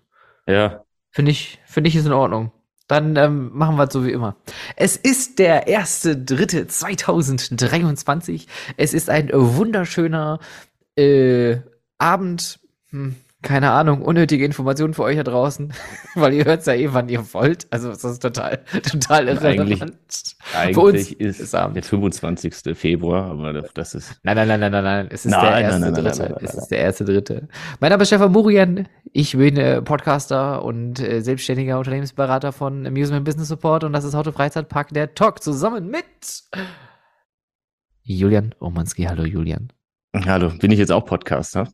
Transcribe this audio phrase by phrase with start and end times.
[0.47, 0.83] Ja.
[1.11, 2.51] Finde ich, finde ich ist in Ordnung.
[2.91, 4.35] Dann ähm, machen wir es so wie immer.
[4.75, 8.49] Es ist der erste dritte 2023.
[8.75, 10.39] Es ist ein wunderschöner
[10.97, 11.59] äh,
[11.97, 12.59] Abend.
[12.89, 15.73] Hm, keine Ahnung, unnötige Informationen für euch da draußen,
[16.15, 17.65] weil ihr hört ja eh, wann ihr wollt.
[17.71, 19.97] Also das ist total, total irrelevant.
[20.53, 22.77] Eigentlich, eigentlich ist, ist der 25.
[22.77, 24.19] Februar, aber das ist.
[24.23, 25.07] Nein, nein, nein, nein, nein, nein.
[25.09, 26.35] Es ist nein, der erste nein, nein, Dritte.
[26.41, 27.47] Es ist der erste Dritte.
[27.79, 28.87] Mein Name ist Stefan Burian.
[29.11, 34.13] Ich bin äh, Podcaster und äh, selbstständiger Unternehmensberater von Amusement Business Support und das ist
[34.13, 36.05] heute Freizeitpark der Talk zusammen mit
[38.03, 39.03] Julian Omanski.
[39.03, 39.73] Hallo Julian.
[40.13, 41.67] Hallo, bin ich jetzt auch Podcaster?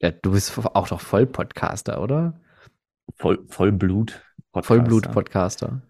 [0.00, 2.40] Ja, du bist auch doch Vollpodcaster, oder?
[3.16, 4.20] Voll, Vollblut.
[4.52, 4.66] -Podcaster.
[4.66, 5.82] Vollblut-Podcaster.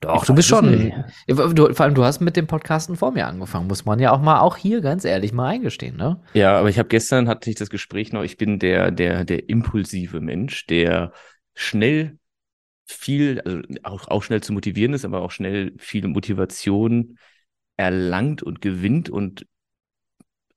[0.00, 0.92] Doch, ich du bist schon.
[1.26, 4.20] Du, vor allem, du hast mit dem Podcasten vor mir angefangen, muss man ja auch
[4.20, 6.20] mal, auch hier ganz ehrlich mal eingestehen, ne?
[6.34, 9.48] Ja, aber ich habe gestern hatte ich das Gespräch noch, ich bin der, der, der
[9.48, 11.12] impulsive Mensch, der
[11.54, 12.18] schnell
[12.84, 17.18] viel, also auch, auch schnell zu motivieren ist, aber auch schnell viel Motivation
[17.76, 19.46] erlangt und gewinnt und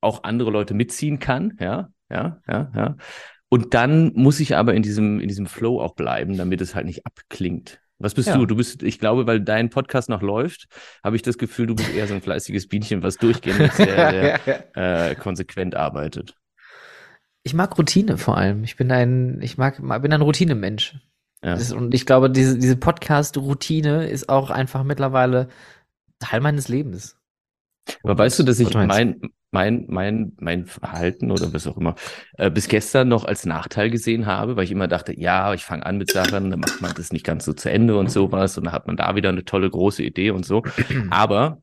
[0.02, 2.98] auch andere Leute mitziehen kann, ja ja, ja, ja.
[3.50, 6.86] Und dann muss ich aber in diesem, in diesem Flow auch bleiben, damit es halt
[6.86, 7.82] nicht abklingt.
[7.98, 8.38] Was bist ja.
[8.38, 8.46] du?
[8.46, 10.68] Du bist, ich glaube, weil dein Podcast noch läuft,
[11.04, 14.78] habe ich das Gefühl, du bist eher so ein fleißiges Bienchen, was durchgehend sehr, sehr
[15.10, 16.36] äh, konsequent arbeitet.
[17.44, 18.64] Ich mag Routine vor allem.
[18.64, 20.96] Ich bin ein, ich mag, bin ein Routinemensch.
[21.44, 21.58] Ja.
[21.74, 25.50] Und ich glaube, diese, diese Podcast-Routine ist auch einfach mittlerweile
[26.20, 27.18] Teil meines Lebens.
[28.04, 29.22] Aber weißt du, dass ich mein,
[29.52, 31.96] mein, mein, mein Verhalten oder was auch immer
[32.38, 35.86] äh, bis gestern noch als Nachteil gesehen habe, weil ich immer dachte, ja, ich fange
[35.86, 38.66] an mit Sachen, dann macht man das nicht ganz so zu Ende und sowas und
[38.66, 40.64] dann hat man da wieder eine tolle große Idee und so.
[41.10, 41.62] Aber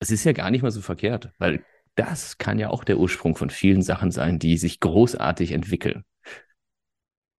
[0.00, 1.64] es ist ja gar nicht mal so verkehrt, weil
[1.94, 6.04] das kann ja auch der Ursprung von vielen Sachen sein, die sich großartig entwickeln.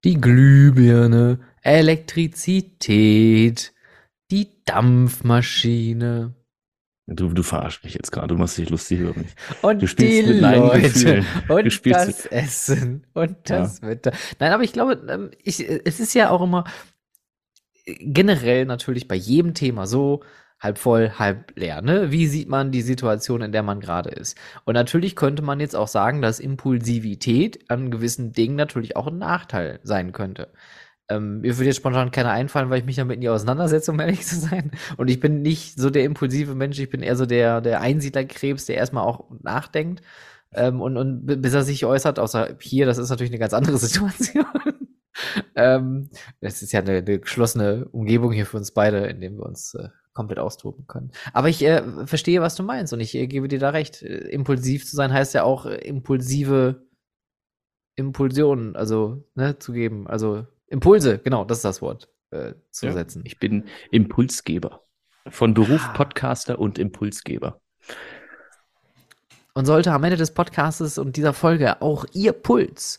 [0.04, 3.74] Die Glühbirne, Elektrizität,
[4.30, 6.36] die Dampfmaschine.
[7.06, 9.36] Du, du verarschst mich jetzt gerade, du machst dich lustig über mich.
[9.62, 13.88] Und du spielst die Leute und das Essen und das ja.
[13.90, 14.14] Wetter.
[14.40, 16.64] Nein, aber ich glaube, ähm, ich, es ist ja auch immer
[17.86, 20.24] generell natürlich bei jedem Thema so
[20.62, 21.82] halb voll, halb leer.
[21.82, 22.12] Ne?
[22.12, 24.38] Wie sieht man die Situation, in der man gerade ist?
[24.64, 29.18] Und natürlich könnte man jetzt auch sagen, dass Impulsivität an gewissen Dingen natürlich auch ein
[29.18, 30.54] Nachteil sein könnte.
[31.10, 34.26] Ähm, mir würde jetzt spontan keiner einfallen, weil ich mich damit nie auseinandersetze, um ehrlich
[34.26, 34.72] zu sein.
[34.98, 38.66] Und ich bin nicht so der impulsive Mensch, ich bin eher so der, der Einsiedlerkrebs,
[38.66, 40.02] der erstmal auch nachdenkt.
[40.54, 43.78] Ähm, und, und bis er sich äußert, außer hier, das ist natürlich eine ganz andere
[43.80, 44.46] Situation.
[45.56, 46.10] ähm,
[46.42, 49.74] das ist ja eine, eine, geschlossene Umgebung hier für uns beide, in dem wir uns
[49.76, 51.12] äh, komplett austoben können.
[51.34, 54.02] Aber ich äh, verstehe, was du meinst und ich äh, gebe dir da recht.
[54.04, 56.88] Äh, impulsiv zu sein heißt ja auch äh, impulsive
[57.96, 60.08] Impulsionen, also ne, zu geben.
[60.08, 63.22] Also Impulse, genau, das ist das Wort, äh, zu ja, setzen.
[63.26, 64.82] Ich bin Impulsgeber.
[65.30, 65.94] Von Beruf ah.
[65.94, 67.62] Podcaster und Impulsgeber.
[69.54, 72.98] Und sollte am Ende des Podcasts und dieser Folge auch Ihr Puls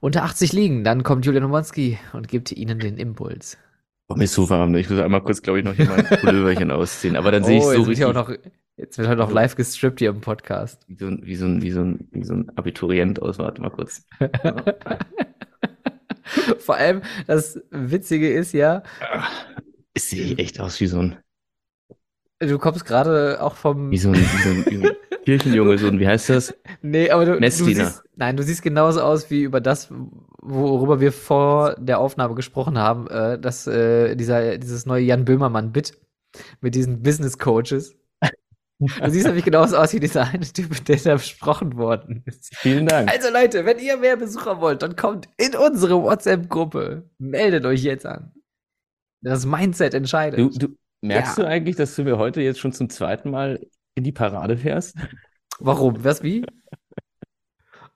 [0.00, 3.56] unter 80 liegen, dann kommt Julian Omonski und gibt Ihnen den Impuls.
[4.08, 4.72] Oh, mir ist so warm.
[4.72, 4.80] Ne?
[4.80, 7.14] Ich muss einmal kurz, glaube ich, noch hier mein Pulloverchen ausziehen.
[7.14, 8.04] Aber dann sehe ich oh, so richtig.
[8.04, 8.32] Auch noch,
[8.76, 10.84] jetzt wird halt noch live gestrippt hier im Podcast.
[10.88, 13.38] Wie so ein, wie so ein, wie so ein, wie so ein Abiturient aus.
[13.38, 14.04] Warte mal kurz.
[16.58, 18.82] Vor allem, das Witzige ist ja.
[19.94, 21.16] Ich sehe echt aus wie so ein.
[22.38, 23.90] Du kommst gerade auch vom.
[23.90, 26.54] Wie so ein, wie so ein, Kirchenjunge, so ein, wie heißt das?
[26.80, 29.88] Nee, aber du, du siehst, nein, du siehst genauso aus wie über das,
[30.40, 35.98] worüber wir vor der Aufnahme gesprochen haben, äh, dass äh, dieser, dieses neue Jan Böhmermann-Bit
[36.60, 37.94] mit diesen Business Coaches.
[38.86, 42.56] Du siehst nämlich genauso aus wie dieser eine Typ, der da besprochen worden ist.
[42.56, 43.10] Vielen Dank.
[43.10, 47.08] Also Leute, wenn ihr mehr Besucher wollt, dann kommt in unsere WhatsApp-Gruppe.
[47.18, 48.32] Meldet euch jetzt an.
[49.20, 50.40] Das Mindset entscheidet.
[50.40, 51.44] Du, du merkst ja.
[51.44, 53.64] du eigentlich, dass du mir heute jetzt schon zum zweiten Mal
[53.94, 54.96] in die Parade fährst?
[55.60, 56.02] Warum?
[56.02, 56.44] Was wie?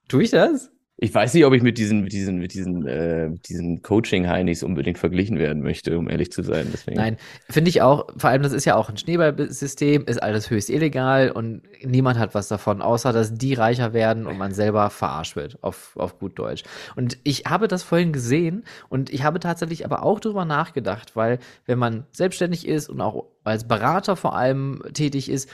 [0.08, 0.70] Tue ich das?
[0.98, 4.96] Ich weiß nicht, ob ich mit diesen, mit diesen, mit diesen, äh, diesen Coaching-Heinis unbedingt
[4.96, 6.68] verglichen werden möchte, um ehrlich zu sein.
[6.72, 6.96] Deswegen.
[6.96, 7.18] Nein,
[7.50, 11.30] finde ich auch, vor allem, das ist ja auch ein Schneeballsystem, ist alles höchst illegal
[11.30, 15.62] und niemand hat was davon, außer dass die reicher werden und man selber verarscht wird,
[15.62, 16.62] auf, auf gut Deutsch.
[16.94, 21.40] Und ich habe das vorhin gesehen und ich habe tatsächlich aber auch drüber nachgedacht, weil
[21.66, 25.50] wenn man selbstständig ist und auch als Berater vor allem tätig ist,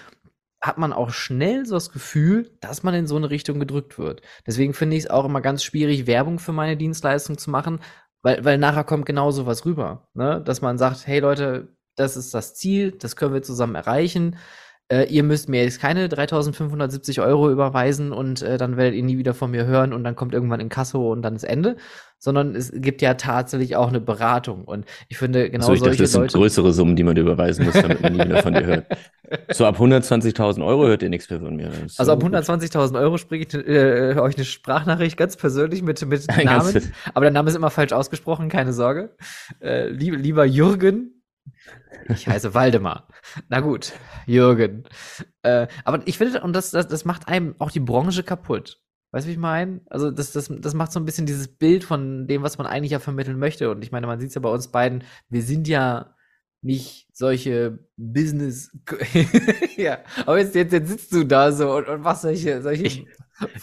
[0.63, 4.23] hat man auch schnell so das Gefühl, dass man in so eine Richtung gedrückt wird.
[4.47, 7.81] Deswegen finde ich es auch immer ganz schwierig, Werbung für meine Dienstleistung zu machen,
[8.23, 10.09] weil, weil nachher kommt genau so was rüber.
[10.15, 10.41] Ne?
[10.45, 14.37] Dass man sagt, hey Leute, das ist das Ziel, das können wir zusammen erreichen
[14.93, 19.17] äh, ihr müsst mir jetzt keine 3570 Euro überweisen und äh, dann werdet ihr nie
[19.17, 21.77] wieder von mir hören und dann kommt irgendwann in Kasso und dann ist Ende,
[22.23, 25.91] sondern es gibt ja tatsächlich auch eine Beratung und ich finde genau so, ich solche
[25.91, 28.65] dachte, das sind größere Summen, die man überweisen muss, damit man nie wieder von dir
[28.65, 28.87] hört.
[29.51, 31.71] So ab 120.000 Euro hört ihr nichts mehr von mir.
[31.97, 36.93] Also ab 120.000 Euro spreche ich äh, euch eine Sprachnachricht ganz persönlich mit, mit Namen,
[37.15, 39.17] aber der Name ist immer falsch ausgesprochen, keine Sorge.
[39.63, 41.23] Äh, lieb, lieber Jürgen,
[42.11, 43.09] ich heiße Waldemar.
[43.49, 43.95] Na gut,
[44.27, 44.85] Jürgen.
[45.43, 48.83] Äh, aber ich finde, und das, das, das macht einem auch die Branche kaputt.
[49.13, 49.83] Weißt du, wie ich meine?
[49.89, 52.93] Also, das, das, das macht so ein bisschen dieses Bild von dem, was man eigentlich
[52.93, 53.71] ja vermitteln möchte.
[53.71, 56.15] Und ich meine, man sieht es ja bei uns beiden, wir sind ja
[56.63, 58.71] nicht solche Business.
[59.77, 62.63] ja, aber jetzt, jetzt, jetzt sitzt du da so und, und machst solche.
[62.63, 63.05] solche ich,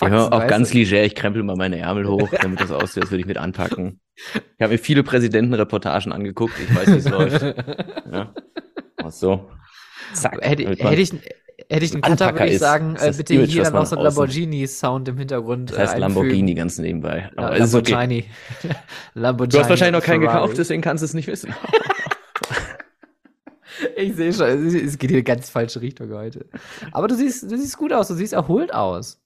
[0.02, 3.22] ja, auch ganz leger, ich krempel mal meine Ärmel hoch, damit das aussieht, als würde
[3.22, 4.00] ich mit anpacken.
[4.16, 7.42] Ich habe mir viele Präsidentenreportagen angeguckt, ich weiß, wie es läuft.
[8.12, 8.34] Ja.
[8.98, 9.50] Ach so.
[10.14, 10.40] Zack.
[10.42, 11.14] Hätte, hätte ich,
[11.70, 14.04] hätte ich einen Cutter, würde ich sagen, äh, bitte Image, hier dann noch so ein
[14.04, 15.72] Lamborghini-Sound im Hintergrund.
[15.72, 17.30] Das heißt äh, Lamborghini ganz nebenbei.
[17.36, 18.26] Aber ja, Lamborghini.
[18.64, 18.76] Okay.
[19.14, 19.52] Lamborghini.
[19.52, 20.42] Du hast wahrscheinlich noch keinen Ferrari.
[20.42, 21.54] gekauft, deswegen kannst du es nicht wissen.
[23.96, 26.46] ich sehe schon, es geht in eine ganz falsche Richtung heute.
[26.92, 29.22] Aber du siehst, du siehst gut aus, du siehst erholt aus.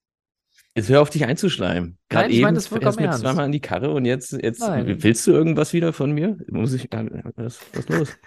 [0.75, 1.97] Jetzt hör auf, dich einzuschleimen.
[2.09, 5.31] Gerade eben mein das erst mit zweimal an die Karre und jetzt, jetzt willst du
[5.31, 6.37] irgendwas wieder von mir?
[6.49, 8.09] Muss ich, was, was ist los?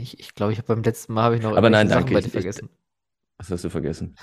[0.00, 2.16] Ich, ich glaube, ich habe beim letzten Mal habe ich noch Aber nein, danke.
[2.16, 2.68] Ich, vergessen.
[3.38, 4.16] Was hast du vergessen?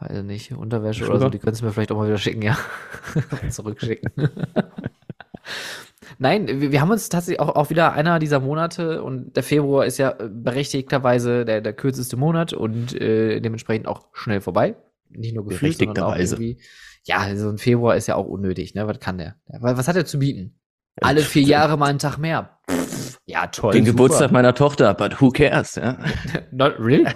[0.00, 2.56] Weiß nicht, Unterwäsche oder so, die könntest du mir vielleicht auch mal wieder schicken, ja.
[3.50, 4.10] Zurückschicken.
[6.18, 9.84] Nein, wir, wir, haben uns tatsächlich auch, auch wieder einer dieser Monate und der Februar
[9.84, 14.76] ist ja berechtigterweise der, der kürzeste Monat und äh, dementsprechend auch schnell vorbei
[15.16, 16.58] nicht nur gefühlt, sondern auch irgendwie.
[17.04, 18.86] Ja, so ein Februar ist ja auch unnötig, ne?
[18.86, 19.36] Was kann der?
[19.46, 20.58] Was hat er zu bieten?
[21.00, 22.58] Alle vier Jahre mal einen Tag mehr.
[23.26, 23.72] ja, toll.
[23.72, 23.92] Den super.
[23.96, 25.98] Geburtstag meiner Tochter, but who cares, ja?
[26.52, 27.12] Not really?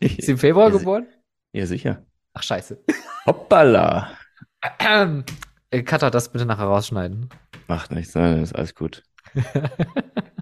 [0.00, 1.06] Ist sie im Februar ja, geboren?
[1.52, 2.04] Ja, sicher.
[2.34, 2.82] Ach, scheiße.
[3.26, 4.12] Hoppala.
[5.70, 7.28] Äh, Cutter, das bitte nachher rausschneiden.
[7.66, 9.02] Macht nichts, nein, ist alles gut.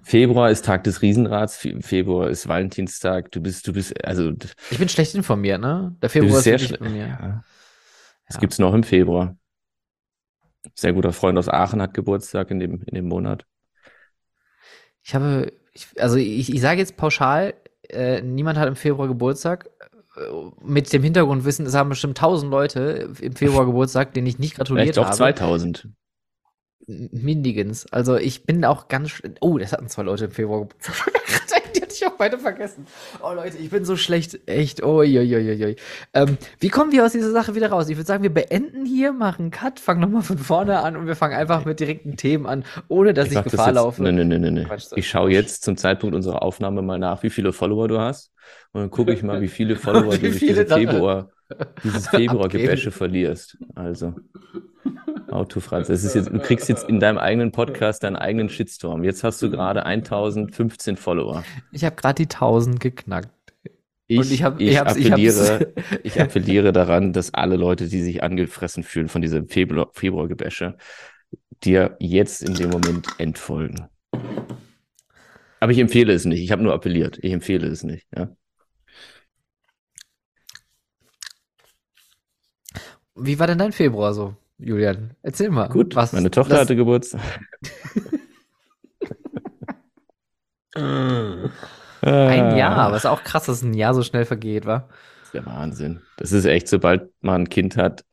[0.03, 3.29] Februar ist Tag des Riesenrats, Februar ist Valentinstag.
[3.33, 4.31] Du bist, du bist, also.
[4.71, 5.97] Ich bin schlecht informiert, ne?
[6.01, 7.07] Der Februar ist sehr schlecht mir.
[7.07, 7.43] Ja.
[8.29, 8.39] Ja.
[8.39, 9.35] gibt's noch im Februar?
[10.75, 13.45] Sehr guter Freund aus Aachen hat Geburtstag in dem, in dem Monat.
[15.03, 17.53] Ich habe, ich, also ich, ich sage jetzt pauschal,
[17.89, 19.69] äh, niemand hat im Februar Geburtstag.
[20.15, 20.21] Äh,
[20.63, 24.95] mit dem Hintergrundwissen, es haben bestimmt tausend Leute im Februar Geburtstag, denen ich nicht gratuliert
[24.95, 25.17] Vielleicht auch habe.
[25.17, 25.89] 2000.
[26.87, 27.85] Mindigens.
[27.91, 29.21] Also ich bin auch ganz.
[29.41, 30.67] Oh, das hatten zwei Leute im Februar.
[30.83, 31.56] Hatte
[31.97, 32.87] ich auch beide vergessen.
[33.21, 34.39] Oh Leute, ich bin so schlecht.
[34.47, 34.83] Echt.
[34.83, 35.75] Uiuiuiui.
[36.13, 37.89] Ähm, wie kommen wir aus dieser Sache wieder raus?
[37.89, 41.15] Ich würde sagen, wir beenden hier, machen Cut, fangen nochmal von vorne an und wir
[41.15, 44.03] fangen einfach mit direkten Themen an, ohne dass ich, das Gefahr jetzt, laufe.
[44.03, 44.63] Nee, nee.
[44.63, 47.99] Quatsch, das Ich schaue jetzt zum Zeitpunkt unserer Aufnahme mal nach, wie viele Follower du
[47.99, 48.31] hast.
[48.71, 51.29] Und dann gucke ich mal, wie viele Follower Wie du durch viele diese Februar,
[51.83, 53.57] dieses Februar-Gebäsche verlierst.
[53.75, 54.15] Also,
[55.29, 59.03] Auto Franz, es ist jetzt, du kriegst jetzt in deinem eigenen Podcast deinen eigenen Shitstorm.
[59.03, 61.43] Jetzt hast du gerade 1015 Follower.
[61.71, 63.29] Ich habe gerade die 1000 geknackt.
[64.07, 68.83] Ich, ich hab- ich, ich appelliere, ich, appelliere daran, dass alle Leute, die sich angefressen
[68.83, 70.77] fühlen von diesem Februar, Februargebäsche,
[71.63, 73.87] dir jetzt in dem Moment entfolgen.
[75.59, 76.41] Aber ich empfehle es nicht.
[76.41, 77.17] Ich habe nur appelliert.
[77.21, 78.07] Ich empfehle es nicht.
[78.15, 78.29] Ja?
[83.15, 85.15] Wie war denn dein Februar so, Julian?
[85.21, 85.69] Erzähl mal.
[85.69, 87.21] Gut, was meine Tochter das- hatte Geburtstag.
[92.01, 94.87] Ein Jahr, was auch krass, dass ein Jahr so schnell vergeht, wa?
[95.19, 96.01] Das ist der Wahnsinn.
[96.17, 98.05] Das ist echt, sobald man ein Kind hat,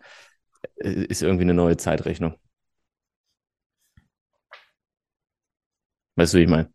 [0.77, 2.37] ist irgendwie eine neue Zeitrechnung.
[6.17, 6.73] Weißt du, wie ich meine?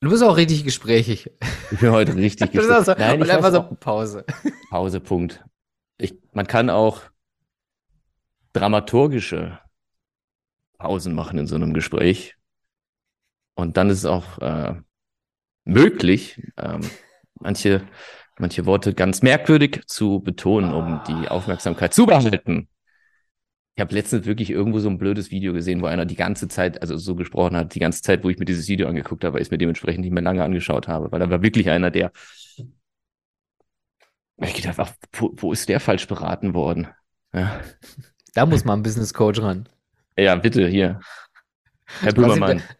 [0.00, 1.30] Du bist auch richtig gesprächig.
[1.70, 2.88] Ich bin heute richtig gestresst.
[2.98, 4.24] Nein, und ich einfach weiß so Pause.
[4.70, 5.44] Pause, Punkt.
[5.98, 7.02] Ich, man kann auch
[8.54, 9.58] dramaturgische
[10.78, 12.36] Pausen machen in so einem Gespräch.
[13.54, 14.74] Und dann ist es auch äh,
[15.64, 16.80] möglich, ähm,
[17.34, 17.86] manche,
[18.38, 22.68] manche Worte ganz merkwürdig zu betonen, um die Aufmerksamkeit zu behalten.
[23.76, 26.80] Ich habe letztens wirklich irgendwo so ein blödes Video gesehen, wo einer die ganze Zeit,
[26.80, 29.42] also so gesprochen hat, die ganze Zeit, wo ich mir dieses Video angeguckt habe, weil
[29.42, 32.12] ich es mir dementsprechend nicht mehr lange angeschaut habe, weil da war wirklich einer, der
[34.36, 36.88] ich gedacht, ach, wo, wo ist der falsch beraten worden?
[37.32, 37.60] Ja,
[38.34, 39.68] Da muss mal ein Business Coach ran.
[40.18, 41.00] ja bitte, hier.
[42.00, 42.62] Herr Da Böhmermann.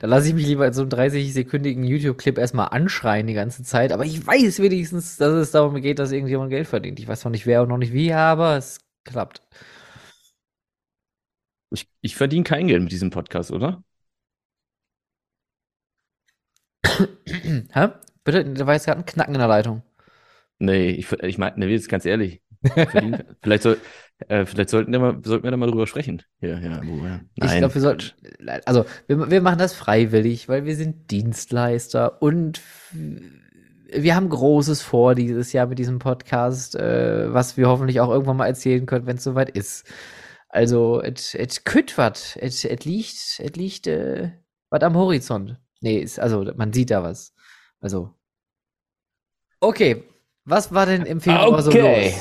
[0.00, 3.92] Da lasse ich mich lieber in so einem 30-sekündigen YouTube-Clip erstmal anschreien die ganze Zeit.
[3.92, 6.98] Aber ich weiß wenigstens, dass es darum geht, dass irgendjemand Geld verdient.
[7.00, 9.42] Ich weiß noch nicht wer und noch nicht wie, aber es klappt.
[11.70, 13.82] Ich, ich verdiene kein Geld mit diesem Podcast, oder?
[17.72, 17.88] Hä?
[18.24, 19.82] Bitte, da war jetzt gerade ein Knacken in der Leitung.
[20.58, 22.42] Nee, ich, ich meine, nee, jetzt ganz ehrlich.
[22.74, 23.78] Ich vielleicht, soll,
[24.28, 26.22] äh, vielleicht sollten, wir mal, sollten wir da mal drüber sprechen.
[26.40, 27.20] Ja, ja, wo, ja.
[27.34, 27.58] Ich Nein.
[27.58, 28.12] glaube, wir sollten,
[28.64, 32.60] also wir, wir machen das freiwillig, weil wir sind Dienstleister und
[33.92, 38.36] wir haben Großes vor dieses Jahr mit diesem Podcast, äh, was wir hoffentlich auch irgendwann
[38.36, 39.86] mal erzählen können, wenn es soweit ist.
[40.48, 44.30] Also, et kütt et, et liegt, et liegt, äh,
[44.70, 45.60] wat am Horizont.
[45.80, 47.34] Nee, ist, also, man sieht da was.
[47.80, 48.14] Also.
[49.60, 50.04] Okay,
[50.46, 52.14] was war denn im Februar so Okay.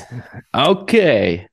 [0.52, 0.70] los?
[0.70, 1.48] Okay.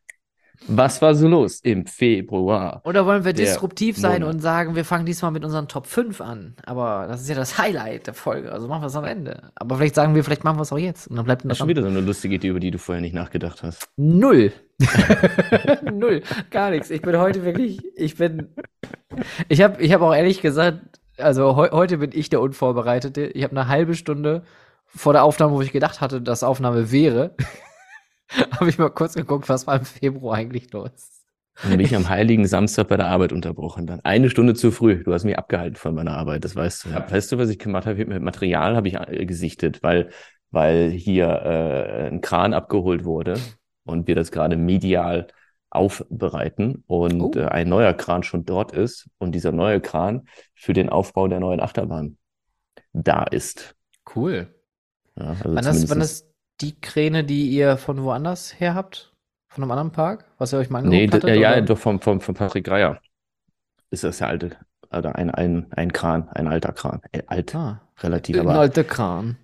[0.69, 2.83] Was war so los im Februar?
[2.85, 4.35] Oder wollen wir disruptiv sein Monat.
[4.37, 6.55] und sagen, wir fangen diesmal mit unseren Top 5 an?
[6.65, 9.51] Aber das ist ja das Highlight der Folge, also machen wir es am Ende.
[9.57, 11.67] Aber vielleicht sagen wir, vielleicht machen wir es auch jetzt und dann bleibt Das schon
[11.67, 13.89] wieder so eine lustige Idee, über die du vorher nicht nachgedacht hast.
[13.97, 14.53] Null.
[15.93, 16.23] Null.
[16.51, 16.91] Gar nichts.
[16.91, 18.49] Ich bin heute wirklich, ich bin,
[19.49, 20.79] ich habe ich hab auch ehrlich gesagt,
[21.19, 23.27] also heu, heute bin ich der Unvorbereitete.
[23.27, 24.43] Ich habe eine halbe Stunde
[24.95, 27.35] vor der Aufnahme, wo ich gedacht hatte, dass Aufnahme wäre,
[28.53, 30.91] habe ich mal kurz geguckt, was war im Februar eigentlich los.
[31.63, 33.87] Und dann bin ich am heiligen Samstag bei der Arbeit unterbrochen.
[33.87, 35.03] Dann eine Stunde zu früh.
[35.05, 36.91] Du hast mich abgehalten von meiner Arbeit, das weißt du.
[36.91, 38.05] Weißt du, was ich gemacht habe?
[38.07, 40.09] Mit Material habe ich äh, gesichtet, weil,
[40.51, 43.35] weil hier äh, ein Kran abgeholt wurde
[43.85, 45.27] und wir das gerade medial
[45.69, 47.39] aufbereiten und Oh.
[47.39, 50.23] äh, ein neuer Kran schon dort ist und dieser neue Kran
[50.55, 52.17] für den Aufbau der neuen Achterbahn
[52.95, 53.75] da ist.
[54.15, 54.55] Cool.
[55.19, 59.13] Ja, also Wann ist, wann zumindest- ist die Kräne, die ihr von woanders her habt?
[59.49, 60.25] Von einem anderen Park?
[60.39, 61.43] Was ihr euch mal Nee, angeguckt d- hattet?
[61.43, 61.63] ja, oder?
[61.63, 63.01] doch vom, vom, vom Patrick Reier
[63.91, 64.57] ist das der alte,
[64.91, 67.01] oder ein, ein, ein Kran, ein alter Kran.
[67.13, 69.37] Äh, alt, Ah, relativ, ein alter Kran.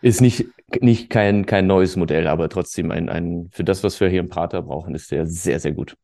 [0.00, 0.46] ist nicht,
[0.80, 4.30] nicht kein, kein neues Modell, aber trotzdem ein, ein, für das, was wir hier im
[4.30, 5.96] Prater brauchen, ist der sehr, sehr gut.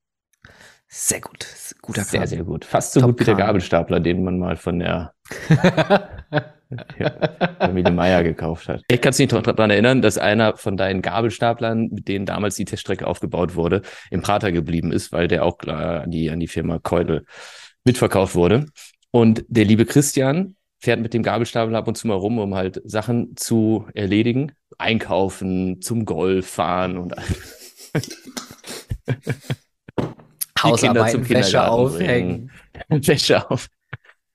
[0.89, 1.47] Sehr gut.
[1.83, 2.29] Guter Sehr, Kran.
[2.29, 2.65] sehr gut.
[2.65, 3.35] Fast so Top gut wie der.
[3.37, 5.15] Gabelstapler, den man mal von der
[7.59, 8.83] Familie Meier gekauft hat.
[8.89, 12.65] Ich kann es nicht daran erinnern, dass einer von deinen Gabelstaplern, mit denen damals die
[12.65, 16.49] Teststrecke aufgebaut wurde, im Prater geblieben ist, weil der auch äh, an die, an die
[16.49, 17.25] Firma Keudel
[17.85, 18.67] mitverkauft wurde.
[19.11, 22.81] Und der liebe Christian fährt mit dem Gabelstapler ab und zu mal rum, um halt
[22.85, 24.53] Sachen zu erledigen.
[24.79, 27.15] Einkaufen, zum Golf fahren und
[30.63, 32.51] Hausarbeiten, zum Wäsche aufhängen.
[32.89, 33.69] Wäsche auf.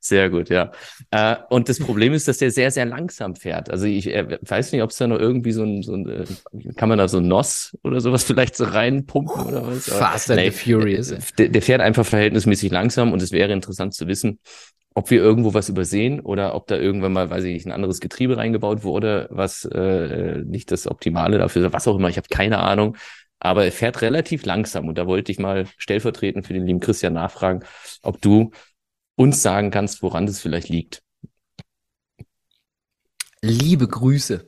[0.03, 0.72] Sehr gut, ja.
[1.12, 3.70] Äh, und das Problem ist, dass der sehr, sehr langsam fährt.
[3.70, 6.74] Also ich äh, weiß nicht, ob es da noch irgendwie so ein, so ein äh,
[6.75, 9.88] kann man da so ein NOS oder sowas vielleicht so reinpumpen oder was?
[9.88, 11.13] Fast and the Furious.
[11.38, 14.39] Der, der fährt einfach verhältnismäßig langsam und es wäre interessant zu wissen,
[14.96, 18.00] ob wir irgendwo was übersehen oder ob da irgendwann mal, weiß ich nicht, ein anderes
[18.00, 22.27] Getriebe reingebaut wurde, was äh, nicht das Optimale dafür ist, was auch immer, ich habe
[22.29, 22.98] keine Ahnung.
[23.39, 27.13] Aber er fährt relativ langsam und da wollte ich mal stellvertretend für den lieben Christian
[27.13, 27.63] nachfragen,
[28.03, 28.51] ob du
[29.15, 31.03] uns sagen kannst, woran das vielleicht liegt.
[33.41, 34.48] Liebe Grüße.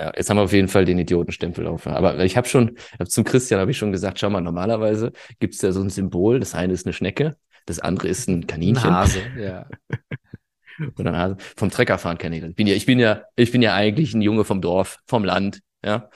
[0.00, 1.86] Ja, jetzt haben wir auf jeden Fall den Idiotenstempel auf.
[1.86, 5.62] Aber ich habe schon, zum Christian habe ich schon gesagt, schau mal, normalerweise gibt es
[5.62, 6.40] ja so ein Symbol.
[6.40, 8.88] Das eine ist eine Schnecke, das andere ist ein Kaninchen.
[8.88, 9.66] Ein Hase, ja.
[10.96, 11.36] Und ein Hase.
[11.56, 12.50] Vom Treckerfahren kenne ich das.
[12.50, 15.24] Ich bin ja, ich bin ja, ich bin ja eigentlich ein Junge vom Dorf, vom
[15.24, 16.08] Land, ja.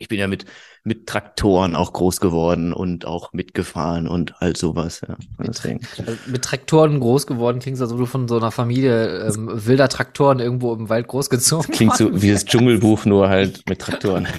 [0.00, 0.44] Ich bin ja mit,
[0.84, 5.00] mit Traktoren auch groß geworden und auch mitgefahren und all sowas.
[5.06, 5.16] Ja.
[5.44, 5.80] Deswegen.
[5.98, 9.88] Also mit Traktoren groß geworden klingt als ob du von so einer Familie ähm, wilder
[9.88, 14.28] Traktoren irgendwo im Wald großgezogen Klingt so wie das Dschungelbuch, nur halt mit Traktoren.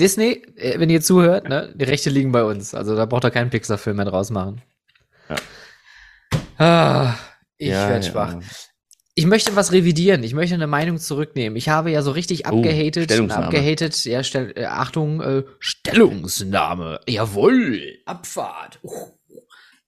[0.00, 2.74] Disney, äh, wenn ihr zuhört, ne, die Rechte liegen bei uns.
[2.74, 4.62] Also da braucht er keinen Pixar-Film mehr draus machen.
[5.28, 5.36] Ja.
[6.64, 7.14] Ah,
[7.58, 8.36] ich ja, werde schwach.
[9.18, 10.22] Ich möchte was revidieren.
[10.22, 11.56] Ich möchte eine Meinung zurücknehmen.
[11.56, 14.04] Ich habe ja so richtig oh, abgehatet, oh, abgehatet.
[14.04, 17.00] Ja, stell, äh, Achtung, äh, Stellungsnahme.
[17.08, 18.78] Jawohl, Abfahrt.
[18.84, 19.08] Uh.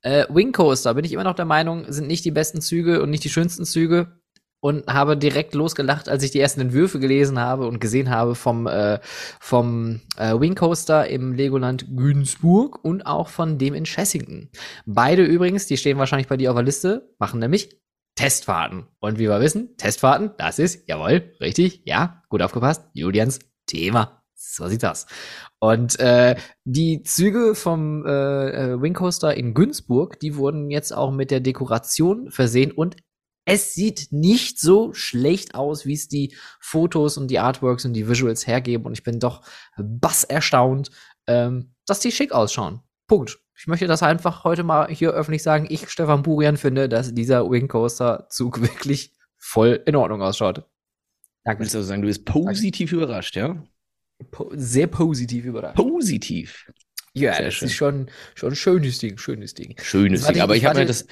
[0.03, 3.11] Äh, Wing Coaster bin ich immer noch der Meinung, sind nicht die besten Züge und
[3.11, 4.19] nicht die schönsten Züge
[4.59, 8.67] und habe direkt losgelacht, als ich die ersten Entwürfe gelesen habe und gesehen habe vom
[8.67, 8.99] äh,
[9.39, 14.49] vom äh, Wing Coaster im Legoland Günzburg und auch von dem in Chessington.
[14.87, 17.81] Beide übrigens, die stehen wahrscheinlich bei dir auf der Liste, machen nämlich
[18.21, 18.87] Testfahrten.
[18.99, 24.23] Und wie wir wissen, Testfahrten, das ist, jawohl, richtig, ja, gut aufgepasst, Julians Thema.
[24.35, 25.07] So sieht das.
[25.59, 31.13] Und äh, die Züge vom äh, äh, Wing Coaster in Günzburg, die wurden jetzt auch
[31.13, 32.97] mit der Dekoration versehen und
[33.47, 38.07] es sieht nicht so schlecht aus, wie es die Fotos und die Artworks und die
[38.07, 38.85] Visuals hergeben.
[38.85, 39.41] Und ich bin doch
[39.79, 40.91] bass erstaunt,
[41.27, 42.81] ähm, dass die schick ausschauen.
[43.09, 43.39] Punkt.
[43.61, 45.67] Ich möchte das einfach heute mal hier öffentlich sagen.
[45.69, 50.65] Ich, Stefan Burian, finde, dass dieser Wing Coaster Zug wirklich voll in Ordnung ausschaut.
[51.45, 51.61] Danke.
[51.61, 53.05] Willst du also sagen, du bist positiv Danke.
[53.05, 53.63] überrascht, ja?
[54.31, 55.77] Po sehr positiv überrascht.
[55.77, 56.71] Positiv.
[57.13, 57.69] Ja, sehr das schön.
[57.69, 59.75] ist schon, schon ein schönes Ding, schönes Ding.
[59.79, 60.41] Schönes Ding.
[60.41, 61.07] Aber ich habe mir das,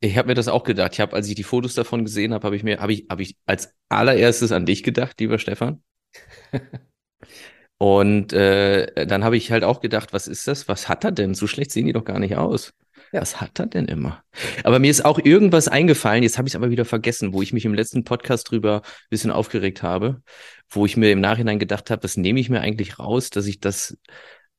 [0.00, 0.94] ich habe mir das auch gedacht.
[0.94, 3.22] Ich habe, als ich die Fotos davon gesehen habe, habe ich mir, habe ich, habe
[3.22, 5.82] ich als allererstes an dich gedacht, lieber Stefan.
[7.82, 10.68] Und äh, dann habe ich halt auch gedacht, was ist das?
[10.68, 11.32] Was hat er denn?
[11.32, 12.74] So schlecht sehen die doch gar nicht aus.
[13.10, 13.22] Ja.
[13.22, 14.22] Was hat er denn immer?
[14.64, 17.54] Aber mir ist auch irgendwas eingefallen, jetzt habe ich es aber wieder vergessen, wo ich
[17.54, 20.20] mich im letzten Podcast drüber ein bisschen aufgeregt habe,
[20.68, 23.60] wo ich mir im Nachhinein gedacht habe, was nehme ich mir eigentlich raus, dass ich
[23.60, 23.96] das,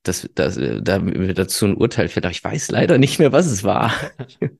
[0.02, 2.26] das, das, äh, da, dazu ein Urteil fällt.
[2.26, 3.94] Aber ich weiß leider nicht mehr, was es war.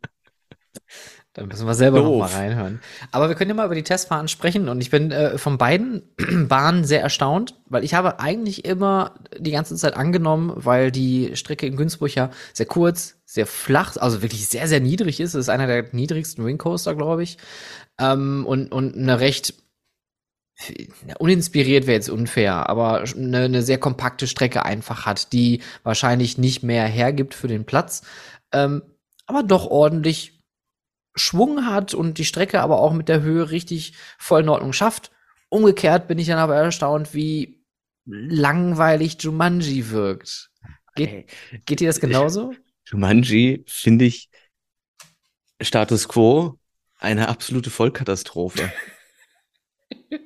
[1.35, 2.81] Dann müssen wir selber noch mal reinhören.
[3.11, 6.03] Aber wir können ja mal über die Testfahren sprechen und ich bin äh, von beiden
[6.49, 11.67] Bahnen sehr erstaunt, weil ich habe eigentlich immer die ganze Zeit angenommen, weil die Strecke
[11.67, 15.31] in Günzburg ja sehr kurz, sehr flach, also wirklich sehr, sehr niedrig ist.
[15.35, 17.39] Es ist einer der niedrigsten Wingcoaster, glaube ich.
[17.99, 19.55] Ähm, und, und eine recht
[21.19, 26.63] uninspiriert wäre jetzt unfair, aber eine, eine sehr kompakte Strecke einfach hat, die wahrscheinlich nicht
[26.63, 28.03] mehr hergibt für den Platz,
[28.53, 28.83] ähm,
[29.27, 30.42] aber doch ordentlich
[31.15, 35.11] Schwung hat und die Strecke aber auch mit der Höhe richtig voll in Ordnung schafft.
[35.49, 37.63] Umgekehrt bin ich dann aber erstaunt, wie
[38.05, 40.51] langweilig Jumanji wirkt.
[40.95, 41.31] Geht,
[41.67, 42.55] geht dir das genauso?
[42.87, 44.31] Jumanji finde ich
[45.61, 46.59] Status quo
[46.99, 48.73] eine absolute Vollkatastrophe.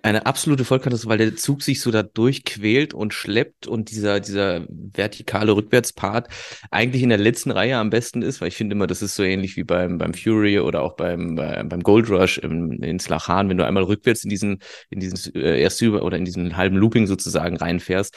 [0.02, 4.66] Eine absolute Vollkatastrophe, weil der Zug sich so da durchquält und schleppt und dieser, dieser
[4.68, 6.28] vertikale Rückwärtspart
[6.70, 9.22] eigentlich in der letzten Reihe am besten ist, weil ich finde immer, das ist so
[9.22, 13.58] ähnlich wie beim, beim Fury oder auch beim, beim Gold Rush im, in Slachan, wenn
[13.58, 14.58] du einmal rückwärts in diesen,
[14.90, 18.16] in diesen äh, erste über oder in diesen halben Looping sozusagen reinfährst,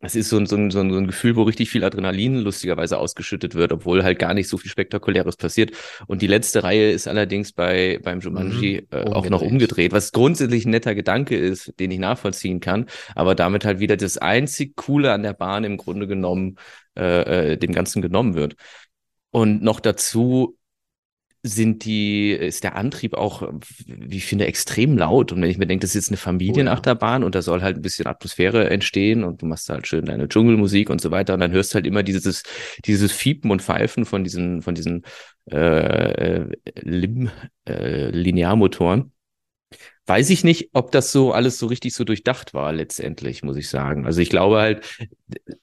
[0.00, 3.54] es ist so ein, so, ein, so ein Gefühl, wo richtig viel Adrenalin lustigerweise ausgeschüttet
[3.54, 5.72] wird, obwohl halt gar nicht so viel Spektakuläres passiert.
[6.06, 10.12] Und die letzte Reihe ist allerdings bei beim Jumanji mhm, äh, auch noch umgedreht, was
[10.12, 14.74] grundsätzlich ein netter Gedanke ist, den ich nachvollziehen kann, aber damit halt wieder das einzig
[14.74, 16.56] Coole an der Bahn im Grunde genommen
[16.96, 18.56] äh, äh dem Ganzen genommen wird.
[19.30, 20.56] Und noch dazu
[21.42, 23.50] sind die, ist der Antrieb auch,
[23.86, 25.32] wie ich finde, extrem laut.
[25.32, 27.26] Und wenn ich mir denke, das ist jetzt eine Familienachterbahn oh, ja.
[27.26, 30.90] und da soll halt ein bisschen Atmosphäre entstehen und du machst halt schön deine Dschungelmusik
[30.90, 32.42] und so weiter und dann hörst halt immer dieses,
[32.84, 35.04] dieses Fiepen und Pfeifen von diesen, von diesen
[35.50, 36.46] äh, äh
[36.82, 37.30] Lim,
[37.66, 39.12] äh, Linearmotoren.
[40.06, 43.68] Weiß ich nicht, ob das so alles so richtig so durchdacht war letztendlich, muss ich
[43.68, 44.06] sagen.
[44.06, 44.84] Also ich glaube halt,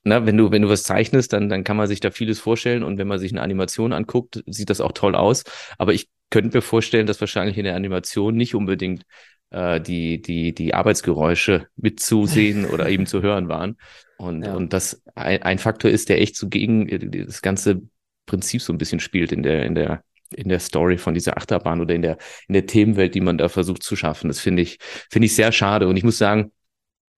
[0.03, 2.83] na, wenn du, wenn du was zeichnest, dann, dann kann man sich da vieles vorstellen
[2.83, 5.43] und wenn man sich eine Animation anguckt, sieht das auch toll aus.
[5.77, 9.03] Aber ich könnte mir vorstellen, dass wahrscheinlich in der Animation nicht unbedingt
[9.49, 13.77] äh, die, die, die Arbeitsgeräusche mitzusehen oder eben zu hören waren.
[14.17, 14.55] Und, ja.
[14.55, 16.87] und das ein, ein Faktor ist, der echt so gegen
[17.25, 17.81] das ganze
[18.25, 21.81] Prinzip so ein bisschen spielt in der, in der in der Story von dieser Achterbahn
[21.81, 24.27] oder in der, in der Themenwelt, die man da versucht zu schaffen.
[24.27, 25.87] Das finde ich, finde ich sehr schade.
[25.87, 26.51] Und ich muss sagen,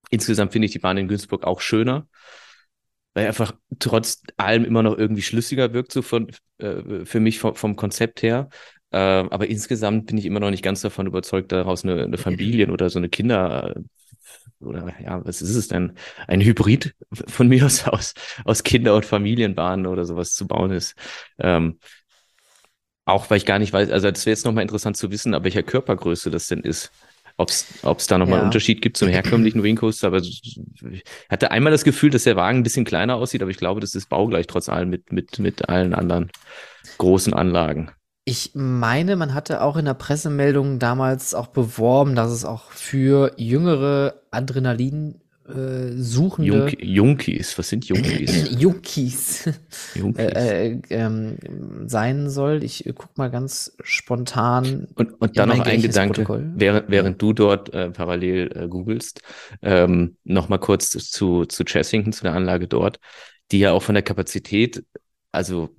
[0.09, 2.07] insgesamt finde ich die Bahn in Günzburg auch schöner,
[3.13, 7.55] weil einfach trotz allem immer noch irgendwie schlüssiger wirkt, so von, äh, für mich vom,
[7.55, 8.49] vom Konzept her.
[8.91, 12.71] Äh, aber insgesamt bin ich immer noch nicht ganz davon überzeugt, daraus eine, eine Familien-
[12.71, 13.75] oder so eine Kinder-
[14.61, 15.93] oder ja, was ist es denn?
[16.27, 18.13] Ein Hybrid von mir aus aus,
[18.45, 20.95] aus Kinder- und Familienbahnen oder sowas zu bauen ist.
[21.39, 21.79] Ähm,
[23.11, 25.43] auch weil ich gar nicht weiß, also das wäre jetzt nochmal interessant zu wissen, ab
[25.43, 26.91] welcher Körpergröße das denn ist.
[27.37, 28.39] Ob es da nochmal ja.
[28.39, 30.07] einen Unterschied gibt zum herkömmlichen Wing Coaster.
[30.07, 30.59] Aber ich
[31.29, 33.95] hatte einmal das Gefühl, dass der Wagen ein bisschen kleiner aussieht, aber ich glaube, das
[33.95, 36.31] ist baugleich trotz allem mit, mit, mit allen anderen
[36.97, 37.91] großen Anlagen.
[38.25, 43.31] Ich meine, man hatte auch in der Pressemeldung damals auch beworben, dass es auch für
[43.37, 48.59] jüngere Adrenalin äh, suchende Junk Junkies, was sind Junkies?
[48.59, 49.47] Junkies.
[49.95, 51.37] Äh, äh, ähm,
[51.87, 52.63] sein soll.
[52.63, 54.87] Ich äh, guck mal ganz spontan.
[54.95, 59.21] Und, und dann noch ein Gedanke, während, während du dort äh, parallel äh, googelst,
[59.61, 62.99] ähm, noch mal kurz zu, zu Chessington, zu der Anlage dort,
[63.51, 64.83] die ja auch von der Kapazität,
[65.31, 65.75] also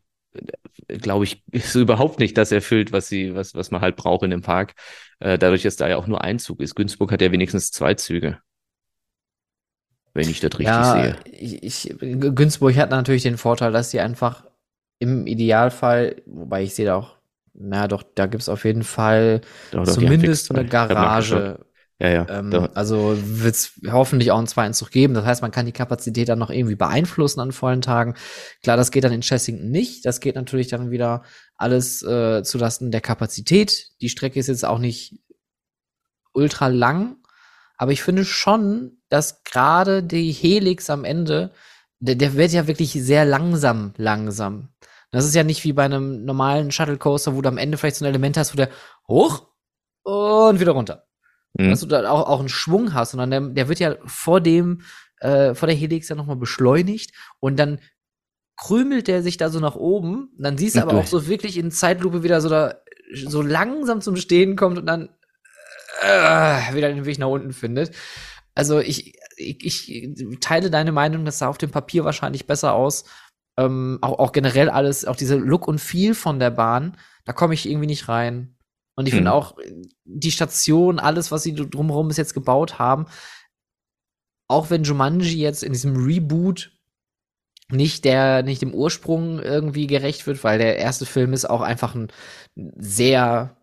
[0.88, 4.24] äh, glaube ich, so überhaupt nicht das erfüllt, was sie, was, was man halt braucht
[4.24, 4.74] in dem Park.
[5.22, 6.74] Dadurch, dass da ja auch nur ein Zug ist.
[6.74, 8.38] Günzburg hat ja wenigstens zwei Züge
[10.14, 11.16] wenn ich das richtig ja, sehe.
[11.24, 14.44] Ich, ich, Günzburg hat natürlich den Vorteil, dass sie einfach
[14.98, 17.16] im Idealfall, wobei ich sehe da auch,
[17.54, 21.58] na doch, da gibt es auf jeden Fall doch, doch, zumindest eine Garage.
[22.00, 22.26] Ja, ja.
[22.30, 25.12] Ähm, also wird es hoffentlich auch einen zweiten Zug geben.
[25.12, 28.14] Das heißt, man kann die Kapazität dann noch irgendwie beeinflussen an vollen Tagen.
[28.62, 30.06] Klar, das geht dann in Chessington nicht.
[30.06, 31.22] Das geht natürlich dann wieder
[31.56, 33.88] alles äh, zulasten der Kapazität.
[34.00, 35.20] Die Strecke ist jetzt auch nicht
[36.32, 37.16] ultra lang,
[37.80, 41.50] aber ich finde schon, dass gerade die Helix am Ende,
[41.98, 44.68] der, der wird ja wirklich sehr langsam, langsam.
[45.12, 47.96] Das ist ja nicht wie bei einem normalen Shuttle Coaster, wo du am Ende vielleicht
[47.96, 48.68] so ein Element hast, wo der
[49.08, 49.48] hoch
[50.02, 51.06] und wieder runter.
[51.54, 51.70] Mhm.
[51.70, 54.82] Dass du da auch, auch einen Schwung hast, sondern der, der wird ja vor dem,
[55.20, 57.80] äh, vor der Helix ja nochmal beschleunigt und dann
[58.58, 60.34] krümelt der sich da so nach oben.
[60.36, 62.74] Und dann siehst du aber auch so wirklich in Zeitlupe wieder so da,
[63.24, 65.08] so langsam zum Stehen kommt und dann
[66.00, 67.94] äh, wieder den Weg nach unten findet.
[68.54, 73.04] Also ich, ich, ich teile deine Meinung, das sah auf dem Papier wahrscheinlich besser aus.
[73.56, 77.54] Ähm, auch, auch generell alles, auch diese Look und Feel von der Bahn, da komme
[77.54, 78.56] ich irgendwie nicht rein.
[78.96, 79.18] Und ich hm.
[79.18, 79.56] finde auch
[80.04, 83.06] die Station, alles, was sie drumherum bis jetzt gebaut haben,
[84.48, 86.72] auch wenn Jumanji jetzt in diesem Reboot
[87.70, 91.94] nicht der, nicht dem Ursprung irgendwie gerecht wird, weil der erste Film ist auch einfach
[91.94, 92.08] ein
[92.56, 93.56] sehr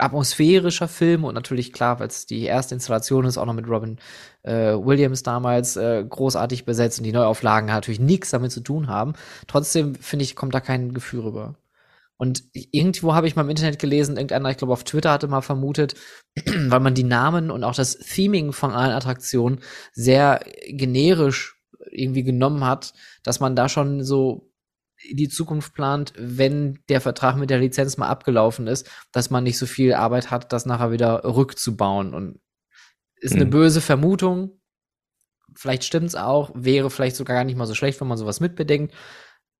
[0.00, 3.98] atmosphärischer Film und natürlich klar, weil es die erste Installation ist, auch noch mit Robin
[4.42, 9.14] äh, Williams damals äh, großartig besetzt und die Neuauflagen natürlich nichts damit zu tun haben.
[9.46, 11.56] Trotzdem finde ich, kommt da kein Gefühl rüber.
[12.16, 15.40] Und irgendwo habe ich mal im Internet gelesen, irgendeiner, ich glaube auf Twitter hatte mal
[15.40, 15.94] vermutet,
[16.44, 19.60] weil man die Namen und auch das Theming von allen Attraktionen
[19.94, 21.56] sehr generisch
[21.90, 24.49] irgendwie genommen hat, dass man da schon so
[25.12, 29.58] die Zukunft plant, wenn der Vertrag mit der Lizenz mal abgelaufen ist, dass man nicht
[29.58, 32.14] so viel Arbeit hat, das nachher wieder rückzubauen.
[32.14, 32.40] Und
[33.16, 33.50] ist eine mhm.
[33.50, 34.60] böse Vermutung.
[35.54, 38.94] Vielleicht stimmt's auch, wäre vielleicht sogar gar nicht mal so schlecht, wenn man sowas mitbedenkt.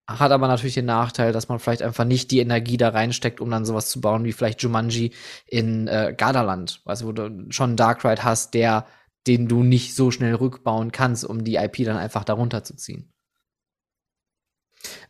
[0.08, 3.50] Hat aber natürlich den Nachteil, dass man vielleicht einfach nicht die Energie da reinsteckt, um
[3.50, 5.12] dann sowas zu bauen, wie vielleicht Jumanji
[5.46, 8.86] in äh, Gardaland, weißt du, wo du schon einen Dark Ride hast, der,
[9.26, 13.09] den du nicht so schnell rückbauen kannst, um die IP dann einfach darunter zu ziehen.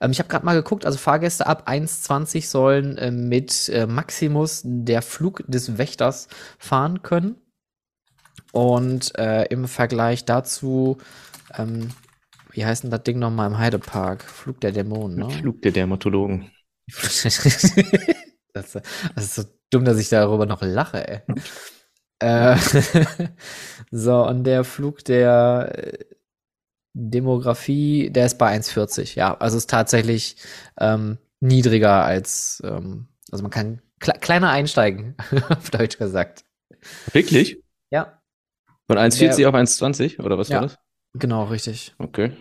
[0.00, 4.62] Ähm, ich habe gerade mal geguckt, also Fahrgäste ab 1,20 sollen äh, mit äh, Maximus
[4.64, 6.28] der Flug des Wächters
[6.58, 7.36] fahren können.
[8.52, 10.98] Und äh, im Vergleich dazu,
[11.56, 11.90] ähm,
[12.50, 14.24] wie heißt denn das Ding nochmal im Heidepark?
[14.24, 15.30] Flug der Dämonen, ne?
[15.30, 16.50] Flug der Dermatologen.
[16.88, 17.22] das,
[18.52, 18.74] das,
[19.16, 21.20] ist so dumm, dass ich darüber noch lache, ey.
[22.18, 22.56] äh,
[23.90, 26.04] so, und der Flug der äh,
[26.92, 29.36] Demografie, der ist bei 1,40, ja.
[29.36, 30.36] Also ist tatsächlich
[30.78, 35.16] ähm, niedriger als, ähm, also man kann kle kleiner einsteigen,
[35.48, 36.44] auf Deutsch gesagt.
[37.12, 37.62] Wirklich?
[37.90, 38.20] Ja.
[38.86, 40.78] Von 1,40 auf 1,20 oder was ja, war das?
[41.14, 41.94] Genau, richtig.
[41.98, 42.32] Okay.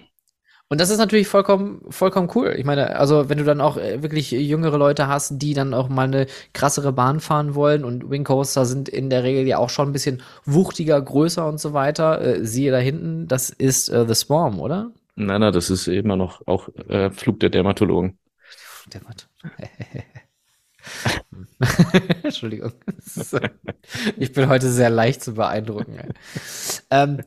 [0.71, 2.53] Und das ist natürlich vollkommen, vollkommen cool.
[2.55, 5.89] Ich meine, also wenn du dann auch äh, wirklich jüngere Leute hast, die dann auch
[5.89, 9.71] mal eine krassere Bahn fahren wollen und Wing Coaster sind in der Regel ja auch
[9.71, 12.21] schon ein bisschen wuchtiger, größer und so weiter.
[12.21, 14.91] Äh, siehe da hinten, das ist äh, The Swarm, oder?
[15.15, 18.19] Nein, nein, das ist immer noch auch äh, Flug der Dermatologen.
[18.93, 19.27] Dermat
[22.23, 22.73] Entschuldigung.
[24.17, 25.99] ich bin heute sehr leicht zu beeindrucken.
[26.89, 27.21] ähm,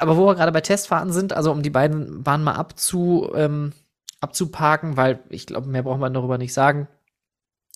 [0.00, 3.72] aber wo wir gerade bei Testfahrten sind, also um die beiden Bahnen mal abzu, ähm,
[4.20, 6.88] abzuparken, weil ich glaube, mehr braucht man darüber nicht sagen.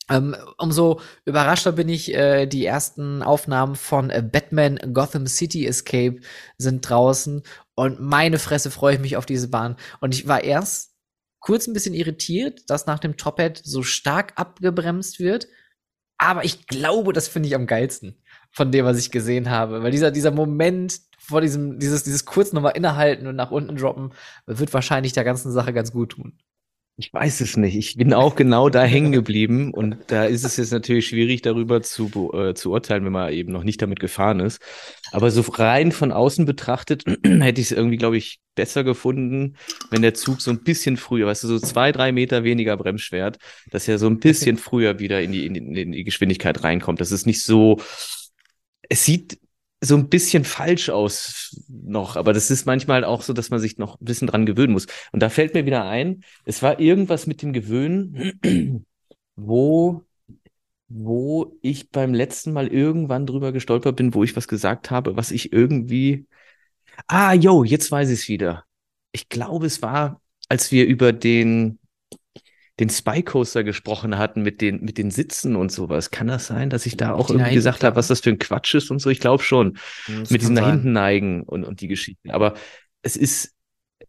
[0.09, 6.21] Ähm, umso überraschter bin ich, äh, die ersten Aufnahmen von äh, Batman Gotham City Escape
[6.59, 7.43] sind draußen
[7.77, 9.77] und meine Fresse freue ich mich auf diese Bahn.
[10.01, 10.95] Und ich war erst
[11.39, 15.49] kurz ein bisschen irritiert, dass nach dem Tophead so stark abgebremst wird.
[16.19, 19.83] Aber ich glaube, das finde ich am geilsten von dem, was ich gesehen habe.
[19.83, 24.13] Weil dieser, dieser Moment, vor diesem, dieses, dieses kurz nochmal innehalten und nach unten droppen,
[24.47, 26.39] wird wahrscheinlich der ganzen Sache ganz gut tun.
[27.01, 27.77] Ich weiß es nicht.
[27.77, 31.81] Ich bin auch genau da hängen geblieben und da ist es jetzt natürlich schwierig, darüber
[31.81, 34.61] zu, äh, zu urteilen, wenn man eben noch nicht damit gefahren ist.
[35.11, 39.57] Aber so rein von außen betrachtet hätte ich es irgendwie, glaube ich, besser gefunden,
[39.91, 43.39] wenn der Zug so ein bisschen früher, weißt du, so zwei, drei Meter weniger Bremsschwert,
[43.71, 47.01] dass er so ein bisschen früher wieder in die, in in die Geschwindigkeit reinkommt.
[47.01, 47.79] Das ist nicht so,
[48.91, 49.39] es sieht
[49.81, 53.79] so ein bisschen falsch aus noch, aber das ist manchmal auch so, dass man sich
[53.79, 54.87] noch ein bisschen dran gewöhnen muss.
[55.13, 58.85] Und da fällt mir wieder ein, es war irgendwas mit dem Gewöhnen,
[59.37, 60.05] wo,
[60.89, 65.31] wo ich beim letzten Mal irgendwann drüber gestolpert bin, wo ich was gesagt habe, was
[65.31, 66.27] ich irgendwie,
[67.09, 68.65] ah, yo, jetzt weiß ich es wieder.
[69.13, 71.80] Ich glaube, es war, als wir über den,
[72.81, 76.11] den Spy Coaster gesprochen hatten mit den, mit den Sitzen und sowas.
[76.11, 78.75] Kann das sein, dass ich da auch irgendwie gesagt habe, was das für ein Quatsch
[78.75, 79.11] ist und so?
[79.11, 79.79] Ich glaube schon.
[80.09, 82.31] Das mit diesem nach hinten neigen und, und die Geschichten.
[82.31, 82.55] Aber
[83.03, 83.55] es ist,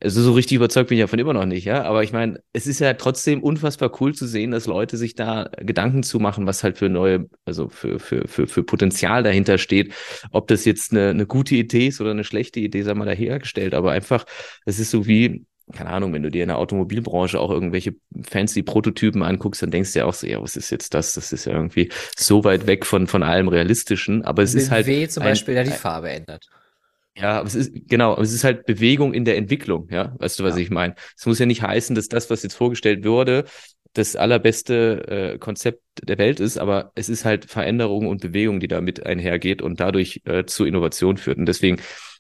[0.02, 1.84] also so richtig überzeugt bin ich davon immer noch nicht, ja.
[1.84, 5.50] Aber ich meine, es ist ja trotzdem unfassbar cool zu sehen, dass Leute sich da
[5.58, 9.94] Gedanken zu machen, was halt für neue, also für, für, für, für Potenzial dahinter steht.
[10.32, 13.74] Ob das jetzt eine, eine gute Idee ist oder eine schlechte Idee, sei mal dahergestellt.
[13.74, 14.26] Aber einfach,
[14.66, 18.64] es ist so wie, keine Ahnung, wenn du dir in der Automobilbranche auch irgendwelche fancy
[18.64, 21.14] Prototypen anguckst, dann denkst du ja auch so, ja, was ist jetzt das?
[21.14, 24.24] Das ist ja irgendwie so weit weg von, von allem Realistischen.
[24.24, 24.86] Aber es BMW ist halt.
[24.86, 26.48] BMW zum Beispiel, der die Farbe ändert.
[27.16, 30.16] Ja, aber es ist, genau, aber es ist halt Bewegung in der Entwicklung, ja.
[30.20, 30.62] Weißt du, was ja.
[30.62, 30.96] ich meine?
[31.18, 33.46] Es muss ja nicht heißen, dass das, was jetzt vorgestellt wurde,
[33.94, 38.70] das allerbeste äh, Konzept der Welt ist, aber es ist halt Veränderung und Bewegung, die
[38.70, 41.38] damit einhergeht und dadurch äh, zu Innovation führt.
[41.38, 41.78] Und deswegen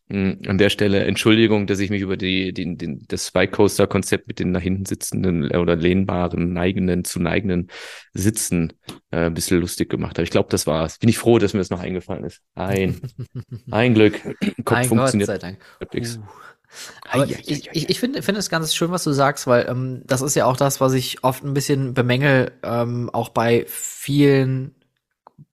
[0.10, 4.28] an der Stelle Entschuldigung, dass ich mich über die, die, die das Spike Coaster Konzept
[4.28, 7.70] mit den nach hinten sitzenden oder lehnbaren, neigenden, zu neigenden
[8.14, 8.74] Sitzen
[9.12, 10.24] äh, ein bisschen lustig gemacht habe.
[10.24, 10.98] Ich glaube, das war's.
[10.98, 12.42] Bin ich froh, dass mir das noch eingefallen ist.
[12.56, 13.00] Ein,
[13.72, 14.20] ein Glück.
[14.66, 15.30] Kopf ein funktioniert.
[15.30, 15.60] Gott sei Dank.
[16.18, 16.24] Uh.
[17.10, 20.22] Aber ich, ich, ich finde finde es ganz schön, was du sagst, weil ähm, das
[20.22, 24.76] ist ja auch das, was ich oft ein bisschen bemängel, ähm, auch bei vielen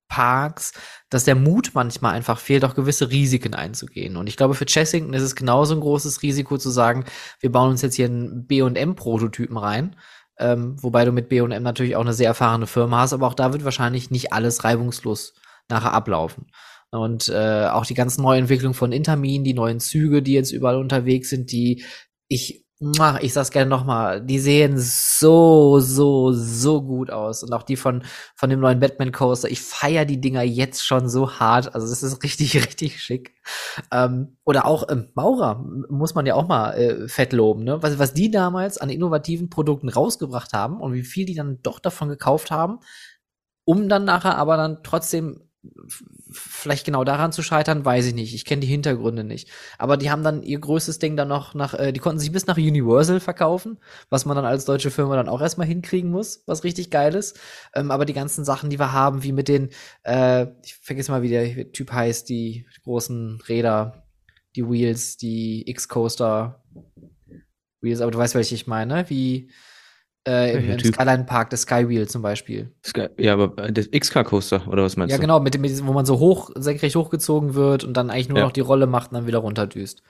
[0.08, 0.72] Parks,
[1.10, 4.16] dass der Mut manchmal einfach fehlt, auch gewisse Risiken einzugehen.
[4.16, 7.04] Und ich glaube, für Chessington ist es genauso ein großes Risiko zu sagen,
[7.40, 9.96] wir bauen uns jetzt hier einen B&M-Prototypen rein,
[10.38, 13.52] ähm, wobei du mit B&M natürlich auch eine sehr erfahrene Firma hast, aber auch da
[13.52, 15.34] wird wahrscheinlich nicht alles reibungslos
[15.68, 16.46] nachher ablaufen.
[16.90, 21.28] Und äh, auch die ganzen Neuentwicklungen von Intermin, die neuen Züge, die jetzt überall unterwegs
[21.28, 21.84] sind, die
[22.28, 22.64] ich
[23.20, 27.42] ich sag's gerne nochmal, die sehen so, so, so gut aus.
[27.42, 28.04] Und auch die von,
[28.36, 29.50] von dem neuen Batman Coaster.
[29.50, 31.74] Ich feier die Dinger jetzt schon so hart.
[31.74, 33.34] Also das ist richtig, richtig schick.
[33.90, 37.82] Ähm, oder auch ähm, Maurer muss man ja auch mal äh, fett loben, ne?
[37.82, 41.80] Was, was die damals an innovativen Produkten rausgebracht haben und wie viel die dann doch
[41.80, 42.78] davon gekauft haben,
[43.64, 45.47] um dann nachher aber dann trotzdem
[46.31, 48.35] vielleicht genau daran zu scheitern, weiß ich nicht.
[48.35, 49.48] Ich kenne die Hintergründe nicht.
[49.78, 52.46] Aber die haben dann ihr größtes Ding dann noch nach, äh, die konnten sich bis
[52.46, 53.78] nach Universal verkaufen,
[54.11, 57.38] was man dann als deutsche Firma dann auch erstmal hinkriegen muss, was richtig geil ist.
[57.74, 59.70] Ähm, aber die ganzen Sachen, die wir haben, wie mit den,
[60.04, 64.04] äh, ich vergesse mal, wie der Typ heißt, die großen Räder,
[64.57, 66.62] die Wheels, die X-Coaster
[67.81, 69.50] Wheels, aber du weißt, welche ich meine, wie
[70.28, 72.70] äh, im, im Skyline Park, der Skywheel zum Beispiel.
[72.84, 75.22] Sky, ja, aber der X-Car-Coaster, oder was meinst ja, du?
[75.22, 78.38] Ja, genau, mit, mit, wo man so hoch, senkrecht hochgezogen wird und dann eigentlich nur
[78.38, 78.44] ja.
[78.44, 80.02] noch die Rolle macht und dann wieder runterdüst.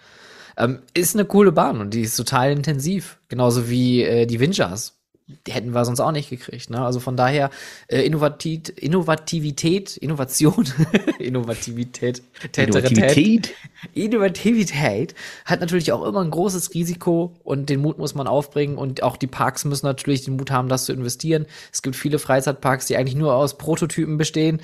[0.56, 3.20] Ähm, ist eine coole Bahn und die ist total intensiv.
[3.28, 4.97] Genauso wie äh, die die
[5.46, 6.70] hätten wir sonst auch nicht gekriegt.
[6.70, 6.80] Ne?
[6.80, 7.50] Also von daher
[7.88, 10.66] äh, Innovativ Innovativität, Innovation,
[11.18, 12.22] Innovativität,
[12.56, 13.54] Innovativität,
[13.94, 15.14] Innovativität
[15.44, 19.16] hat natürlich auch immer ein großes Risiko und den Mut muss man aufbringen und auch
[19.16, 21.46] die Parks müssen natürlich den Mut haben, das zu investieren.
[21.72, 24.60] Es gibt viele Freizeitparks, die eigentlich nur aus Prototypen bestehen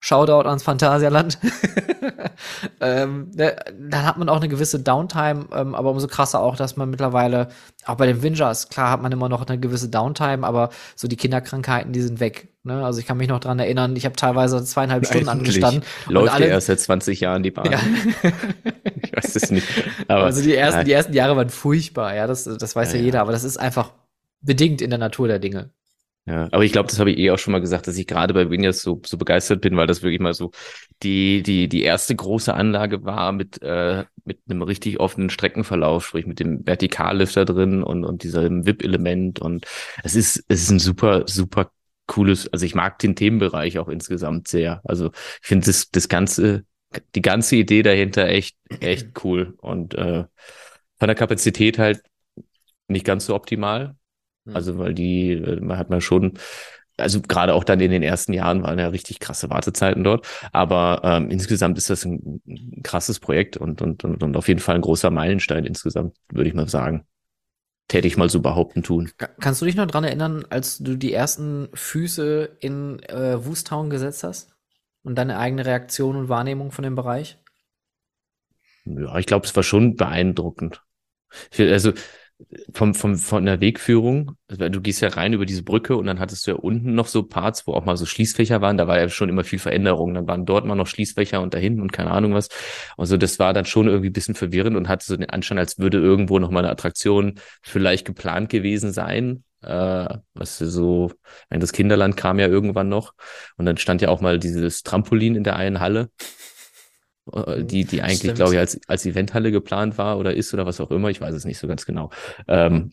[0.00, 1.38] Shoutout ans Phantasialand.
[2.80, 3.56] ähm, ne,
[3.90, 7.48] dann hat man auch eine gewisse Downtime, ähm, aber umso krasser auch, dass man mittlerweile,
[7.84, 11.16] auch bei den Vingers, klar hat man immer noch eine gewisse Downtime, aber so die
[11.16, 12.48] Kinderkrankheiten, die sind weg.
[12.62, 12.84] Ne?
[12.84, 15.82] Also ich kann mich noch dran erinnern, ich habe teilweise zweieinhalb Stunden Eigentlich angestanden.
[16.06, 17.72] Läuft alle, ja erst seit 20 Jahren die Bahn.
[17.72, 17.80] Ja.
[19.02, 19.66] ich weiß es nicht.
[20.06, 23.04] Aber, also die ersten, die ersten Jahre waren furchtbar, ja, das, das weiß ja, ja
[23.04, 23.92] jeder, aber das ist einfach
[24.40, 25.70] bedingt in der Natur der Dinge.
[26.28, 28.34] Ja, aber ich glaube, das habe ich eh auch schon mal gesagt, dass ich gerade
[28.34, 30.50] bei Vinyas so, so begeistert bin, weil das wirklich mal so
[31.02, 36.26] die, die, die erste große Anlage war mit, äh, mit einem richtig offenen Streckenverlauf, sprich
[36.26, 39.40] mit dem Vertikallifter drin und, und diesem VIP-Element.
[39.40, 39.64] Und
[40.02, 41.70] es ist, es ist ein super, super
[42.06, 44.82] cooles, also ich mag den Themenbereich auch insgesamt sehr.
[44.84, 45.10] Also
[45.40, 46.64] ich finde das, das ganze,
[47.14, 49.54] die ganze Idee dahinter echt, echt cool.
[49.62, 50.24] Und äh,
[50.98, 52.02] von der Kapazität halt
[52.86, 53.96] nicht ganz so optimal.
[54.54, 56.34] Also, weil die, äh, man hat man schon,
[56.96, 60.26] also gerade auch dann in den ersten Jahren waren ja richtig krasse Wartezeiten dort.
[60.52, 64.60] Aber ähm, insgesamt ist das ein, ein krasses Projekt und, und, und, und auf jeden
[64.60, 67.06] Fall ein großer Meilenstein insgesamt, würde ich mal sagen.
[67.86, 69.10] Täte ich mal so behaupten tun.
[69.40, 74.24] Kannst du dich noch dran erinnern, als du die ersten Füße in äh, Woostown gesetzt
[74.24, 74.54] hast?
[75.02, 77.38] Und deine eigene Reaktion und Wahrnehmung von dem Bereich?
[78.84, 80.82] Ja, ich glaube, es war schon beeindruckend.
[81.58, 81.92] Also
[82.72, 86.46] vom, vom, von der Wegführung, du gehst ja rein über diese Brücke und dann hattest
[86.46, 89.08] du ja unten noch so Parts, wo auch mal so Schließfächer waren, da war ja
[89.08, 92.34] schon immer viel Veränderung, dann waren dort mal noch Schließfächer und dahin und keine Ahnung
[92.34, 92.48] was.
[92.96, 95.78] Also das war dann schon irgendwie ein bisschen verwirrend und hatte so den Anschein, als
[95.78, 99.42] würde irgendwo noch mal eine Attraktion vielleicht geplant gewesen sein.
[99.62, 101.10] Äh, was so,
[101.50, 103.14] das Kinderland kam ja irgendwann noch
[103.56, 106.10] und dann stand ja auch mal dieses Trampolin in der einen Halle.
[107.32, 110.80] Äh, die, die eigentlich, glaube ich, als, als Eventhalle geplant war oder ist oder was
[110.80, 111.08] auch immer.
[111.10, 112.10] Ich weiß es nicht so ganz genau.
[112.46, 112.92] Ähm,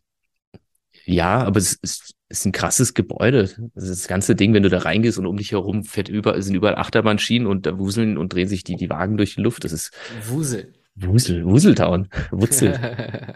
[1.05, 3.49] ja, aber es ist, es ist ein krasses Gebäude.
[3.75, 6.55] Das, das ganze Ding, wenn du da reingehst und um dich herum fährt über, sind
[6.55, 9.63] überall Achterbahnschienen und da wuseln und drehen sich die, die Wagen durch die Luft.
[9.63, 9.91] Das ist
[10.27, 10.73] Wusel.
[10.95, 12.09] Wusel, Wuseltown.
[12.31, 12.79] Wutzel.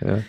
[0.00, 0.22] ja.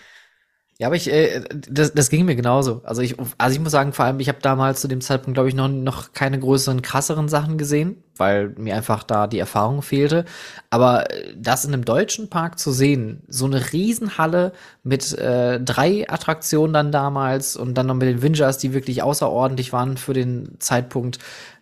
[0.78, 2.82] Ja, aber ich, äh, das, das ging mir genauso.
[2.84, 5.48] Also ich, also ich muss sagen, vor allem, ich habe damals zu dem Zeitpunkt, glaube
[5.48, 10.26] ich, noch, noch keine größeren, krasseren Sachen gesehen, weil mir einfach da die Erfahrung fehlte.
[10.70, 14.52] Aber äh, das in einem deutschen Park zu sehen, so eine Riesenhalle
[14.84, 19.72] mit äh, drei Attraktionen dann damals und dann noch mit den Vingers, die wirklich außerordentlich
[19.72, 21.20] waren für den Zeitpunkt,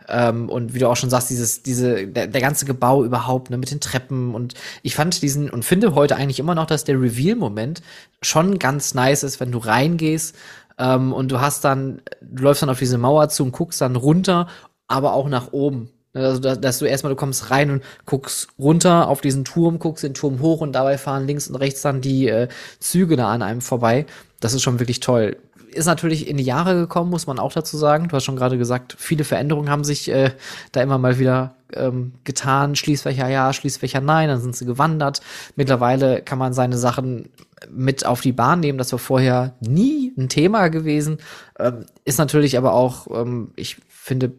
[0.07, 3.57] ähm, und wie du auch schon sagst, dieses, diese, der, der ganze Gebau überhaupt, ne,
[3.57, 4.35] mit den Treppen.
[4.35, 7.81] Und ich fand diesen und finde heute eigentlich immer noch, dass der Reveal-Moment
[8.21, 10.35] schon ganz nice ist, wenn du reingehst
[10.77, 13.95] ähm, und du hast dann, du läufst dann auf diese Mauer zu und guckst dann
[13.95, 14.47] runter,
[14.87, 15.89] aber auch nach oben.
[16.13, 20.03] Also, dass, dass du erstmal, du kommst rein und guckst runter auf diesen Turm, guckst
[20.03, 23.41] den Turm hoch und dabei fahren links und rechts dann die äh, Züge da an
[23.41, 24.05] einem vorbei.
[24.39, 25.37] Das ist schon wirklich toll
[25.73, 28.07] ist natürlich in die Jahre gekommen, muss man auch dazu sagen.
[28.07, 30.31] Du hast schon gerade gesagt, viele Veränderungen haben sich äh,
[30.71, 32.75] da immer mal wieder ähm, getan.
[32.75, 35.21] Schließfächer ja, Schließfächer nein, dann sind sie gewandert.
[35.55, 37.29] Mittlerweile kann man seine Sachen
[37.69, 38.77] mit auf die Bahn nehmen.
[38.77, 41.17] Das war vorher nie ein Thema gewesen.
[41.59, 44.33] Ähm, ist natürlich aber auch, ähm, ich finde,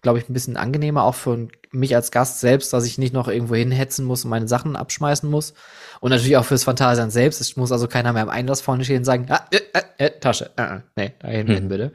[0.00, 3.28] glaube ich, ein bisschen angenehmer auch für mich als Gast selbst, dass ich nicht noch
[3.28, 5.54] irgendwo hinhetzen muss und meine Sachen abschmeißen muss.
[6.00, 7.40] Und natürlich auch fürs Phantasian selbst.
[7.40, 10.20] Es muss also keiner mehr im Einlass vorne stehen und sagen, ah, äh, äh, äh,
[10.20, 11.68] Tasche, äh, nee, da hinten hm.
[11.68, 11.92] bitte.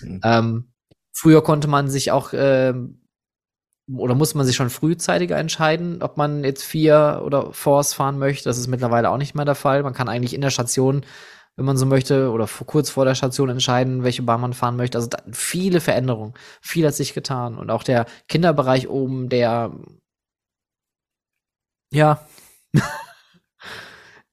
[0.00, 0.20] Hm.
[0.24, 0.72] Ähm,
[1.12, 2.72] früher konnte man sich auch, äh,
[3.94, 8.48] oder muss man sich schon frühzeitiger entscheiden, ob man jetzt vier oder Force fahren möchte.
[8.48, 9.82] Das ist mittlerweile auch nicht mehr der Fall.
[9.82, 11.04] Man kann eigentlich in der Station
[11.58, 14.76] wenn man so möchte, oder vor, kurz vor der Station entscheiden, welche Bahn man fahren
[14.76, 14.96] möchte.
[14.96, 17.58] Also viele Veränderungen, viel hat sich getan.
[17.58, 19.72] Und auch der Kinderbereich oben, der
[21.92, 22.24] ja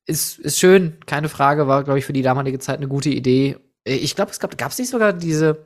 [0.05, 3.57] ist, ist schön, keine Frage, war, glaube ich, für die damalige Zeit eine gute Idee.
[3.83, 5.65] Ich glaube, es gab, gab es nicht sogar diese,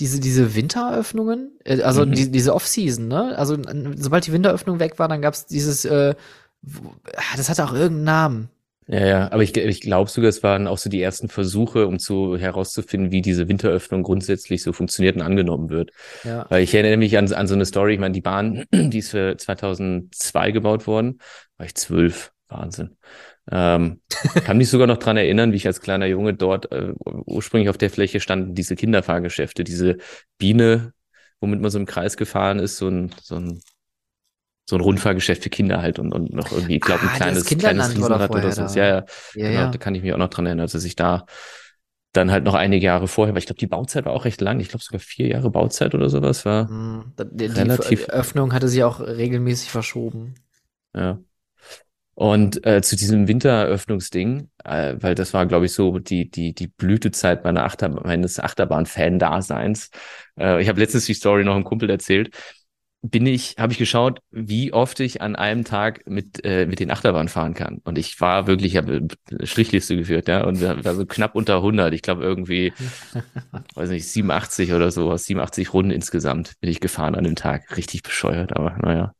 [0.00, 2.14] diese, diese Winteröffnungen, äh, also mhm.
[2.14, 3.38] die, diese Off-Season, ne?
[3.38, 3.56] Also
[3.94, 6.16] sobald die Winteröffnung weg war, dann gab es dieses, äh,
[7.36, 8.50] das hatte auch irgendeinen Namen.
[8.92, 12.00] Ja, ja, aber ich, ich glaube sogar, es waren auch so die ersten Versuche, um
[12.00, 15.92] zu herauszufinden, wie diese Winteröffnung grundsätzlich so funktioniert und angenommen wird.
[16.24, 16.46] Ja.
[16.48, 19.10] Weil ich erinnere mich an, an so eine Story, ich meine, die Bahn, die ist
[19.10, 21.20] für 2002 gebaut worden,
[21.56, 22.96] war ich zwölf, Wahnsinn.
[23.48, 24.00] Ähm,
[24.44, 27.78] kann mich sogar noch dran erinnern, wie ich als kleiner Junge dort äh, ursprünglich auf
[27.78, 29.98] der Fläche standen diese Kinderfahrgeschäfte, diese
[30.36, 30.94] Biene,
[31.40, 33.60] womit man so im Kreis gefahren ist, so ein, so ein
[34.70, 37.44] so ein Rundfahrgeschäft für Kinder halt und, und noch irgendwie, ich glaube, ein ah, kleines,
[37.44, 38.62] kleines Riesenrad oder so.
[38.78, 39.04] Ja, ja, ja,
[39.34, 39.70] genau, ja.
[39.70, 41.26] da kann ich mich auch noch dran erinnern, dass ich da
[42.12, 44.58] dann halt noch einige Jahre vorher, weil ich glaube, die Bauzeit war auch recht lang.
[44.60, 46.70] Ich glaube sogar vier Jahre Bauzeit oder sowas war.
[46.70, 47.12] Mhm.
[47.18, 50.34] Die, relativ die Öffnung hatte sich auch regelmäßig verschoben.
[50.94, 51.18] Ja.
[52.14, 56.66] Und äh, zu diesem Wintereröffnungsding, äh, weil das war, glaube ich, so die, die, die
[56.66, 59.90] Blütezeit meiner Achterbahn, meines Achterbahn-Fan-Daseins.
[60.38, 62.30] Äh, ich habe letztens die Story noch einem Kumpel erzählt
[63.02, 66.90] bin ich, habe ich geschaut, wie oft ich an einem Tag mit, äh, mit den
[66.90, 67.80] Achterbahn fahren kann.
[67.84, 71.56] Und ich war wirklich, ich habe eine Strichliste geführt, ja, und war so knapp unter
[71.56, 71.94] 100.
[71.94, 72.72] Ich glaube irgendwie,
[73.74, 77.76] weiß nicht, 87 oder so, 87 Runden insgesamt bin ich gefahren an dem Tag.
[77.76, 79.14] Richtig bescheuert, aber naja.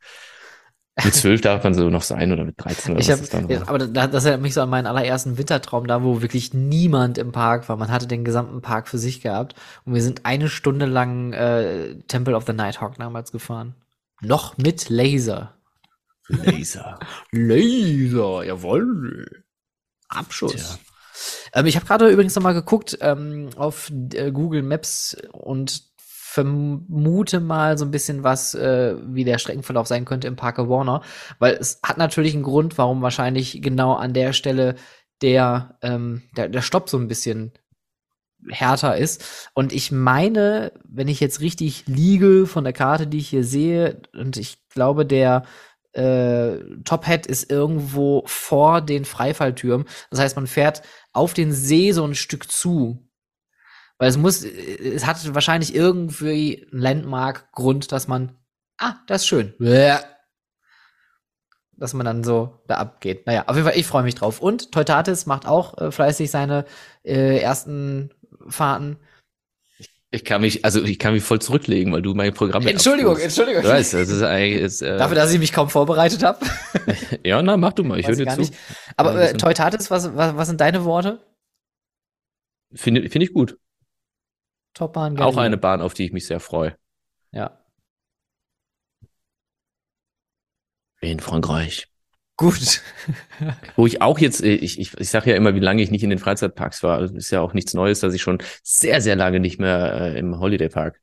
[1.05, 3.35] Mit zwölf darf man so noch sein oder mit 13 oder ich was hab, ist
[3.35, 6.53] dann ja, aber da, das erinnert mich so an meinen allerersten Wintertraum, da wo wirklich
[6.53, 7.77] niemand im Park war.
[7.77, 11.97] Man hatte den gesamten Park für sich gehabt und wir sind eine Stunde lang äh,
[12.09, 13.75] Temple of the Nighthawk damals gefahren.
[14.21, 15.55] Noch mit Laser.
[16.29, 16.99] Laser.
[17.33, 19.45] Laser, jawohl.
[20.09, 20.79] Abschuss.
[21.53, 25.90] Ähm, ich habe gerade übrigens noch mal geguckt ähm, auf äh, Google Maps und
[26.41, 31.03] vermute mal so ein bisschen was, äh, wie der Streckenverlauf sein könnte im Parker Warner,
[31.39, 34.77] weil es hat natürlich einen Grund, warum wahrscheinlich genau an der Stelle
[35.23, 37.53] der, ähm, der, der Stopp so ein bisschen
[38.49, 39.51] härter ist.
[39.55, 44.01] Und ich meine, wenn ich jetzt richtig liege von der Karte, die ich hier sehe,
[44.15, 45.43] und ich glaube, der
[45.93, 49.87] äh, Top Hat ist irgendwo vor den Freifalltürmen.
[50.11, 50.83] Das heißt, man fährt
[51.13, 53.10] auf den See so ein Stück zu.
[54.01, 58.33] Weil es muss, es hat wahrscheinlich irgendwie einen Landmark-Grund, dass man,
[58.79, 59.53] ah, das ist schön.
[61.77, 63.27] Dass man dann so da abgeht.
[63.27, 64.41] Naja, auf jeden Fall, ich freue mich drauf.
[64.41, 66.65] Und Teutatis macht auch äh, fleißig seine
[67.05, 68.09] äh, ersten
[68.49, 68.97] Fahrten.
[70.11, 73.63] Ich kann mich, also ich kann mich voll zurücklegen, weil du mein Programm Entschuldigung, Entschuldigung.
[73.63, 74.63] Du weißt, das ist eigentlich.
[74.63, 76.39] Ist, äh, Dafür, dass ich mich kaum vorbereitet habe.
[77.23, 78.41] ja, na, mach du mal, ich höre dir zu.
[78.41, 78.55] Nicht.
[78.97, 81.21] Aber äh, Teutatis, was, was, was sind deine Worte?
[82.73, 83.59] Finde find ich gut.
[84.75, 85.19] Topbahn.
[85.19, 86.77] Auch eine Bahn, auf die ich mich sehr freue.
[87.33, 87.59] Ja.
[91.01, 91.89] In Frankreich.
[92.37, 92.81] Gut.
[93.77, 96.03] Wo ich auch jetzt, äh, ich, ich, ich sage ja immer, wie lange ich nicht
[96.03, 97.01] in den Freizeitparks war.
[97.01, 100.19] Das ist ja auch nichts Neues, dass ich schon sehr, sehr lange nicht mehr äh,
[100.19, 101.01] im Holiday Park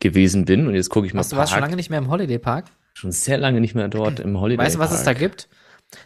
[0.00, 0.66] gewesen bin.
[0.66, 1.20] Und jetzt gucke ich mal.
[1.20, 2.66] Was, du warst schon lange nicht mehr im Holiday Park?
[2.94, 4.66] Schon sehr lange nicht mehr dort im Holiday Park.
[4.66, 5.48] Weißt du, was es da gibt?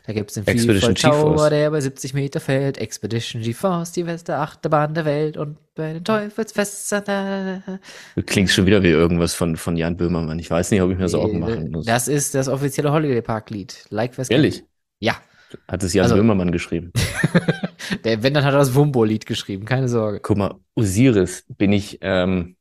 [0.07, 2.79] Da gibt es den Expedition Tower, der bei 70 Meter fällt.
[2.79, 5.37] Expedition GeForce, die beste Achterbahn der Welt.
[5.37, 6.93] Und bei den Teufelsfest.
[6.93, 10.39] Du klingst schon wieder wie irgendwas von, von Jan Böhmermann.
[10.39, 11.87] Ich weiß nicht, ob ich mir Sorgen machen muss.
[11.87, 13.85] Das ist das offizielle Holiday Park Lied.
[13.91, 14.65] Like Ehrlich?
[15.01, 15.17] Ja.
[15.69, 16.93] Hat es Jan also, Böhmermann geschrieben?
[18.05, 20.21] der, wenn, dann hat er das Wumbo-Lied geschrieben, keine Sorge.
[20.21, 22.57] Guck mal, Osiris bin ich, ähm,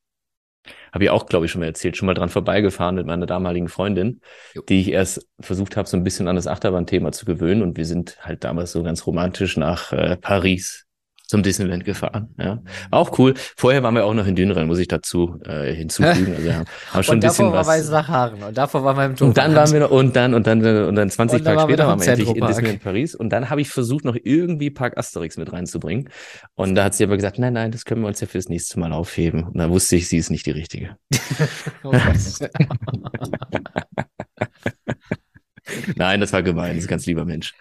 [0.91, 3.69] habe ich auch, glaube ich, schon mal erzählt, schon mal dran vorbeigefahren mit meiner damaligen
[3.69, 4.21] Freundin,
[4.53, 4.61] jo.
[4.67, 7.61] die ich erst versucht habe, so ein bisschen an das Achterbahn-Thema zu gewöhnen.
[7.61, 10.87] Und wir sind halt damals so ganz romantisch nach äh, Paris
[11.31, 12.35] zum Disneyland gefahren.
[12.37, 12.61] Ja.
[12.91, 13.35] Auch cool.
[13.55, 16.33] Vorher waren wir auch noch in Düneren, muss ich dazu äh, hinzufügen.
[16.33, 17.67] Also wir haben, haben schon und ein bisschen davor was.
[17.67, 20.45] war Weißachhagen und davor waren wir im Und dann waren wir noch, und dann, und
[20.45, 23.15] dann, und dann 20 und Tage später waren wir endlich in Disneyland Paris.
[23.15, 26.09] Und dann habe ich versucht, noch irgendwie Park Asterix mit reinzubringen.
[26.55, 28.77] Und da hat sie aber gesagt, nein, nein, das können wir uns ja fürs nächste
[28.77, 29.45] Mal aufheben.
[29.45, 30.97] Und da wusste ich, sie ist nicht die richtige.
[31.83, 31.93] oh
[35.95, 37.53] nein, das war gemein, das ist ein ganz lieber Mensch.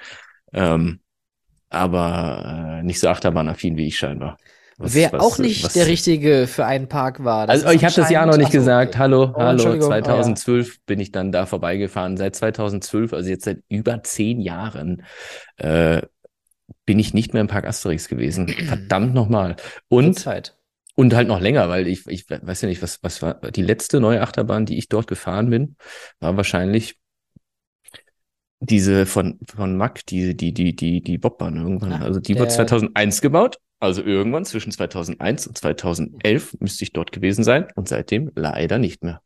[0.53, 0.99] Ähm,
[1.71, 4.37] aber äh, nicht so achterbahnaffin wie ich scheinbar.
[4.77, 7.49] Was, Wer was, auch nicht was, der Richtige für einen Park war.
[7.49, 8.97] also ich habe das Jahr noch nicht gesagt.
[8.99, 9.79] Hallo, oh, hallo.
[9.79, 10.79] 2012 oh, ja.
[10.87, 12.17] bin ich dann da vorbeigefahren.
[12.17, 15.05] Seit 2012, also jetzt seit über zehn Jahren,
[15.57, 16.01] äh,
[16.87, 18.49] bin ich nicht mehr im Park Asterix gewesen.
[18.67, 19.57] Verdammt nochmal.
[19.89, 20.27] Und
[20.97, 24.01] und halt noch länger, weil ich, ich weiß ja nicht, was, was war die letzte
[24.01, 25.77] neue Achterbahn, die ich dort gefahren bin,
[26.19, 26.97] war wahrscheinlich
[28.61, 31.95] diese von, von Mack, die, die, die, die, die Bobbahn irgendwann.
[31.95, 33.59] Ah, also die wurde 2001 gebaut.
[33.81, 39.03] Also irgendwann zwischen 2001 und 2011 müsste ich dort gewesen sein und seitdem leider nicht
[39.03, 39.23] mehr.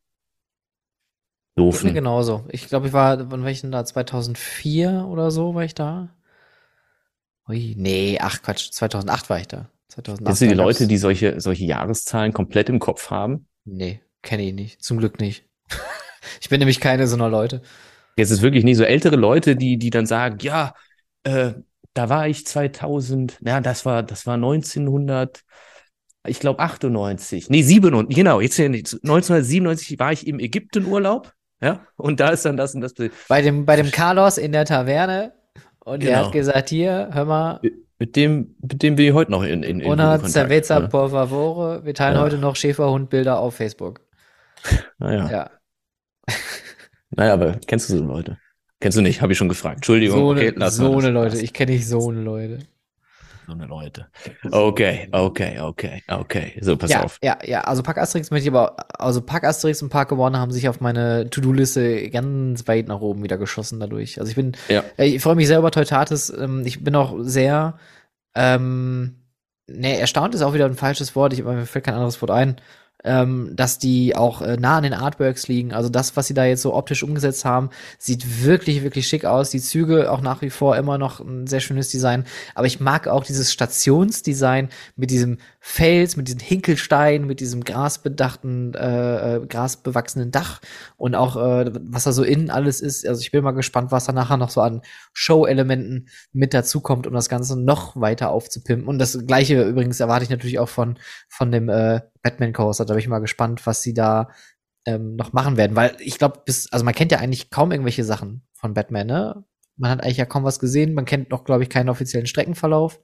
[1.56, 1.88] Doofen.
[1.88, 2.44] Mir genauso.
[2.50, 3.84] Ich glaube, ich war, wann war ich denn da?
[3.84, 6.14] 2004 oder so war ich da?
[7.48, 9.68] Ui, nee, ach Quatsch, 2008 war ich da.
[9.88, 13.46] 2008 Kennst du die Leute, die solche, solche Jahreszahlen komplett im Kopf haben?
[13.64, 14.82] Nee, kenne ich nicht.
[14.82, 15.44] Zum Glück nicht.
[16.40, 17.62] ich bin nämlich keine so einer Leute.
[18.16, 20.74] Jetzt ist wirklich nicht so ältere Leute, die, die dann sagen, ja,
[21.24, 21.52] äh,
[21.94, 25.42] da war ich 2000, ja, das war, das war 1900,
[26.26, 32.30] ich glaube 98, nee, 97, genau, jetzt 1997 war ich im Ägyptenurlaub, ja, und da
[32.30, 32.94] ist dann das und das.
[33.28, 35.32] Bei dem, bei dem Carlos in der Taverne
[35.84, 36.12] und genau.
[36.12, 37.60] der hat gesagt, hier, hör mal.
[37.98, 40.88] Mit dem, mit dem wir heute noch in, in, in Una cerveza ja.
[40.88, 41.84] por favore.
[41.84, 42.22] Wir teilen ja.
[42.22, 44.00] heute noch Schäferhundbilder auf Facebook.
[44.98, 45.28] Naja.
[45.30, 45.50] Ja.
[47.16, 48.38] Naja, aber kennst du so Leute?
[48.80, 49.22] Kennst du nicht?
[49.22, 49.76] Habe ich schon gefragt.
[49.76, 50.18] Entschuldigung.
[50.18, 51.38] So okay, eine, so eine Leute.
[51.40, 52.58] Ich kenne nicht so eine Leute.
[53.46, 54.06] So eine Leute.
[54.50, 56.58] Okay, okay, okay, okay.
[56.60, 57.18] So, pass ja, auf.
[57.22, 60.52] Ja, ja, also Park Asterix möchte ich aber, also Park Asterix und Park Warner haben
[60.52, 64.18] sich auf meine To-Do-Liste ganz weit nach oben wieder geschossen dadurch.
[64.18, 64.82] Also ich bin, ja.
[64.96, 66.30] Äh, ich freue mich sehr über Teutatis.
[66.30, 67.78] Ähm, ich bin auch sehr,
[68.34, 69.16] ähm,
[69.66, 71.34] ne, erstaunt ist auch wieder ein falsches Wort.
[71.34, 72.56] Ich, mir fällt kein anderes Wort ein
[73.04, 75.72] ähm, dass die auch äh, nah an den Artworks liegen.
[75.72, 79.50] Also das, was sie da jetzt so optisch umgesetzt haben, sieht wirklich, wirklich schick aus.
[79.50, 82.24] Die Züge auch nach wie vor immer noch ein sehr schönes Design.
[82.54, 88.74] Aber ich mag auch dieses Stationsdesign mit diesem Fels, mit diesen Hinkelsteinen, mit diesem grasbedachten,
[88.74, 90.60] äh, äh, grasbewachsenen Dach
[90.96, 93.06] und auch, äh, was da so innen alles ist.
[93.06, 94.80] Also ich bin mal gespannt, was da nachher noch so an
[95.12, 98.88] Show-Elementen mit dazukommt, um das Ganze noch weiter aufzupimpen.
[98.88, 100.98] Und das gleiche übrigens erwarte ich natürlich auch von,
[101.28, 102.84] von dem äh, Batman Coaster.
[102.84, 104.30] Da bin ich mal gespannt, was sie da
[104.84, 105.76] ähm, noch machen werden.
[105.76, 109.44] Weil ich glaube, bis, also man kennt ja eigentlich kaum irgendwelche Sachen von Batman, ne?
[109.76, 110.94] Man hat eigentlich ja kaum was gesehen.
[110.94, 113.00] Man kennt noch, glaube ich, keinen offiziellen Streckenverlauf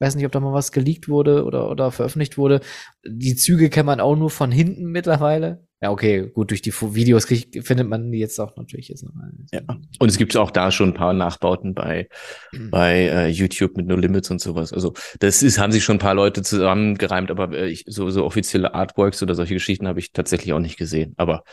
[0.00, 2.60] weiß nicht, ob da mal was geleakt wurde oder, oder veröffentlicht wurde.
[3.06, 5.63] Die Züge kennt man auch nur von hinten mittlerweile.
[5.82, 9.32] Ja, okay, gut, durch die Videos krieg, findet man die jetzt auch natürlich jetzt nochmal.
[9.52, 9.60] Ja.
[9.98, 12.08] Und es gibt auch da schon ein paar Nachbauten bei,
[12.52, 12.70] mhm.
[12.70, 14.72] bei äh, YouTube mit No Limits und sowas.
[14.72, 18.24] Also das ist, haben sich schon ein paar Leute zusammengereimt, aber äh, ich, so, so
[18.24, 21.12] offizielle Artworks oder solche Geschichten habe ich tatsächlich auch nicht gesehen.
[21.18, 21.44] Aber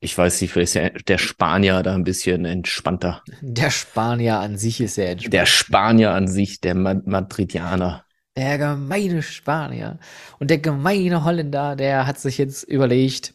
[0.00, 3.22] ich weiß nicht, vielleicht ist ja der Spanier da ein bisschen entspannter.
[3.40, 5.32] Der Spanier an sich ist sehr entspannt.
[5.32, 8.04] Der Spanier an sich, der Madridianer.
[8.36, 9.98] Der gemeine Spanier.
[10.38, 13.34] Und der gemeine Holländer, der hat sich jetzt überlegt,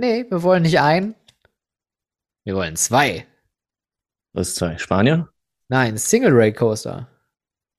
[0.00, 1.14] nee, wir wollen nicht ein,
[2.44, 3.26] wir wollen zwei.
[4.32, 4.78] Was ist zwei?
[4.78, 5.28] Spanier?
[5.68, 7.08] Nein, Single Ray Coaster.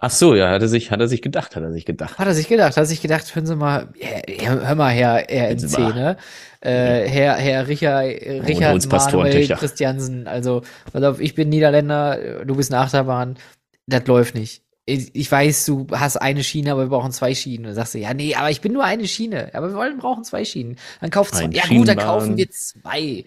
[0.04, 2.18] Ach so, ja, hat er sich, hat er sich gedacht, hat er sich gedacht.
[2.18, 5.26] Hat er sich gedacht, hat er sich gedacht, hören Sie mal, hör, hör mal, Herr
[5.30, 6.18] RNC, ne?
[6.60, 12.74] Äh, Herr, Herr Richard, Richard Manuel Christiansen, also, pass auf, ich bin Niederländer, du bist
[12.74, 13.38] eine Achterbahn,
[13.86, 14.64] das läuft nicht.
[14.86, 17.66] Ich, weiß, du hast eine Schiene, aber wir brauchen zwei Schienen.
[17.66, 19.52] Dann sagst du, ja, nee, aber ich bin nur eine Schiene.
[19.54, 20.78] Aber wir wollen, brauchen zwei Schienen.
[21.00, 21.50] Dann kauft zwei.
[21.52, 23.26] Ja gut, dann kaufen wir zwei.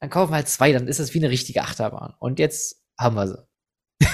[0.00, 2.14] Dann kaufen wir halt zwei, dann ist das wie eine richtige Achterbahn.
[2.18, 3.38] Und jetzt haben wir sie.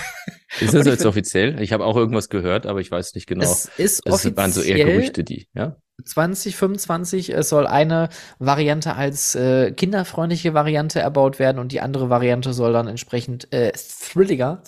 [0.60, 1.60] Ist das jetzt offiziell?
[1.60, 3.42] Ich habe auch irgendwas gehört, aber ich weiß nicht genau.
[3.42, 4.36] Es ist das offiziell.
[4.36, 5.76] waren so eher Gerüchte, die, ja?
[6.04, 8.08] 2025 es soll eine
[8.38, 13.72] Variante als äh, kinderfreundliche Variante erbaut werden und die andere Variante soll dann entsprechend äh,
[13.72, 14.62] thrilliger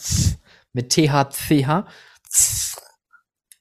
[0.76, 1.86] mit THCH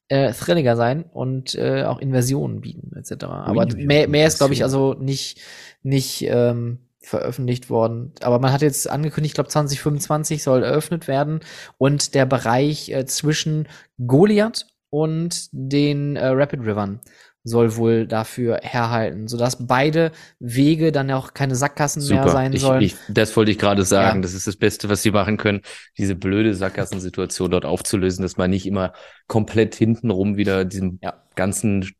[0.09, 3.23] äh, thrilliger sein und äh, auch Inversionen bieten etc.
[3.23, 5.39] Aber mehr, mehr ist glaube ich also nicht
[5.81, 8.11] nicht ähm, veröffentlicht worden.
[8.21, 11.39] Aber man hat jetzt angekündigt, ich glaube 2025 soll eröffnet werden
[11.77, 13.67] und der Bereich äh, zwischen
[14.05, 16.99] Goliath und den äh, Rapid Rivern
[17.45, 22.23] soll wohl dafür herhalten, sodass beide Wege dann auch keine Sackgassen Super.
[22.23, 22.81] mehr sein sollen.
[22.81, 24.17] Ich, das wollte ich gerade sagen.
[24.17, 24.21] Ja.
[24.23, 25.61] Das ist das Beste, was sie machen können,
[25.97, 28.93] diese blöde Sackgassensituation dort aufzulösen, dass man nicht immer
[29.27, 31.23] komplett hintenrum wieder diesen ja.
[31.35, 31.91] ganzen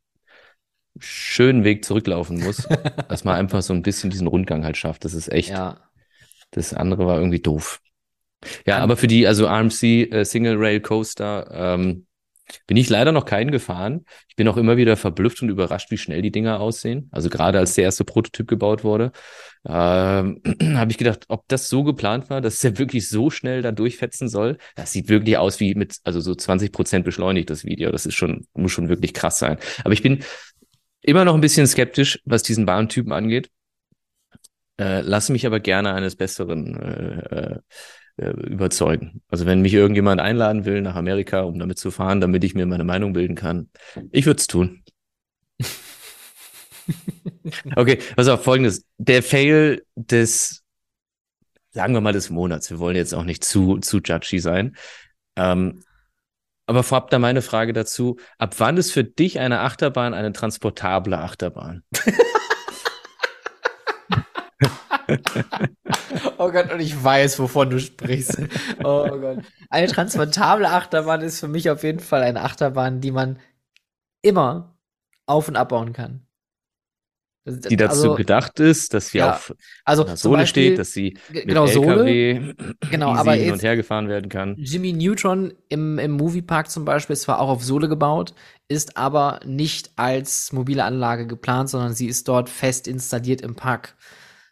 [0.97, 2.67] schönen Weg zurücklaufen muss,
[3.07, 5.05] dass man einfach so ein bisschen diesen Rundgang halt schafft.
[5.05, 5.49] Das ist echt.
[5.49, 5.77] Ja.
[6.51, 7.81] Das andere war irgendwie doof.
[8.65, 12.05] Ja, aber für die, also RMC äh, Single Rail Coaster, ähm,
[12.67, 14.05] bin ich leider noch keinen gefahren.
[14.27, 17.09] Ich bin auch immer wieder verblüfft und überrascht, wie schnell die Dinger aussehen.
[17.11, 19.11] Also gerade als der erste Prototyp gebaut wurde,
[19.67, 20.41] ähm,
[20.75, 24.29] habe ich gedacht, ob das so geplant war, dass der wirklich so schnell da durchfetzen
[24.29, 24.57] soll.
[24.75, 27.91] Das sieht wirklich aus wie mit, also so 20 Prozent beschleunigt, das Video.
[27.91, 29.57] Das ist schon, muss schon wirklich krass sein.
[29.83, 30.23] Aber ich bin
[31.07, 33.51] Immer noch ein bisschen skeptisch, was diesen Bahntypen angeht.
[34.79, 37.59] Äh, lasse mich aber gerne eines Besseren äh,
[38.17, 39.21] äh, überzeugen.
[39.29, 42.65] Also wenn mich irgendjemand einladen will nach Amerika, um damit zu fahren, damit ich mir
[42.65, 43.69] meine Meinung bilden kann,
[44.11, 44.83] ich würde es tun.
[47.75, 48.85] okay, pass auf, folgendes.
[48.97, 50.63] Der Fail des,
[51.71, 52.69] sagen wir mal, des Monats.
[52.69, 54.75] Wir wollen jetzt auch nicht zu, zu judgy sein.
[55.35, 55.83] Ähm,
[56.67, 58.17] aber vorab da meine Frage dazu.
[58.37, 61.83] Ab wann ist für dich eine Achterbahn eine transportable Achterbahn?
[66.37, 68.41] oh Gott, und ich weiß, wovon du sprichst.
[68.83, 69.39] Oh Gott.
[69.69, 73.39] Eine transportable Achterbahn ist für mich auf jeden Fall eine Achterbahn, die man
[74.21, 74.77] immer
[75.25, 76.25] auf- und abbauen kann
[77.45, 79.53] die dazu also, gedacht ist, dass sie ja, auf
[79.83, 82.55] also einer Sohle Beispiel, steht, dass sie mit genau, LKW Sohle,
[82.89, 84.55] genau, aber hin und her gefahren werden kann.
[84.57, 88.33] Jimmy Neutron im, im Moviepark zum Beispiel ist zwar auch auf Sohle gebaut,
[88.67, 93.95] ist aber nicht als mobile Anlage geplant, sondern sie ist dort fest installiert im Park.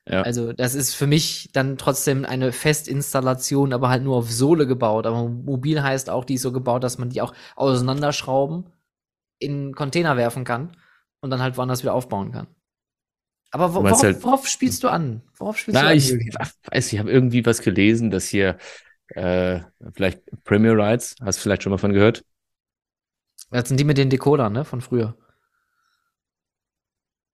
[0.06, 0.22] Ja.
[0.22, 5.06] Also das ist für mich dann trotzdem eine Festinstallation, aber halt nur auf Sohle gebaut.
[5.06, 8.66] Aber mobil heißt auch, die ist so gebaut, dass man die auch auseinanderschrauben,
[9.40, 10.76] in Container werfen kann
[11.22, 12.48] und dann halt woanders wieder aufbauen kann.
[13.52, 15.22] Aber wo, worauf, halt, worauf, spielst du an?
[15.38, 15.98] Worauf spielst na, du an?
[15.98, 16.12] Ich
[16.72, 18.58] weiß, ich habe irgendwie was gelesen, dass hier
[19.10, 19.60] äh,
[19.94, 22.26] vielleicht Premier Rights, hast du vielleicht schon mal von gehört?
[23.52, 25.16] Das sind die mit den Decodern, ne, von früher.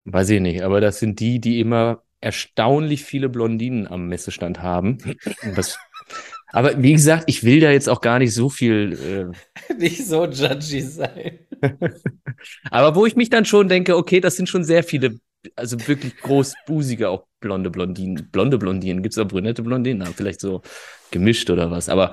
[0.04, 4.98] Weiß ich nicht, aber das sind die, die immer erstaunlich viele Blondinen am Messestand haben.
[5.56, 5.78] Das,
[6.48, 9.34] aber wie gesagt, ich will da jetzt auch gar nicht so viel.
[9.70, 11.40] Äh, nicht so judgy sein.
[12.72, 15.20] aber wo ich mich dann schon denke, okay, das sind schon sehr viele
[15.56, 18.30] also wirklich großbusige, auch blonde Blondinen.
[18.32, 20.06] Blonde Blondinen, gibt es auch brünette Blondinen?
[20.14, 20.62] Vielleicht so
[21.12, 21.90] gemischt oder was.
[21.90, 22.12] Aber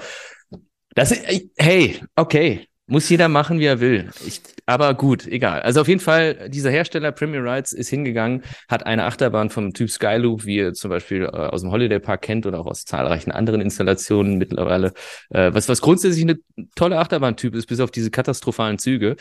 [0.95, 1.15] das,
[1.57, 4.11] hey, okay, muss jeder machen, wie er will.
[4.25, 5.63] Ich, aber gut, egal.
[5.63, 9.91] Also auf jeden Fall, dieser Hersteller Premier Rides ist hingegangen, hat eine Achterbahn vom Typ
[9.91, 13.33] Skyloop, wie ihr zum Beispiel äh, aus dem Holiday Park kennt oder auch aus zahlreichen
[13.33, 14.93] anderen Installationen mittlerweile,
[15.31, 16.39] äh, was, was grundsätzlich eine
[16.77, 19.17] tolle Achterbahntyp ist, bis auf diese katastrophalen Züge.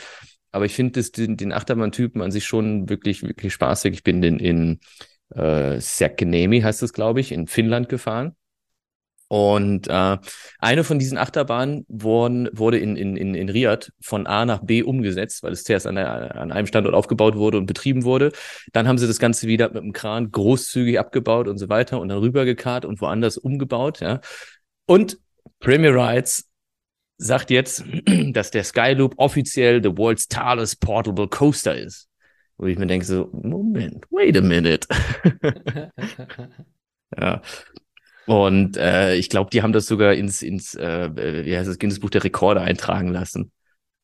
[0.52, 3.92] Aber ich finde den, den Achterbahntypen an sich schon wirklich, wirklich spaßig.
[3.92, 4.78] Ich bin den in
[5.34, 8.36] äh, Serkenemi, heißt es, glaube ich, in Finnland gefahren.
[9.28, 10.18] Und äh,
[10.58, 14.82] eine von diesen Achterbahnen wurden, wurde in, in, in, in Riyadh von A nach B
[14.82, 18.30] umgesetzt, weil es zuerst an, der, an einem Standort aufgebaut wurde und betrieben wurde.
[18.72, 22.08] Dann haben sie das Ganze wieder mit dem Kran großzügig abgebaut und so weiter und
[22.08, 24.00] dann rübergekarrt und woanders umgebaut.
[24.00, 24.20] Ja.
[24.86, 25.18] Und
[25.58, 26.48] Premier Rides
[27.18, 27.84] sagt jetzt,
[28.32, 32.08] dass der Skyloop offiziell the world's tallest portable coaster ist.
[32.58, 34.86] Wo ich mir denke so, Moment, wait a minute.
[37.18, 37.42] ja,
[38.26, 42.00] und äh, ich glaube, die haben das sogar ins, ins äh, wie heißt das, Guinness
[42.00, 43.52] Buch der Rekorde eintragen lassen.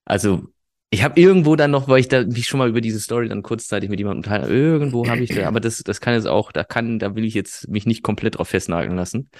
[0.05, 0.49] Also
[0.91, 3.43] ich habe irgendwo dann noch, weil ich da mich schon mal über diese Story dann
[3.43, 6.65] kurzzeitig mit jemandem teile, irgendwo habe ich da, aber das, das kann jetzt auch, da
[6.65, 9.31] kann, da will ich jetzt mich nicht komplett drauf festnageln lassen.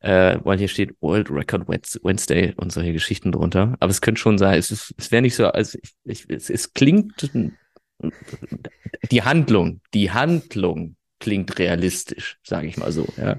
[0.00, 3.76] Äh, weil hier steht World Record Wednesday und solche Geschichten drunter.
[3.78, 6.50] Aber es könnte schon sein, es, ist, es wäre nicht so, also ich, ich, es,
[6.50, 7.30] es klingt
[9.12, 13.06] die Handlung, die Handlung klingt realistisch, sage ich mal so.
[13.16, 13.36] Ja.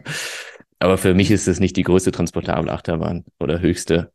[0.83, 4.11] Aber für mich ist es nicht die größte transportable Achterbahn oder höchste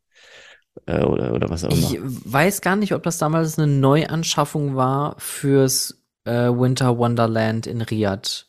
[0.85, 1.91] äh, oder, oder was auch immer.
[1.91, 7.81] Ich weiß gar nicht, ob das damals eine Neuanschaffung war fürs äh, Winter Wonderland in
[7.81, 8.45] Riyadh.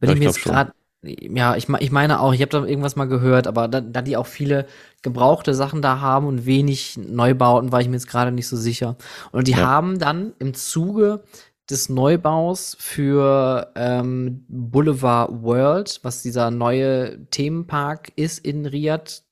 [0.00, 0.72] Bin ja, ich mir jetzt gerade
[1.02, 4.16] ja, ich, ich meine auch, ich habe da irgendwas mal gehört, aber da, da die
[4.16, 4.66] auch viele
[5.02, 8.96] gebrauchte Sachen da haben und wenig Neubauten, war ich mir jetzt gerade nicht so sicher.
[9.30, 9.58] Und die ja.
[9.58, 11.22] haben dann im Zuge
[11.70, 19.22] des Neubaus für ähm, Boulevard World, was dieser neue Themenpark ist in Riyadh,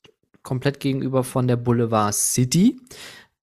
[0.43, 2.81] komplett gegenüber von der Boulevard City,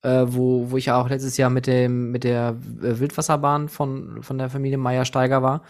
[0.02, 4.38] äh, wo, wo ich ja auch letztes Jahr mit dem mit der Wildwasserbahn von von
[4.38, 5.64] der Familie Meier Steiger war.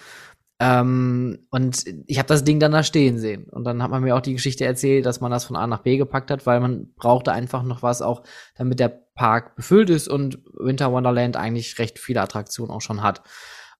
[0.62, 3.46] Ähm, und ich habe das Ding dann da stehen sehen.
[3.50, 5.84] Und dann hat man mir auch die Geschichte erzählt, dass man das von A nach
[5.84, 8.24] B gepackt hat, weil man brauchte einfach noch was auch,
[8.56, 13.22] damit der Park befüllt ist und Winter Wonderland eigentlich recht viele Attraktionen auch schon hat.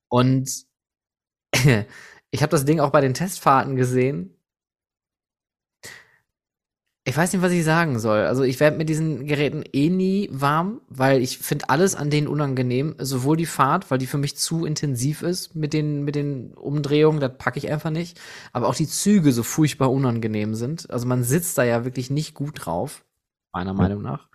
[0.08, 0.50] Und
[2.32, 4.39] ich habe das Ding auch bei den Testfahrten gesehen
[7.10, 8.20] ich weiß nicht, was ich sagen soll.
[8.20, 12.28] Also ich werde mit diesen Geräten eh nie warm, weil ich finde alles an denen
[12.28, 12.96] unangenehm.
[13.00, 17.20] Sowohl die Fahrt, weil die für mich zu intensiv ist mit den, mit den Umdrehungen,
[17.20, 18.20] das packe ich einfach nicht.
[18.54, 20.90] Aber auch die Züge so furchtbar unangenehm sind.
[20.92, 23.04] Also man sitzt da ja wirklich nicht gut drauf,
[23.52, 23.74] meiner.
[23.74, 24.30] Meinung nach.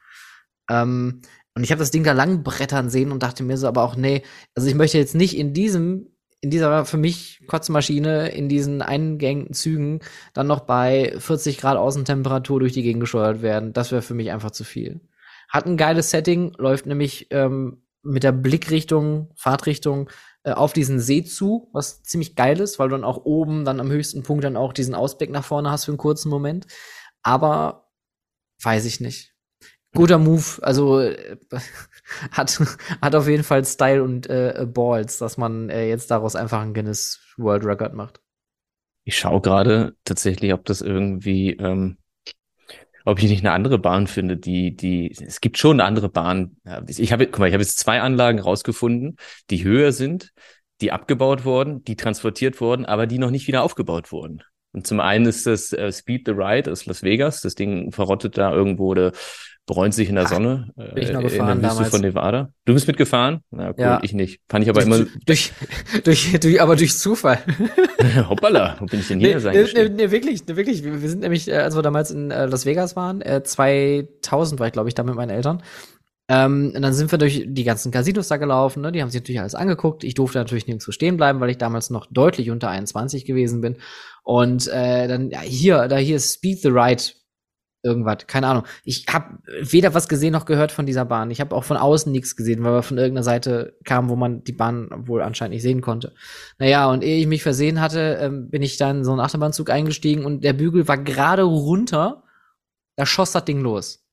[0.69, 1.21] Ähm,
[1.55, 3.95] und ich habe das Ding da lang brettern sehen und dachte mir so, aber auch,
[3.95, 4.23] nee,
[4.57, 6.14] also ich möchte jetzt nicht in diesem
[6.45, 10.01] in dieser für mich Kotzmaschine in diesen eingängten Zügen
[10.35, 13.73] dann noch bei 40 Grad Außentemperatur durch die Gegend gesteuert werden.
[13.73, 15.01] Das wäre für mich einfach zu viel.
[15.49, 20.11] Hat ein geiles Setting, läuft nämlich ähm, mit der Blickrichtung, Fahrtrichtung
[20.43, 23.81] äh, auf diesen See zu, was ziemlich geil ist, weil du dann auch oben dann
[23.81, 26.67] am höchsten Punkt dann auch diesen Ausblick nach vorne hast für einen kurzen Moment.
[27.23, 27.89] Aber
[28.63, 29.35] weiß ich nicht
[29.95, 30.45] guter Move.
[30.61, 31.39] Also äh,
[32.31, 32.61] hat,
[33.01, 36.75] hat auf jeden Fall Style und äh, Balls, dass man äh, jetzt daraus einfach einen
[36.75, 38.21] Guinness World Record macht.
[39.05, 41.99] Ich schaue gerade tatsächlich, ob das irgendwie, ähm,
[43.05, 46.57] ob ich nicht eine andere Bahn finde, die, die, es gibt schon eine andere Bahn.
[46.87, 49.17] Ich habe, guck mal, ich habe jetzt zwei Anlagen rausgefunden,
[49.51, 50.33] die höher sind,
[50.81, 54.43] die abgebaut wurden, die transportiert wurden, aber die noch nicht wieder aufgebaut wurden.
[54.73, 57.41] Und zum einen ist das äh, Speed the Ride aus Las Vegas.
[57.43, 59.13] Das Ding verrottet da irgendwo oder
[59.67, 62.01] bräunt sich in der Sonne Ach, bin ich noch äh, gefahren in der Wüste von
[62.01, 62.51] Nevada.
[62.65, 63.41] Du bist mitgefahren?
[63.51, 64.01] Na cool, ja.
[64.03, 64.41] ich nicht.
[64.49, 65.11] Fand ich aber durch, immer.
[65.27, 65.53] Durch,
[66.05, 67.39] durch, durch, aber durch Zufall.
[68.29, 70.85] Hoppala, wo bin ich denn hier nee, nee, nee, wirklich, nee, wirklich.
[70.85, 74.67] Wir, sind nämlich, äh, als wir damals in äh, Las Vegas waren, äh, 2000 war
[74.67, 75.63] ich, glaube ich, da mit meinen Eltern.
[76.29, 78.93] Ähm, und dann sind wir durch die ganzen Casinos da gelaufen, ne?
[78.93, 80.05] die haben sich natürlich alles angeguckt.
[80.05, 83.77] Ich durfte natürlich nirgendwo stehen bleiben, weil ich damals noch deutlich unter 21 gewesen bin.
[84.23, 87.03] Und äh, dann, ja, hier, da hier ist Speed the Ride
[87.85, 88.65] irgendwas, keine Ahnung.
[88.85, 91.31] Ich habe weder was gesehen noch gehört von dieser Bahn.
[91.31, 94.43] Ich habe auch von außen nichts gesehen, weil wir von irgendeiner Seite kamen, wo man
[94.43, 96.15] die Bahn wohl anscheinend nicht sehen konnte.
[96.59, 99.71] Naja, und ehe ich mich versehen hatte, ähm, bin ich dann in so einen Achterbahnzug
[99.71, 102.25] eingestiegen und der Bügel war gerade runter.
[102.97, 104.05] Da schoss das Ding los.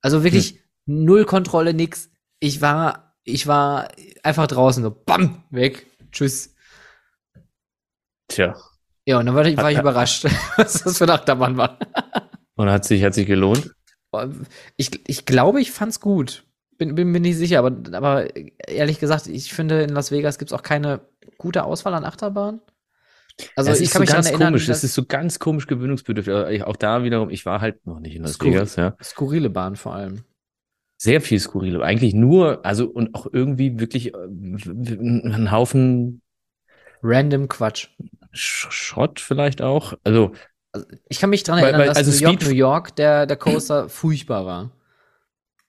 [0.00, 1.04] Also wirklich hm.
[1.04, 2.10] null Kontrolle, nix.
[2.38, 3.88] Ich war, ich war
[4.22, 6.54] einfach draußen so, bam, weg, tschüss.
[8.28, 8.54] Tja.
[9.06, 10.24] Ja, und dann war ich, war ich überrascht,
[10.56, 11.78] was das für eine Achterbahn war.
[12.56, 13.74] Und hat sich, hat sich gelohnt?
[14.76, 16.44] Ich, ich glaube, ich fand's gut.
[16.78, 18.28] Bin, bin mir nicht sicher, aber, aber
[18.68, 21.00] ehrlich gesagt, ich finde, in Las Vegas gibt es auch keine
[21.38, 22.60] gute Auswahl an Achterbahnen.
[23.56, 24.66] Also das ich kann so mich daran erinnern, komisch.
[24.66, 26.62] Das ist so ganz komisch gewöhnungsbedürftig.
[26.64, 28.96] Auch da wiederum, ich war halt noch nicht in Las Vegas, ja.
[29.02, 30.22] Skurrile Bahn vor allem.
[30.96, 31.82] Sehr viel skurrile.
[31.82, 36.22] Eigentlich nur, also und auch irgendwie wirklich äh, ein Haufen
[37.02, 37.88] random Quatsch.
[38.32, 39.94] Schrott vielleicht auch.
[40.04, 40.32] Also,
[40.74, 43.36] also ich kann mich daran erinnern, weil, dass also New York, New York, der, der
[43.36, 44.70] Coaster furchtbar war.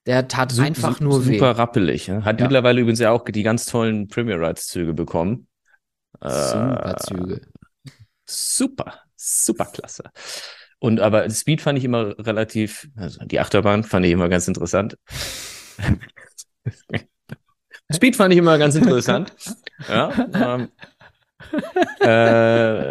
[0.08, 1.34] Der tat super, einfach nur super weh.
[1.36, 2.10] Super rappelig.
[2.10, 2.46] Hat ja.
[2.46, 5.48] mittlerweile übrigens ja auch die ganz tollen Premier Rides Züge bekommen.
[6.22, 7.42] Super äh, Züge.
[8.26, 10.04] Super, super klasse.
[10.80, 14.98] Und aber Speed fand ich immer relativ, also die Achterbahn fand ich immer ganz interessant.
[17.94, 19.34] Speed fand ich immer ganz interessant.
[19.88, 20.70] ja, ähm,
[22.02, 22.08] äh,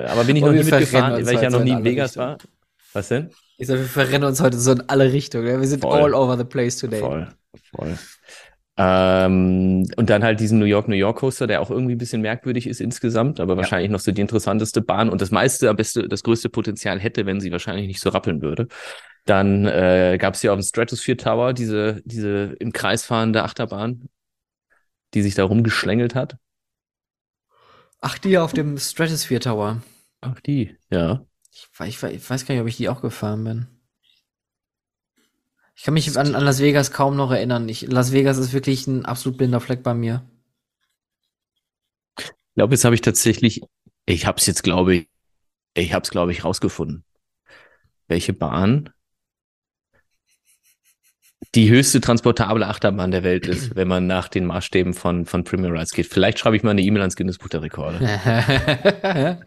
[0.07, 2.29] aber bin ich noch nie mitgefahren, weil ich ja noch nie in Vegas Richtungen.
[2.29, 2.39] war.
[2.93, 3.31] Was denn?
[3.59, 5.61] Ich sag, wir verrennen uns heute so in alle Richtungen.
[5.61, 7.01] Wir sind voll, all over the place today.
[7.01, 7.29] Voll,
[7.75, 7.99] voll.
[8.77, 12.23] Ähm, und dann halt diesen New York, New York Coaster, der auch irgendwie ein bisschen
[12.23, 13.59] merkwürdig ist insgesamt, aber ja.
[13.59, 17.41] wahrscheinlich noch so die interessanteste Bahn und das meiste, am das größte Potenzial hätte, wenn
[17.41, 18.67] sie wahrscheinlich nicht so rappeln würde.
[19.27, 24.09] Dann äh, gab es ja auf dem Stratosphere Tower diese, diese im Kreis fahrende Achterbahn,
[25.15, 26.37] die sich da rumgeschlängelt hat.
[28.07, 29.83] Ach, die auf dem Stratosphere Tower.
[30.21, 31.25] Ach, die, ja.
[31.51, 33.67] Ich, ich, ich weiß gar nicht, ob ich die auch gefahren bin.
[35.75, 37.67] Ich kann mich an, an Las Vegas kaum noch erinnern.
[37.67, 40.23] Ich, Las Vegas ist wirklich ein absolut blinder Fleck bei mir.
[42.19, 43.63] Ich glaube, jetzt habe ich tatsächlich,
[44.05, 45.09] ich habe es jetzt, glaube ich,
[45.73, 47.07] ich habe es, glaube ich, rausgefunden.
[48.07, 48.91] Welche Bahn
[51.55, 55.73] die höchste transportable Achterbahn der Welt ist, wenn man nach den Maßstäben von, von Premier
[55.73, 56.07] Rides geht.
[56.07, 57.99] Vielleicht schreibe ich mal eine E-Mail ans Guinness Buch der Rekorde.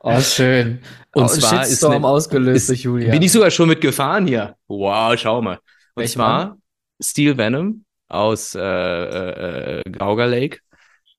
[0.00, 0.80] oh, schön.
[1.14, 3.10] Und oh, zwar ist eine, ausgelöst durch Julia.
[3.10, 4.56] Bin ich sogar schon mitgefahren hier.
[4.68, 5.58] Wow, schau mal.
[5.94, 6.62] Und Welch zwar Mann?
[7.00, 10.58] Steel Venom aus äh, äh, äh, Gauger Lake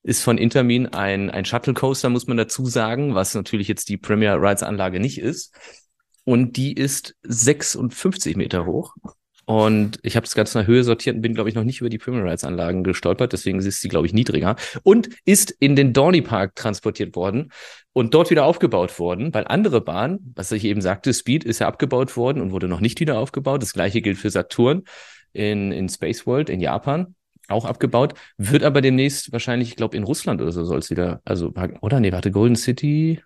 [0.03, 3.97] ist von Intermin ein, ein Shuttle Coaster, muss man dazu sagen, was natürlich jetzt die
[3.97, 5.55] Premier Rides Anlage nicht ist.
[6.25, 8.95] Und die ist 56 Meter hoch
[9.45, 11.89] und ich habe das Ganze nach Höhe sortiert und bin, glaube ich, noch nicht über
[11.89, 13.33] die Premier Rides Anlagen gestolpert.
[13.33, 14.55] Deswegen ist sie, glaube ich, niedriger.
[14.83, 17.51] Und ist in den Dorney Park transportiert worden
[17.91, 21.67] und dort wieder aufgebaut worden, weil andere Bahnen, was ich eben sagte, Speed ist ja
[21.67, 23.61] abgebaut worden und wurde noch nicht wieder aufgebaut.
[23.61, 24.83] Das gleiche gilt für Saturn
[25.33, 27.15] in, in Space World in Japan.
[27.49, 31.21] Auch abgebaut, wird aber demnächst wahrscheinlich, ich glaube, in Russland oder so soll es wieder,
[31.25, 33.21] also, oder nee, warte, Golden City,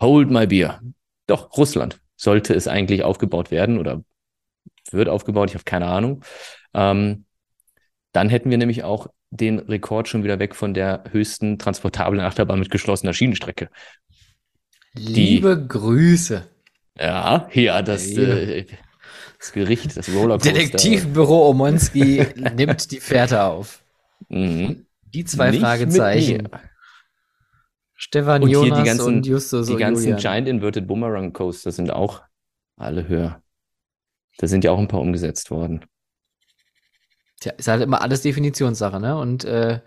[0.00, 0.80] hold my beer.
[1.28, 4.02] Doch, Russland sollte es eigentlich aufgebaut werden oder
[4.92, 6.24] wird aufgebaut, ich habe keine Ahnung.
[6.74, 7.24] Ähm,
[8.12, 12.58] dann hätten wir nämlich auch den Rekord schon wieder weg von der höchsten transportablen Achterbahn
[12.58, 13.68] mit geschlossener Schienenstrecke.
[14.94, 16.48] Liebe Die, Grüße.
[16.98, 18.66] Ja, ja, das, äh,
[19.38, 20.52] das Gericht, das Rollercoaster.
[20.52, 22.26] Detektivbüro Omonski
[22.56, 23.82] nimmt die Fährte auf.
[24.28, 24.86] Mhm.
[25.02, 26.48] Die zwei Nicht Fragezeichen.
[27.94, 30.18] Stefan und Jonas die ganzen, und Justus Die ganzen Julian.
[30.18, 32.22] Giant Inverted Boomerang Coaster sind auch
[32.76, 33.42] alle höher.
[34.40, 35.84] Da sind ja auch ein paar umgesetzt worden.
[37.40, 39.18] Tja, ist halt immer alles Definitionssache, ne?
[39.18, 39.80] Und äh,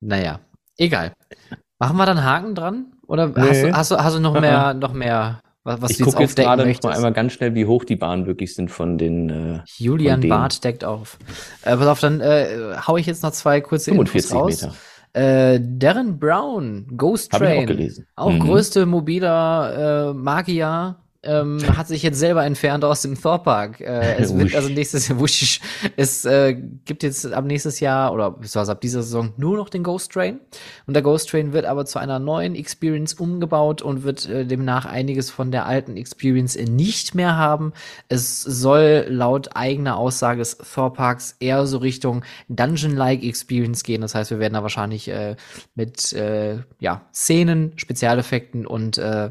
[0.00, 0.40] naja,
[0.78, 1.12] egal.
[1.78, 2.92] Machen wir dann Haken dran?
[3.06, 3.34] Oder nee.
[3.36, 6.16] hast, du, hast, du, hast du noch mehr, noch mehr, was, was ich du jetzt
[6.16, 6.84] aufdecken gerade möchtest?
[6.84, 9.28] Noch einmal ganz schnell, wie hoch die Bahnen wirklich sind von den.
[9.28, 11.18] Äh, Julian Barth deckt auf.
[11.62, 14.62] Äh, pass auf, dann äh, hau ich jetzt noch zwei kurze 45 Infos raus.
[14.62, 15.52] Meter.
[15.52, 17.42] Äh, Darren Brown, Ghost Train.
[17.42, 18.06] Hab ich auch gelesen.
[18.14, 18.40] Auch mhm.
[18.40, 23.80] größte mobiler äh, Magier ähm, hat sich jetzt selber entfernt aus dem Thor Park.
[23.80, 25.60] Äh, es wird also nächstes Jahr, wusch,
[25.96, 26.54] es äh,
[26.84, 30.40] gibt jetzt ab nächstes Jahr oder beziehungsweise ab dieser Saison nur noch den Ghost Train.
[30.86, 34.86] Und der Ghost Train wird aber zu einer neuen Experience umgebaut und wird äh, demnach
[34.86, 37.72] einiges von der alten Experience nicht mehr haben.
[38.08, 44.00] Es soll laut eigener Aussage des Thor Parks eher so Richtung Dungeon-like Experience gehen.
[44.00, 45.36] Das heißt, wir werden da wahrscheinlich äh,
[45.74, 49.30] mit äh, ja, Szenen, Spezialeffekten und äh,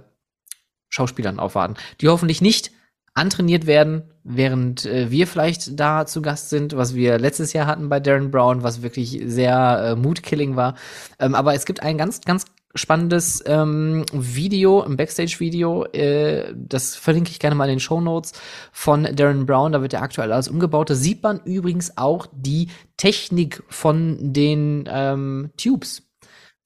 [0.90, 2.72] Schauspielern aufwarten, die hoffentlich nicht
[3.14, 7.90] antrainiert werden, während äh, wir vielleicht da zu Gast sind, was wir letztes Jahr hatten
[7.90, 10.76] bei Darren Brown, was wirklich sehr äh, mood-killing war.
[11.20, 17.32] Ähm, aber es gibt ein ganz, ganz spannendes ähm, Video, ein Backstage-Video, äh, das verlinke
[17.32, 18.34] ich gerne mal in den Show Notes
[18.72, 20.90] von Darren Brown, da wird ja aktuell alles umgebaut.
[20.90, 26.04] Da sieht man übrigens auch die Technik von den ähm, Tubes,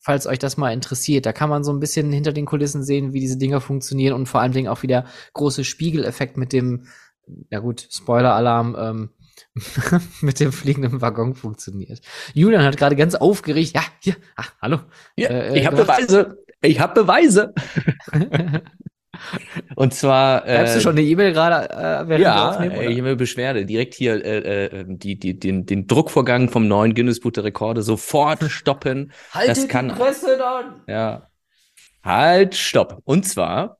[0.03, 1.25] falls euch das mal interessiert.
[1.25, 4.27] Da kann man so ein bisschen hinter den Kulissen sehen, wie diese Dinger funktionieren und
[4.27, 6.87] vor allen Dingen auch wie der große Spiegeleffekt mit dem,
[7.49, 9.09] ja gut, Spoiler-Alarm, ähm,
[10.21, 12.01] mit dem fliegenden Waggon funktioniert.
[12.33, 14.79] Julian hat gerade ganz aufgeregt, ja, hier, ach, hallo.
[15.15, 17.53] Ja, äh, ich habe Beweise, ich habe Beweise.
[19.75, 20.41] Und zwar.
[20.45, 22.75] Schreibst du äh, schon eine E-Mail gerade, äh, während wir Ja, aufnehmen?
[22.75, 22.89] äh, oder?
[22.89, 23.65] ich habe eine Beschwerde.
[23.65, 27.81] Direkt hier äh, äh, die, die, den, den Druckvorgang vom neuen Guinness Buch der Rekorde
[27.81, 29.11] sofort stoppen.
[29.33, 30.81] das kann- Presse dann!
[30.87, 31.27] Ja.
[32.03, 33.01] Halt, stopp.
[33.05, 33.77] Und zwar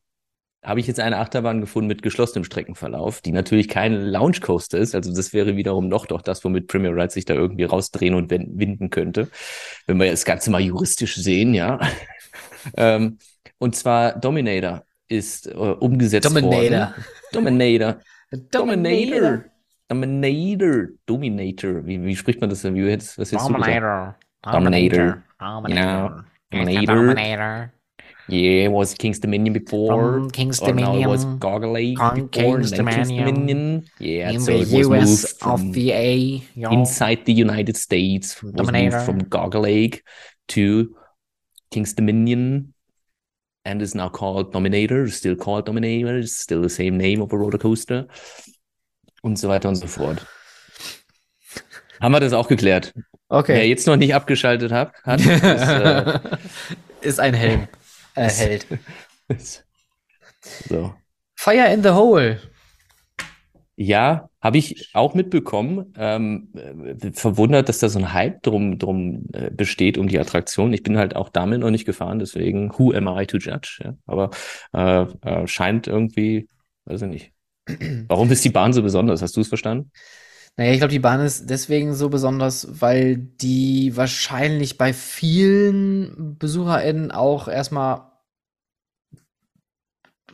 [0.64, 4.96] habe ich jetzt eine Achterbahn gefunden mit geschlossenem Streckenverlauf, die natürlich kein Lounge Coaster ist.
[4.96, 8.32] Also das wäre wiederum noch doch das, womit Premier Ride sich da irgendwie rausdrehen und
[8.32, 9.28] winden könnte.
[9.88, 11.80] Wenn wir das Ganze mal juristisch sehen, ja.
[12.78, 13.18] ähm,
[13.58, 16.80] und zwar Dominator ist äh, umgesetzt Dominator.
[16.80, 16.94] worden.
[17.32, 18.00] Dominator.
[18.52, 19.46] Dominator.
[19.90, 20.90] Dominator.
[21.06, 21.86] Dominator.
[21.86, 22.76] Wie, wie spricht man das denn?
[22.76, 23.50] Wie hättest, was gesagt?
[23.50, 24.16] Dominator.
[24.44, 25.24] Dominator.
[25.40, 26.26] Dominator.
[26.52, 26.96] Dominator.
[26.96, 27.74] Dominator.
[28.30, 30.14] Yeah, was King's Dominion before?
[30.14, 31.40] From King's Or no, it was Dominion.
[31.40, 33.26] Goggle Lake From before, King's then King's Dominion.
[33.26, 33.86] Dominion.
[34.00, 36.44] Yeah, In so the it was US moved of the A.
[36.56, 36.72] yo.
[36.72, 39.00] inside the United States, was moved Dominator.
[39.02, 40.04] from Goggle Lake
[40.50, 40.96] to
[41.70, 42.73] King's Dominion,
[43.66, 45.08] and is now called Dominator.
[45.10, 46.24] Still called Dominator.
[46.28, 48.08] Still the same name of a roller coaster,
[49.22, 50.26] und so weiter und so fort.
[52.02, 52.94] Haben wir das auch geklärt?
[52.96, 53.64] Wer Okay.
[53.68, 56.20] jetzt noch nicht abgeschaltet hat, hat ist, äh,
[57.02, 57.68] Ist ein Helm.
[58.16, 58.68] Äh, Held.
[60.70, 60.94] so.
[61.36, 62.40] Fire in the Hole.
[63.76, 65.94] Ja, habe ich auch mitbekommen.
[65.98, 70.74] Ähm, äh, verwundert, dass da so ein Hype drum, drum äh, besteht um die Attraktion.
[70.74, 73.80] Ich bin halt auch damit noch nicht gefahren, deswegen who am I to judge?
[73.84, 73.96] Ja?
[74.06, 74.30] Aber
[74.74, 76.48] äh, äh, scheint irgendwie,
[76.86, 77.32] weiß ich nicht.
[78.10, 79.22] Warum ist die Bahn so besonders?
[79.24, 79.92] Hast du es verstanden?
[80.56, 87.10] Naja, ich glaube, die Bahn ist deswegen so besonders, weil die wahrscheinlich bei vielen BesucherInnen
[87.10, 88.13] auch erstmal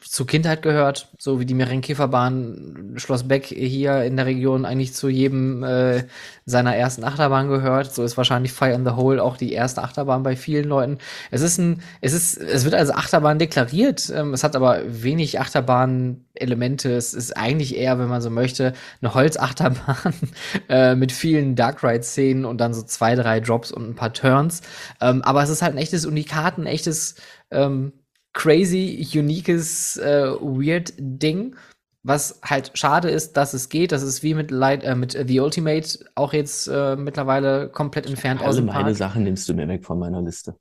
[0.01, 5.09] zur Kindheit gehört, so wie die Merenkäferbahn Schloss Beck hier in der Region eigentlich zu
[5.09, 6.03] jedem äh,
[6.45, 7.93] seiner ersten Achterbahn gehört.
[7.93, 10.97] So ist wahrscheinlich Fire in the Hole auch die erste Achterbahn bei vielen Leuten.
[11.31, 15.39] Es ist ein, es ist, es wird als Achterbahn deklariert, ähm, es hat aber wenig
[15.39, 16.91] Achterbahn-Elemente.
[16.95, 20.13] Es ist eigentlich eher, wenn man so möchte, eine Holzachterbahn
[20.69, 24.61] äh, mit vielen Dark Ride-Szenen und dann so zwei, drei Drops und ein paar Turns.
[25.01, 27.15] Ähm, aber es ist halt ein echtes Unikat, ein echtes
[27.51, 27.93] ähm,
[28.39, 31.55] crazy, uniques, äh, weird Ding.
[32.03, 33.91] Was halt schade ist, dass es geht.
[33.91, 38.39] Das ist wie mit, Light, äh, mit The Ultimate auch jetzt äh, mittlerweile komplett entfernt
[38.39, 38.95] aus Alle dem meine Park.
[38.95, 40.55] Sachen nimmst du mir weg von meiner Liste.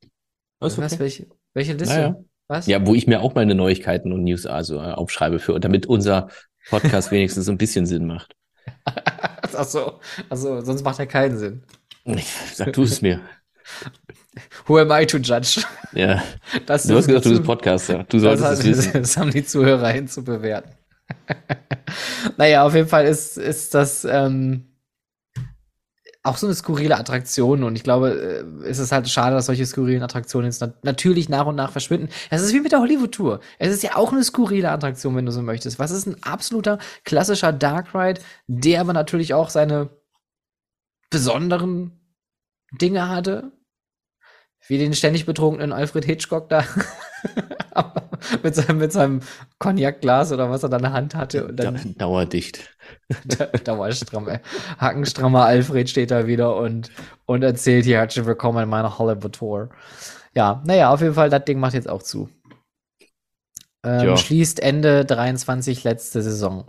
[0.60, 0.98] Ist Was, okay.
[0.98, 1.94] welche, welche Liste?
[1.94, 2.16] Naja.
[2.48, 2.66] Was?
[2.66, 6.30] Ja, wo ich mir auch meine Neuigkeiten und News also äh, aufschreibe für, damit unser
[6.70, 8.34] Podcast wenigstens ein bisschen Sinn macht.
[8.84, 11.62] Ach so, also sonst macht er keinen Sinn.
[12.54, 13.20] Sag du es mir.
[14.66, 15.62] Who am I to judge?
[15.92, 16.22] Ja.
[16.66, 18.04] Das, Du hast gesagt, du bist das- Podcaster.
[18.08, 18.92] Du Das, solltest hat, es wissen.
[19.02, 20.70] das haben die Zuhörer hin zu bewerten.
[22.36, 24.66] naja, auf jeden Fall ist, ist das ähm,
[26.22, 28.10] auch so eine skurrile Attraktion und ich glaube,
[28.62, 31.72] äh, es ist halt schade, dass solche skurrilen Attraktionen jetzt nat natürlich nach und nach
[31.72, 32.10] verschwinden.
[32.28, 33.40] Es ist wie mit der Hollywood-Tour.
[33.58, 35.78] Es ist ja auch eine skurrile Attraktion, wenn du so möchtest.
[35.78, 39.88] Was ist ein absoluter klassischer Dark Ride, der aber natürlich auch seine
[41.10, 41.92] besonderen
[42.72, 43.52] Dinge hatte?
[44.68, 46.62] Wie den ständig betrunkenen Alfred Hitchcock da.
[48.42, 49.20] mit, seinem, mit seinem
[49.58, 51.46] Cognac-Glas oder was er da in der Hand hatte.
[51.46, 52.76] Und Da, dann dauerdicht.
[53.64, 54.40] dauerstrammer,
[54.78, 56.90] hackenstrammer Alfred steht da wieder und,
[57.26, 59.70] und erzählt hier herzlich willkommen in meiner Hollywood-Tour.
[60.34, 62.28] Ja, naja, auf jeden Fall, das Ding macht jetzt auch zu.
[63.84, 64.16] Ähm.
[64.16, 66.66] Schließt Ende 23 letzte Saison.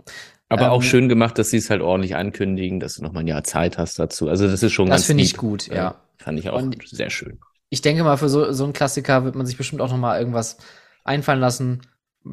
[0.48, 3.20] Aber auch Ähm, schön gemacht, dass sie es halt ordentlich ankündigen, dass du noch mal
[3.20, 4.28] ein Jahr Zeit hast dazu.
[4.28, 5.96] Also das ist schon Das ganz finde ich gut, ja.
[6.16, 7.38] Fand ich auch Und- sehr schön.
[7.70, 10.18] Ich denke mal, für so, so einen Klassiker wird man sich bestimmt auch noch mal
[10.18, 10.58] irgendwas
[11.04, 11.82] einfallen lassen.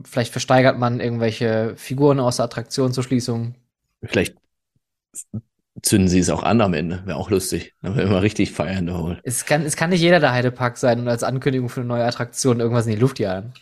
[0.04, 3.56] Vielleicht versteigert man irgendwelche Figuren aus der Attraktion zur Schließung.
[4.04, 4.36] Vielleicht
[5.82, 7.04] zünden sie es auch an am Ende.
[7.06, 7.76] Wäre auch lustig.
[7.82, 9.20] Dann wir immer richtig feiern da holen.
[9.24, 12.04] Es kann, es kann nicht jeder der Heidepark sein und als Ankündigung für eine neue
[12.04, 13.54] Attraktion irgendwas in die Luft jagen.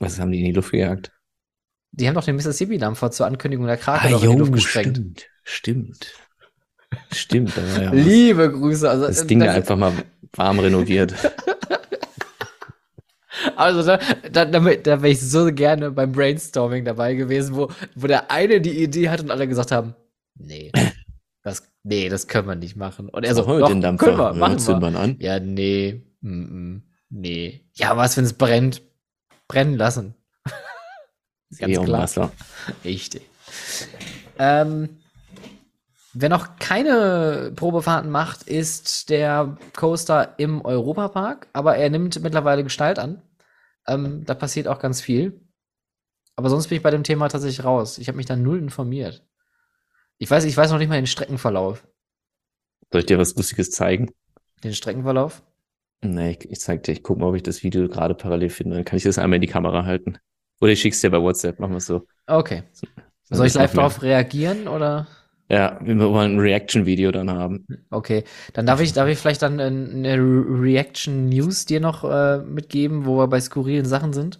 [0.00, 1.12] Was haben die in die Luft gejagt?
[1.92, 4.98] Die haben doch den Mississippi-Dampfer zur Ankündigung der Krake doch in die Luft gesprengt.
[4.98, 5.02] Ah,
[5.44, 6.10] stimmt.
[7.10, 7.54] Stimmt.
[7.54, 7.54] Stimmt.
[7.76, 7.90] Ja.
[7.92, 8.88] Liebe Grüße.
[8.88, 9.92] Also, das Ding da einfach mal
[10.34, 11.14] warm renoviert.
[13.56, 13.98] Also da,
[14.32, 18.60] da, da, da wäre ich so gerne beim Brainstorming dabei gewesen, wo, wo der eine
[18.60, 19.94] die Idee hat und alle gesagt haben,
[20.34, 20.72] nee,
[21.42, 23.08] das, nee, das können wir nicht machen.
[23.08, 24.06] Und er so, wir doch, den Dampfer.
[24.06, 24.98] können wir, Ja, machen zünden wir.
[25.00, 25.16] an.
[25.20, 26.78] Ja, nee, mm,
[27.10, 27.64] nee.
[27.74, 28.82] Ja, was, wenn es brennt?
[29.46, 30.14] Brennen lassen.
[31.58, 32.02] Ganz Eh klar.
[32.02, 32.32] Wasser.
[32.84, 33.22] Richtig.
[34.38, 34.97] Ähm,
[36.20, 42.98] wer noch keine Probefahrten macht, ist der Coaster im Europapark, aber er nimmt mittlerweile Gestalt
[42.98, 43.22] an.
[43.86, 45.40] Ähm, da passiert auch ganz viel.
[46.36, 47.98] Aber sonst bin ich bei dem Thema tatsächlich raus.
[47.98, 49.24] Ich habe mich da null informiert.
[50.18, 51.86] Ich weiß, ich weiß noch nicht mal den Streckenverlauf.
[52.92, 54.10] Soll ich dir was Lustiges zeigen?
[54.64, 55.42] Den Streckenverlauf?
[56.00, 58.76] Nee, ich, ich zeig dir, ich gucke mal, ob ich das Video gerade parallel finde.
[58.76, 60.18] Dann kann ich das einmal in die Kamera halten.
[60.60, 62.06] Oder ich schick's dir bei WhatsApp, machen wir es so.
[62.26, 62.64] Okay.
[62.72, 65.06] So, Soll ich live darauf reagieren oder?
[65.50, 67.66] Ja, wir wollen ein Reaction-Video dann haben.
[67.90, 72.04] Okay, dann darf ich, darf ich vielleicht dann äh, eine Re- Reaction News dir noch
[72.04, 74.38] äh, mitgeben, wo wir bei skurrilen Sachen sind.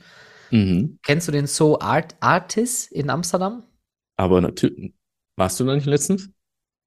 [0.50, 0.98] Mhm.
[1.02, 3.62] Kennst du den So Art Artis in Amsterdam?
[4.16, 4.92] Aber natürlich.
[5.36, 6.30] Warst du da nicht letztens?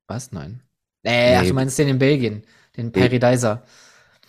[0.08, 0.32] Was?
[0.32, 0.62] Nein.
[1.04, 1.48] Äh, ach, Nee.
[1.50, 2.44] du meinst den in Belgien,
[2.78, 3.64] den Paradiser.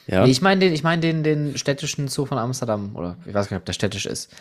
[0.07, 0.25] Ja.
[0.25, 2.97] Nee, ich meine den, ich meine den, den städtischen Zoo von Amsterdam.
[2.97, 4.35] Oder ich weiß gar nicht, ob der städtisch ist.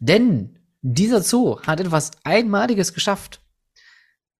[0.00, 3.40] Denn dieser Zoo hat etwas Einmaliges geschafft.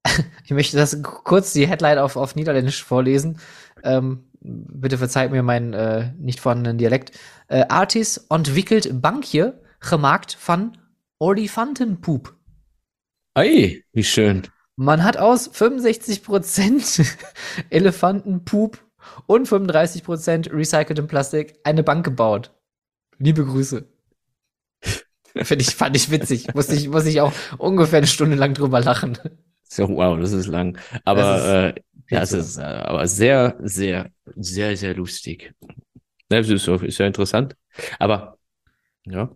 [0.45, 3.39] Ich möchte das kurz die Headline auf, auf Niederländisch vorlesen.
[3.85, 7.13] Ähm, bitte verzeiht mir meinen äh, nicht vorhandenen Dialekt.
[7.49, 10.77] Äh, Artis ontwikkelt bankje gemaakt van
[11.19, 12.35] olifantenpoep.
[13.35, 14.43] Ei, wie schön.
[14.77, 17.07] Man hat aus 65%
[17.71, 18.79] Elefantenpoop
[19.27, 22.53] und 35% recyceltem Plastik eine Bank gebaut.
[23.19, 23.89] Liebe Grüße.
[25.37, 26.55] Finde ich, fand ich witzig.
[26.55, 29.19] Muss ich, muss ich auch ungefähr eine Stunde lang drüber lachen.
[29.75, 30.77] So, wow, das ist lang.
[31.05, 35.55] Aber Das ist äh, das ist äh, aber sehr, sehr, sehr, sehr lustig.
[36.29, 37.57] Das ist, ist ja interessant.
[37.99, 38.37] Aber
[39.07, 39.31] ja,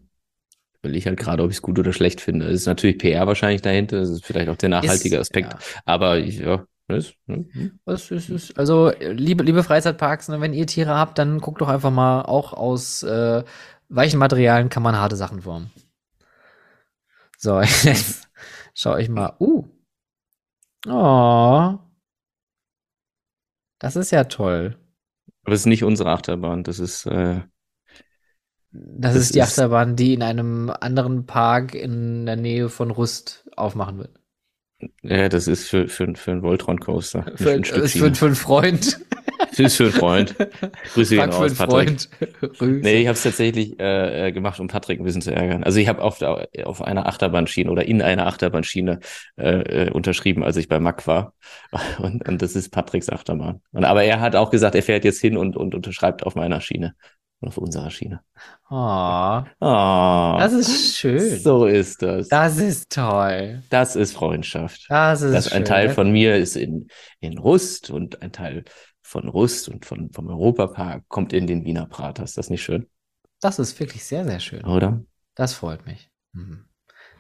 [0.83, 2.47] will ich halt gerade, ob ich es gut oder schlecht finde.
[2.47, 3.99] Es ist natürlich PR wahrscheinlich dahinter.
[4.01, 5.55] Das ist vielleicht auch der nachhaltige Ist- Aspekt.
[5.55, 5.59] ja.
[5.87, 7.47] Aber ich, ja, das, ne?
[7.87, 11.91] Ist, ist, also, liebe, liebe Freizeitparks, ne, wenn ihr Tiere habt, dann guckt doch einfach
[11.91, 13.43] mal, auch aus äh,
[13.89, 15.71] weichen Materialien kann man harte Sachen formen.
[17.39, 18.29] So, jetzt
[18.75, 19.35] schaue ich mal.
[19.41, 19.65] Uh.
[20.87, 21.79] Oh.
[23.79, 24.77] Das ist ja toll.
[25.45, 26.65] aber es ist nicht unsere Achterbahn.
[26.65, 27.43] Das ist, äh,
[28.73, 32.91] Das, Das ist die ist- Achterbahn, die in einem anderen Park in der Nähe von
[32.91, 34.21] Rust aufmachen wird.
[35.03, 37.25] ja, das ist für, für, für einen Voltron Coaster.
[37.25, 38.15] Nicht Für, für, Schiene.
[38.15, 39.01] für einen Freund.
[39.57, 40.35] Das ist für einen Freund.
[40.95, 42.01] Grüße gehen für raus, Patrick.
[42.01, 42.09] Freund.
[42.61, 45.65] Nee, ich habe es tatsächlich äh, äh, gemacht, um Patrick ein bisschen zu ärgern.
[45.65, 49.01] Also ich habe auf, der- auf einer Achterbahnschiene oder in einer Achterbahnschiene
[49.37, 51.35] äh, äh, unterschrieben, als ich bei Mack war.
[51.99, 53.61] Und, und das ist Patricks Achterbahn.
[53.73, 56.61] Und, aber er hat auch gesagt, er fährt jetzt hin und, und unterschreibt auf meiner
[56.61, 56.95] Schiene.
[57.41, 58.21] Und auf unserer Schiene.
[58.71, 61.39] Oh, Oh, das ist schön.
[61.39, 62.29] so ist das.
[62.29, 63.63] Das ist toll.
[63.69, 64.87] Das ist Freundschaft.
[64.89, 65.65] Das ist ein schön.
[65.67, 66.89] Teil von mir ist in,
[67.21, 68.65] in Rust und ein Teil
[69.07, 72.25] von Rust und von, vom Europapark kommt in den Wiener Prater.
[72.25, 72.87] Ist das nicht schön,
[73.41, 74.65] Das ist wirklich sehr, sehr schön.
[74.65, 75.03] oder?
[75.35, 76.11] Das freut mich.
[76.33, 76.65] Mhm.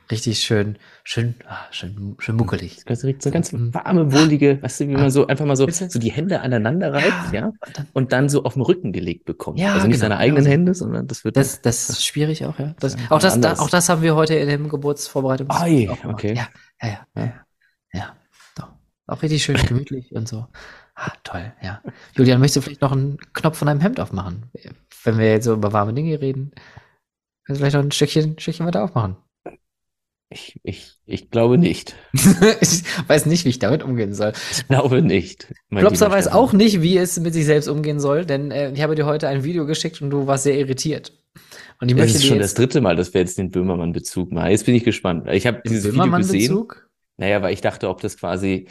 [0.08, 2.84] Richtig schön, schön, ah, schön, schön muckelig.
[2.86, 3.74] Das riecht so ganz Mhm.
[3.74, 7.32] warme, wohlige, weißt du, wie man so einfach mal so, so die Hände aneinander reibt,
[7.32, 7.50] ja,
[7.92, 9.58] und dann so auf den Rücken gelegt bekommt.
[9.58, 10.52] Ja, also nicht genau, seine eigenen genau so.
[10.52, 11.36] Hände, sondern das wird.
[11.36, 12.74] Das, das spüre ich auch, ja.
[12.78, 15.50] Das, auch, das, da, auch das haben wir heute in dem Geburtsvorbereitungs.
[15.60, 16.14] Ei, auch gemacht.
[16.14, 16.34] okay.
[16.34, 16.48] Ja,
[16.80, 17.22] ja, ja.
[17.22, 17.32] Ja.
[17.92, 18.16] Ja.
[19.08, 20.46] Auch richtig schön gemütlich und so.
[20.96, 21.82] Ah, toll, ja.
[22.14, 24.50] Julian, möchtest du vielleicht noch einen Knopf von deinem Hemd aufmachen?
[25.04, 26.52] Wenn wir jetzt so über warme Dinge reden,
[27.44, 29.16] kannst du vielleicht noch ein Stückchen, Stückchen weiter aufmachen.
[30.30, 31.94] ich, ich, ich glaube nicht.
[32.14, 34.32] ich weiß nicht, wie ich damit umgehen soll.
[34.50, 35.52] Ich glaube nicht.
[35.68, 38.94] lieber weiß auch nicht, wie es mit sich selbst umgehen soll, denn äh, ich habe
[38.94, 41.12] dir heute ein Video geschickt und du warst sehr irritiert.
[41.78, 44.50] Und ich Das möchte ist schon das dritte Mal, dass wir jetzt den Böhmermann-Bezug machen.
[44.50, 45.28] Jetzt bin ich gespannt.
[45.28, 46.48] Ich habe dieses Video gesehen.
[46.48, 46.88] Böhmermann-Bezug.
[47.18, 48.68] Naja, weil ich dachte, ob das quasi.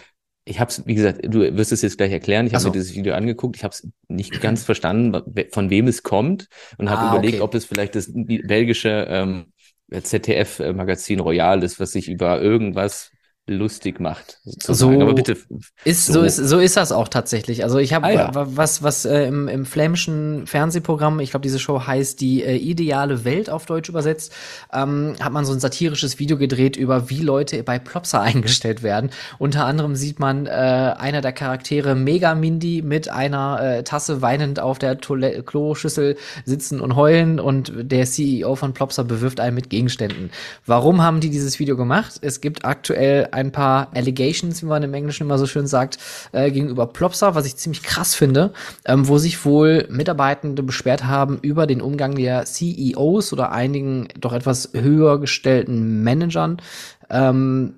[0.47, 2.45] Ich habe es, wie gesagt, du wirst es jetzt gleich erklären.
[2.45, 2.69] Ich habe so.
[2.69, 3.55] mir dieses Video angeguckt.
[3.55, 7.41] Ich habe es nicht ganz verstanden, von wem es kommt und habe Ah, überlegt, okay.
[7.41, 9.45] ob es vielleicht das belgische ähm,
[9.91, 13.11] ZDF-Magazin Royal ist, was sich über irgendwas
[13.47, 14.39] lustig macht.
[14.43, 14.95] Sozusagen.
[14.95, 15.37] So Aber bitte,
[15.83, 16.13] Ist, so.
[16.13, 16.21] So.
[16.23, 17.63] ist, so ist das auch tatsächlich.
[17.63, 18.33] Also ich habe Ah, ja.
[18.35, 22.55] wa- was, was äh, im, im flämischen Fernsehprogramm, ich glaube, diese Show heißt die äh,
[22.55, 24.33] ideale Welt auf Deutsch übersetzt,
[24.73, 29.11] ähm, hat man so ein satirisches Video gedreht über, wie Leute bei Plopsa eingestellt werden.
[29.37, 34.59] Unter anderem sieht man äh, einer der Charaktere Mega Mindy mit einer äh, Tasse weinend
[34.59, 39.69] auf der Toilette Kloschüssel sitzen und heulen und der CEO von Plopsa bewirft einen mit
[39.69, 40.31] Gegenständen.
[40.65, 42.15] Warum haben die dieses Video gemacht?
[42.21, 45.99] Es gibt aktuell ein paar Allegations, wie man im Englischen immer so schön sagt,
[46.31, 48.53] äh, gegenüber Plopsa, was ich ziemlich krass finde,
[48.85, 54.33] ähm, wo sich wohl Mitarbeitende beschwert haben über den Umgang der CEOs oder einigen doch
[54.33, 56.61] etwas höher gestellten Managern,
[57.09, 57.75] ähm,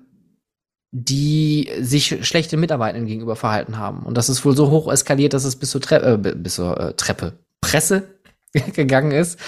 [0.90, 4.06] die sich schlechte Mitarbeitenden gegenüber verhalten haben.
[4.06, 6.80] Und das ist wohl so hoch eskaliert, dass es bis zur, Tre äh, bis zur
[6.80, 8.17] äh, Treppe, Presse
[8.74, 9.38] gegangen ist.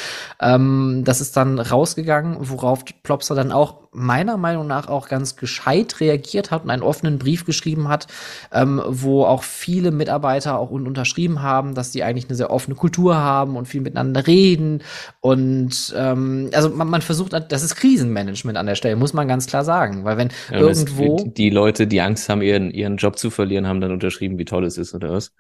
[0.41, 5.99] Ähm, das ist dann rausgegangen, worauf Plopsa dann auch meiner Meinung nach auch ganz gescheit
[6.01, 8.07] reagiert hat und einen offenen Brief geschrieben hat,
[8.53, 12.77] ähm, wo auch viele Mitarbeiter auch un unterschrieben haben, dass die eigentlich eine sehr offene
[12.77, 14.83] Kultur haben und viel miteinander reden.
[15.21, 19.47] Und ähm, also man, man versucht, das ist Krisenmanagement an der Stelle, muss man ganz
[19.47, 20.05] klar sagen.
[20.05, 21.25] Weil wenn ja, irgendwo.
[21.25, 24.65] die Leute, die Angst haben, ihren, ihren Job zu verlieren, haben dann unterschrieben, wie toll
[24.65, 25.33] es ist, oder was?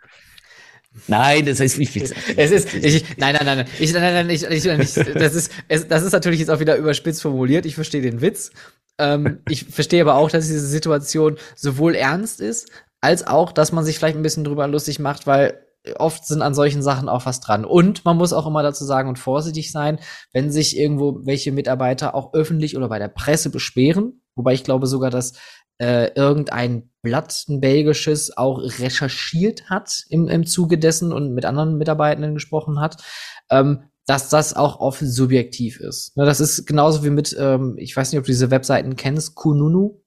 [1.07, 4.43] Nein, das heißt, ich will es ist, ich, nein, nein, nein, ich, nein, nein, ich,
[4.45, 7.65] ich, ich, das ist, es, das ist natürlich jetzt auch wieder überspitzt formuliert.
[7.65, 8.51] Ich verstehe den Witz.
[8.99, 12.71] Ähm, ich verstehe aber auch, dass diese Situation sowohl ernst ist,
[13.01, 15.65] als auch, dass man sich vielleicht ein bisschen drüber lustig macht, weil
[15.97, 17.65] oft sind an solchen Sachen auch was dran.
[17.65, 19.99] Und man muss auch immer dazu sagen und vorsichtig sein,
[20.33, 24.87] wenn sich irgendwo welche Mitarbeiter auch öffentlich oder bei der Presse beschweren, wobei ich glaube
[24.87, 25.33] sogar, dass
[25.81, 31.79] äh, irgendein Blatt, ein belgisches, auch recherchiert hat im, im Zuge dessen und mit anderen
[31.79, 33.03] Mitarbeitenden gesprochen hat,
[33.51, 36.17] ähm, dass das auch oft subjektiv ist.
[36.17, 39.35] Ne, das ist genauso wie mit, ähm, ich weiß nicht, ob du diese Webseiten kennst,
[39.35, 40.03] Kununu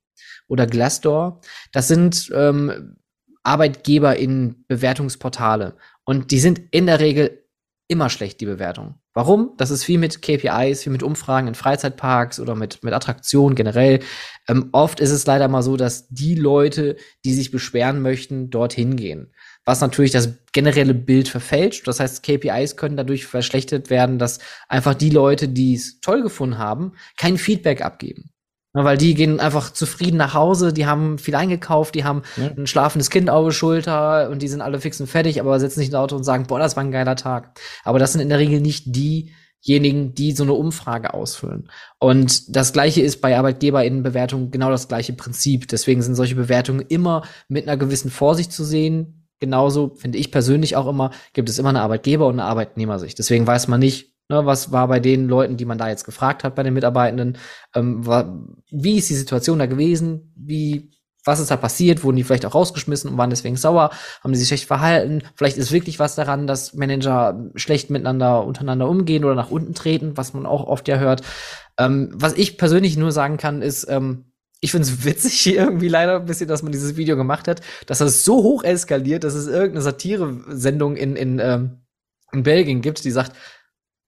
[0.47, 1.41] oder Glassdoor.
[1.71, 2.97] Das sind ähm,
[3.41, 5.75] Arbeitgeber in Bewertungsportale.
[6.05, 7.42] Und die sind in der Regel
[7.87, 8.95] immer schlecht, die Bewertung.
[9.13, 9.53] Warum?
[9.57, 13.99] Das ist wie mit KPIs, wie mit Umfragen in Freizeitparks oder mit, mit Attraktionen generell.
[14.47, 18.95] Ähm, oft ist es leider mal so, dass die Leute, die sich beschweren möchten, dorthin
[18.95, 19.33] gehen.
[19.65, 21.87] Was natürlich das generelle Bild verfälscht.
[21.87, 26.57] Das heißt, KPIs können dadurch verschlechtert werden, dass einfach die Leute, die es toll gefunden
[26.57, 28.32] haben, kein Feedback abgeben.
[28.75, 32.49] Ja, weil die gehen einfach zufrieden nach Hause, die haben viel eingekauft, die haben ja.
[32.57, 35.79] ein schlafendes Kind auf der Schulter und die sind alle fix und fertig, aber setzen
[35.79, 37.59] sich ins Auto und sagen, boah, das war ein geiler Tag.
[37.83, 41.69] Aber das sind in der Regel nicht diejenigen, die so eine Umfrage ausfüllen.
[41.99, 45.67] Und das gleiche ist bei ArbeitgeberInnenbewertungen genau das gleiche Prinzip.
[45.67, 49.27] Deswegen sind solche Bewertungen immer mit einer gewissen Vorsicht zu sehen.
[49.39, 53.19] Genauso finde ich persönlich auch immer, gibt es immer eine Arbeitgeber- und eine Arbeitnehmersicht.
[53.19, 56.43] Deswegen weiß man nicht, Ne, was war bei den Leuten, die man da jetzt gefragt
[56.43, 57.37] hat, bei den Mitarbeitenden?
[57.75, 60.33] Ähm, war, wie ist die Situation da gewesen?
[60.37, 60.91] Wie,
[61.25, 62.03] was ist da passiert?
[62.03, 63.91] Wurden die vielleicht auch rausgeschmissen und waren deswegen sauer?
[64.23, 65.23] Haben die sich schlecht verhalten?
[65.35, 70.15] Vielleicht ist wirklich was daran, dass Manager schlecht miteinander untereinander umgehen oder nach unten treten,
[70.15, 71.21] was man auch oft ja hört.
[71.77, 75.89] Ähm, was ich persönlich nur sagen kann, ist, ähm, ich finde es witzig hier irgendwie
[75.89, 79.33] leider ein bisschen, dass man dieses Video gemacht hat, dass das so hoch eskaliert, dass
[79.33, 81.83] es irgendeine Satire-Sendung in, in, ähm,
[82.31, 83.33] in Belgien gibt, die sagt,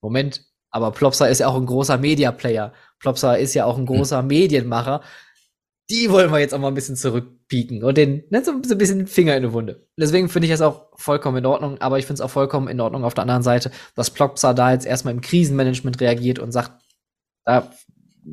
[0.05, 2.71] Moment, aber Plopsa ist ja auch ein großer Media-Player.
[2.99, 3.95] Plopsa ist ja auch ein hm.
[3.95, 4.27] großer hm.
[4.27, 5.01] Medienmacher.
[5.89, 9.07] Die wollen wir jetzt auch mal ein bisschen zurückpieken und den, ne, so, ein bisschen
[9.07, 9.87] Finger in die Wunde.
[9.99, 12.81] Deswegen finde ich es auch vollkommen in Ordnung, aber ich finde es auch vollkommen in
[12.81, 16.71] Ordnung auf der anderen Seite, dass Plopsa da jetzt erstmal im Krisenmanagement reagiert und sagt,
[17.45, 17.71] da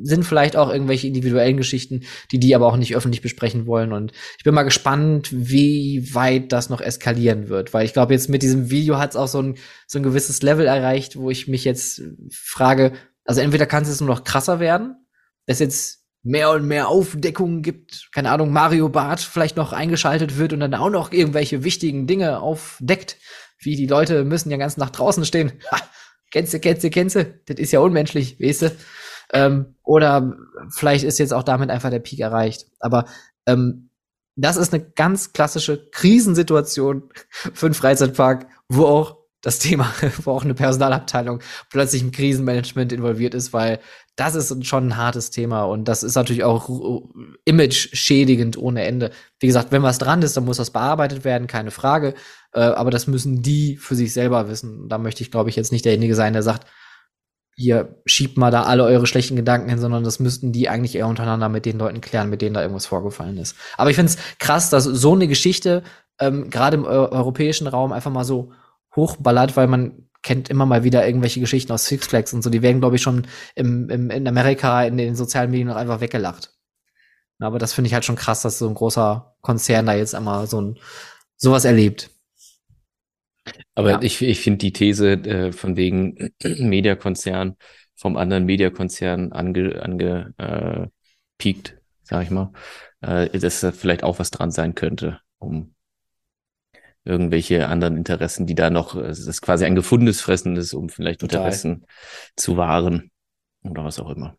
[0.01, 3.93] sind vielleicht auch irgendwelche individuellen Geschichten, die die aber auch nicht öffentlich besprechen wollen.
[3.93, 8.29] Und ich bin mal gespannt, wie weit das noch eskalieren wird, weil ich glaube, jetzt
[8.29, 9.55] mit diesem Video hat es auch so ein,
[9.87, 12.93] so ein gewisses Level erreicht, wo ich mich jetzt frage,
[13.25, 14.95] also entweder kann es jetzt nur noch krasser werden,
[15.45, 20.53] dass jetzt mehr und mehr Aufdeckungen gibt, keine Ahnung, Mario Barth vielleicht noch eingeschaltet wird
[20.53, 23.17] und dann auch noch irgendwelche wichtigen Dinge aufdeckt,
[23.59, 25.53] wie die Leute müssen ja ganz nach draußen stehen.
[25.71, 25.77] Ha,
[26.31, 27.25] kennst du, kennst du, kennst du?
[27.45, 28.71] Das ist ja unmenschlich, weißt du?
[29.31, 30.35] Ähm, oder
[30.69, 32.67] vielleicht ist jetzt auch damit einfach der Peak erreicht.
[32.79, 33.05] Aber
[33.45, 33.89] ähm,
[34.35, 39.93] das ist eine ganz klassische Krisensituation für einen Freizeitpark, wo auch das Thema,
[40.23, 43.79] wo auch eine Personalabteilung plötzlich im Krisenmanagement involviert ist, weil
[44.15, 46.69] das ist schon ein hartes Thema und das ist natürlich auch
[47.45, 49.11] image-schädigend ohne Ende.
[49.39, 52.13] Wie gesagt, wenn was dran ist, dann muss das bearbeitet werden, keine Frage.
[52.53, 54.87] Äh, aber das müssen die für sich selber wissen.
[54.87, 56.67] Da möchte ich, glaube ich, jetzt nicht derjenige sein, der sagt,
[57.55, 61.07] ihr schiebt mal da alle eure schlechten Gedanken hin, sondern das müssten die eigentlich eher
[61.07, 63.55] untereinander mit den Leuten klären, mit denen da irgendwas vorgefallen ist.
[63.77, 65.83] Aber ich finde es krass, dass so eine Geschichte
[66.19, 68.51] ähm, gerade im europäischen Raum einfach mal so
[68.95, 72.49] hochballert, weil man kennt immer mal wieder irgendwelche Geschichten aus Six Flags und so.
[72.49, 76.01] Die werden, glaube ich, schon im, im, in Amerika in den sozialen Medien noch einfach
[76.01, 76.53] weggelacht.
[77.39, 80.47] Aber das finde ich halt schon krass, dass so ein großer Konzern da jetzt einmal
[80.47, 80.79] so ein
[81.35, 82.09] sowas erlebt.
[83.75, 84.01] Aber ja.
[84.01, 87.57] ich, ich finde die These äh, von wegen Mediakonzern
[87.95, 90.87] vom anderen Mediakonzern ange, ange äh,
[91.37, 92.51] piekt, sag ich mal,
[93.01, 95.73] äh, dass da vielleicht auch was dran sein könnte, um
[97.05, 101.21] irgendwelche anderen Interessen, die da noch, es ist quasi ein gefundenes Fressen ist, um vielleicht
[101.21, 101.39] Total.
[101.39, 101.85] Interessen
[102.35, 103.11] zu wahren
[103.63, 104.37] oder was auch immer.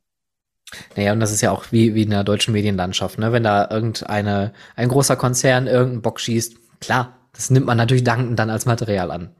[0.97, 3.33] Naja, und das ist ja auch wie, wie in der deutschen Medienlandschaft, ne?
[3.33, 8.39] Wenn da irgendeine, ein großer Konzern irgendeinen Bock schießt, klar, das nimmt man natürlich dankend
[8.39, 9.31] dann als Material an.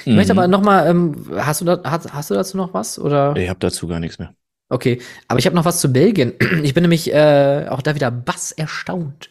[0.00, 0.16] Ich mhm.
[0.16, 2.98] möchte aber noch mal, ähm, hast, du da, hast, hast du dazu noch was?
[2.98, 3.34] Oder?
[3.36, 4.34] Ich habe dazu gar nichts mehr.
[4.68, 6.34] Okay, aber ich habe noch was zu Belgien.
[6.62, 9.30] Ich bin nämlich äh, auch da wieder bass erstaunt,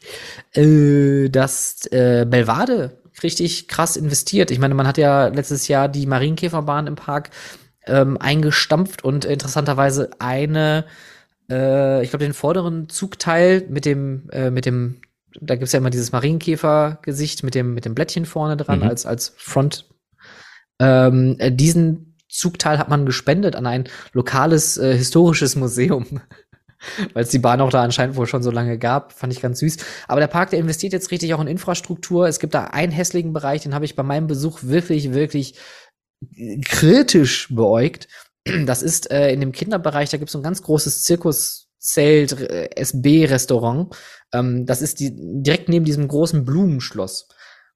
[0.53, 4.51] äh, dass äh, Belvade richtig krass investiert.
[4.51, 7.29] Ich meine, man hat ja letztes Jahr die Marienkäferbahn im Park
[7.85, 10.85] ähm, eingestampft und interessanterweise eine,
[11.49, 15.01] äh, ich glaube, den vorderen Zugteil mit dem, äh, mit dem
[15.41, 18.87] da gibt's ja immer dieses Marienkäfer-Gesicht mit dem, mit dem Blättchen vorne dran mhm.
[18.87, 19.89] als, als Front.
[20.79, 26.21] Ähm, äh, diesen Zugteil hat man gespendet an ein lokales äh, historisches Museum.
[27.13, 29.13] weil es die Bahn auch da anscheinend wohl schon so lange gab.
[29.13, 29.77] Fand ich ganz süß.
[30.07, 32.27] Aber der Park, der investiert jetzt richtig auch in Infrastruktur.
[32.27, 35.55] Es gibt da einen hässlichen Bereich, den habe ich bei meinem Besuch wirklich, wirklich
[36.65, 38.07] kritisch beäugt.
[38.65, 42.69] Das ist äh, in dem Kinderbereich, da gibt es so ein ganz großes Zirkuszelt, äh,
[42.75, 43.95] SB-Restaurant.
[44.33, 47.27] Ähm, das ist die, direkt neben diesem großen Blumenschloss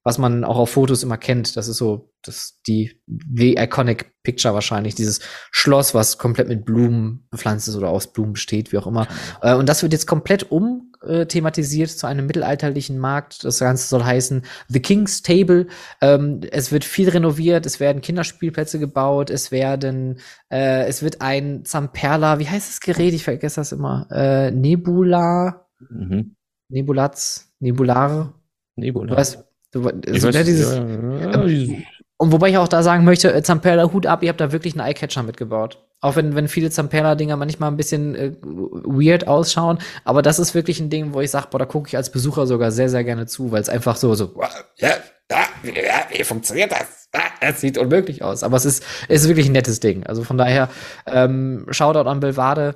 [0.07, 1.57] was man auch auf Fotos immer kennt.
[1.57, 3.01] Das ist so, das die
[3.35, 5.19] The Iconic Picture wahrscheinlich, dieses
[5.51, 9.05] Schloss, was komplett mit Blumen bepflanzt ist oder aus Blumen besteht, wie auch immer.
[9.41, 13.43] Äh, und das wird jetzt komplett um äh, thematisiert zu einem mittelalterlichen Markt.
[13.43, 15.67] Das Ganze soll heißen The King's Table.
[15.99, 21.65] Ähm, es wird viel renoviert, es werden Kinderspielplätze gebaut, es werden, äh, es wird ein
[21.65, 23.13] Zamperla, wie heißt das Gerät?
[23.13, 24.07] Ich vergesse das immer.
[24.09, 25.67] Äh, Nebula.
[25.89, 26.36] Mhm.
[26.69, 28.33] Nebulatz, Nebulare.
[28.75, 29.07] Nebula.
[29.07, 31.83] Du weißt, Du, also, weiß, dieses, ja, ja, ähm,
[32.17, 34.73] und wobei ich auch da sagen möchte, äh, Zamperla, Hut ab, ihr habt da wirklich
[34.73, 35.83] einen Eyecatcher mitgebaut.
[35.99, 39.79] Auch wenn, wenn viele Zamperla-Dinger manchmal ein bisschen äh, weird ausschauen.
[40.05, 42.47] Aber das ist wirklich ein Ding, wo ich sage, boah, da gucke ich als Besucher
[42.47, 44.33] sogar sehr, sehr gerne zu, weil es einfach so, so,
[44.77, 44.89] ja,
[45.29, 45.45] ja,
[46.11, 47.09] wie funktioniert das?
[47.41, 48.43] Es sieht unmöglich aus.
[48.43, 50.05] Aber es ist, es ist wirklich ein nettes Ding.
[50.05, 50.69] Also von daher,
[51.05, 52.75] ähm, Shoutout an Belvade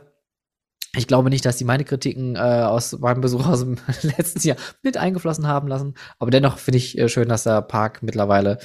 [0.96, 4.58] ich glaube nicht, dass die meine Kritiken äh, aus meinem Besuch aus dem letzten Jahr
[4.84, 5.96] mit eingeflossen haben lassen.
[6.20, 8.60] Aber dennoch finde ich äh, schön, dass der Park mittlerweile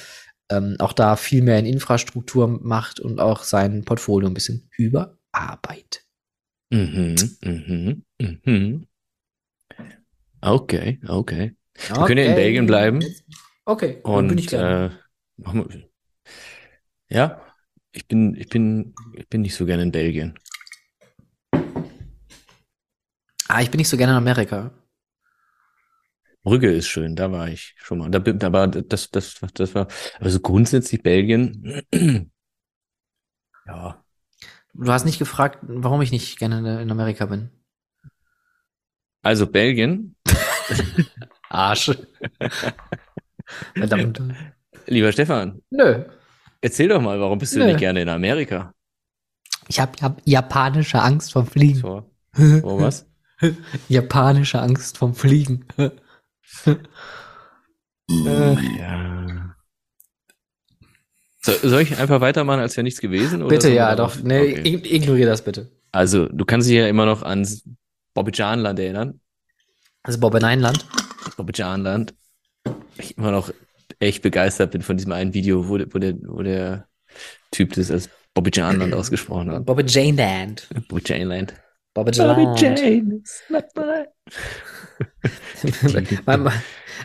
[0.49, 6.05] ähm, auch da viel mehr in Infrastruktur macht und auch sein Portfolio ein bisschen überarbeitet.
[6.69, 8.87] Mhm, mhm, mhm.
[10.41, 11.55] Okay, okay.
[11.73, 12.99] Wir können ja in Belgien bleiben.
[13.65, 14.89] Okay, und bin ich äh,
[17.09, 17.41] ja,
[17.91, 20.37] ich bin, ich bin, ich bin nicht so gerne in Belgien.
[23.47, 24.71] Ah, ich bin nicht so gerne in Amerika.
[26.43, 28.09] Brügge ist schön, da war ich schon mal.
[28.09, 29.87] Da, da war das, das, das war,
[30.19, 31.83] also grundsätzlich Belgien.
[33.65, 34.03] ja.
[34.73, 37.49] Du hast nicht gefragt, warum ich nicht gerne in Amerika bin.
[39.23, 40.15] Also Belgien.
[41.49, 41.91] Arsch.
[43.75, 44.21] Verdammt.
[44.85, 45.61] Lieber Stefan.
[45.69, 46.05] Nö.
[46.61, 47.65] Erzähl doch mal, warum bist du Nö.
[47.65, 48.73] nicht gerne in Amerika?
[49.67, 51.79] Ich habe hab japanische Angst vor Fliegen.
[51.79, 53.05] Vor, vor was?
[53.89, 55.65] Japanische Angst vom Fliegen.
[55.77, 56.75] äh,
[58.09, 59.55] ja.
[61.41, 63.47] So, soll ich einfach weitermachen, als wäre nichts gewesen?
[63.47, 64.21] bitte, ja, doch.
[64.21, 64.81] Nee, okay.
[64.83, 65.71] ignoriere das bitte.
[65.91, 67.47] Also, du kannst dich ja immer noch an
[68.13, 69.21] Bobby Janland erinnern.
[70.03, 70.85] Also Bobby Neinland?
[71.37, 72.13] Bobby Janland.
[72.97, 73.51] Ich immer noch
[73.99, 76.87] echt begeistert bin von diesem einen Video, wo, wo, der, wo der
[77.51, 79.65] Typ das als Bobby Janland ausgesprochen hat.
[79.65, 79.83] Bobby
[81.05, 81.53] Janeland.
[81.97, 84.05] Bobby Bobby Jane not my.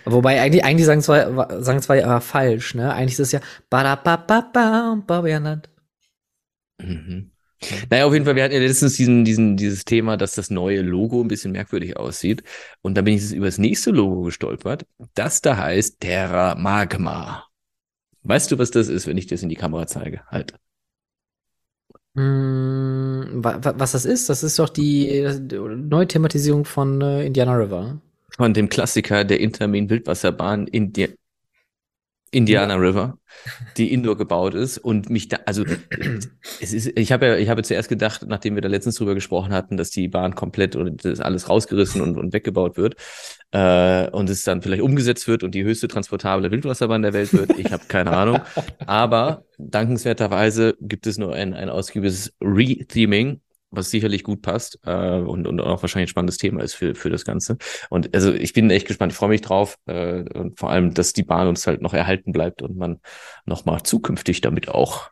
[0.05, 1.25] Wobei eigentlich, eigentlich sagen zwei,
[1.63, 2.93] sagen zwei aber falsch, ne?
[2.93, 3.41] Eigentlich ist es ja
[3.71, 5.71] Bobby Anand.
[6.79, 7.31] Mhm.
[7.89, 10.83] Naja, auf jeden Fall, wir hatten ja letztens diesen, diesen, dieses Thema, dass das neue
[10.83, 12.43] Logo ein bisschen merkwürdig aussieht.
[12.83, 14.85] Und dann bin ich über das nächste Logo gestolpert.
[15.15, 17.47] Das da heißt Terra Magma.
[18.25, 20.27] Weißt du, was das ist, wenn ich das in die Kamera zeige?
[20.27, 20.55] Halt.
[22.15, 24.29] Mm, was das ist?
[24.29, 28.01] Das ist doch die Neuthematisierung von äh, Indiana River.
[28.37, 31.15] Von dem Klassiker der Intermin Wildwasserbahn Indi
[32.33, 32.77] Indiana.
[32.77, 33.19] River,
[33.77, 35.65] die indoor gebaut ist und mich da, also
[36.61, 39.53] es ist, ich habe ja, ich habe zuerst gedacht, nachdem wir da letztens drüber gesprochen
[39.53, 42.97] hatten, dass die Bahn komplett und das alles rausgerissen und, und weggebaut wird
[43.53, 47.59] äh, und es dann vielleicht umgesetzt wird und die höchste transportable Wildwasserbahn der Welt wird.
[47.59, 48.41] Ich habe keine Ahnung,
[48.87, 53.41] aber dankenswerterweise gibt es nur ein, ein ausgiebiges Re-Theming
[53.73, 57.11] was sicherlich gut passt äh, und, und auch wahrscheinlich ein spannendes Thema ist für, für
[57.11, 57.57] das Ganze.
[57.91, 61.13] Und also ich bin echt gespannt, ich freue mich drauf äh, und vor allem, dass
[61.13, 63.01] die Bahn uns halt noch erhalten bleibt und man
[63.45, 65.11] nochmal zukünftig damit auch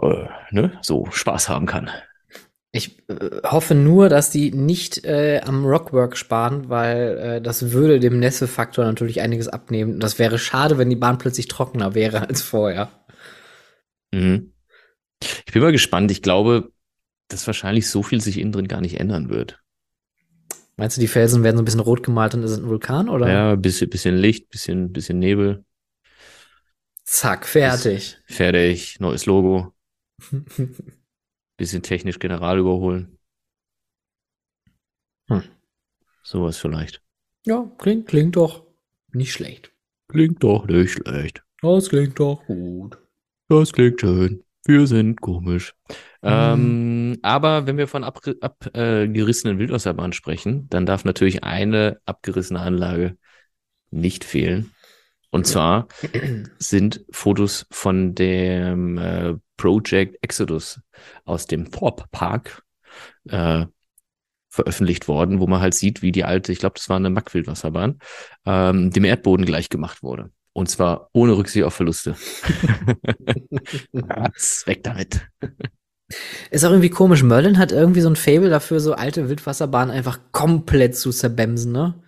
[0.00, 1.90] äh, ne, so Spaß haben kann.
[2.70, 7.98] Ich äh, hoffe nur, dass die nicht äh, am Rockwork sparen, weil äh, das würde
[7.98, 9.94] dem Nässefaktor natürlich einiges abnehmen.
[9.94, 12.90] Und das wäre schade, wenn die Bahn plötzlich trockener wäre als vorher.
[14.12, 14.52] Mhm.
[15.20, 16.10] Ich bin mal gespannt.
[16.10, 16.72] Ich glaube,
[17.28, 19.62] dass wahrscheinlich so viel sich innen drin gar nicht ändern wird.
[20.76, 23.08] Meinst du, die Felsen werden so ein bisschen rot gemalt und es ist ein Vulkan,
[23.08, 23.28] oder?
[23.28, 25.64] Ja, bisschen, bisschen Licht, bisschen, bisschen Nebel.
[27.02, 28.18] Zack, fertig.
[28.26, 29.74] Bis fertig, neues Logo.
[31.56, 33.18] bisschen technisch General überholen.
[35.28, 35.42] Hm.
[36.22, 37.02] Sowas vielleicht.
[37.44, 38.64] Ja, klingt, klingt doch
[39.12, 39.72] nicht schlecht.
[40.06, 41.42] Klingt doch nicht schlecht.
[41.60, 42.98] Das klingt doch gut.
[43.48, 44.44] Das klingt schön.
[44.68, 45.74] Wir sind komisch.
[46.20, 46.28] Mhm.
[46.28, 52.60] Ähm, aber wenn wir von abgerissenen ab, äh, Wildwasserbahnen sprechen, dann darf natürlich eine abgerissene
[52.60, 53.16] Anlage
[53.90, 54.74] nicht fehlen.
[55.30, 55.88] Und zwar
[56.58, 60.80] sind Fotos von dem äh, Project Exodus
[61.24, 62.62] aus dem Thorpe Park
[63.26, 63.64] äh,
[64.50, 68.00] veröffentlicht worden, wo man halt sieht, wie die alte, ich glaube, das war eine Mackwildwasserbahn,
[68.44, 70.30] ähm, dem Erdboden gleich gemacht wurde.
[70.58, 72.16] Und zwar ohne Rücksicht auf Verluste.
[74.66, 75.20] Weg damit.
[76.50, 77.22] Ist auch irgendwie komisch.
[77.22, 82.02] Merlin hat irgendwie so ein Fable dafür, so alte Wildwasserbahnen einfach komplett zu zerbemsen, ne?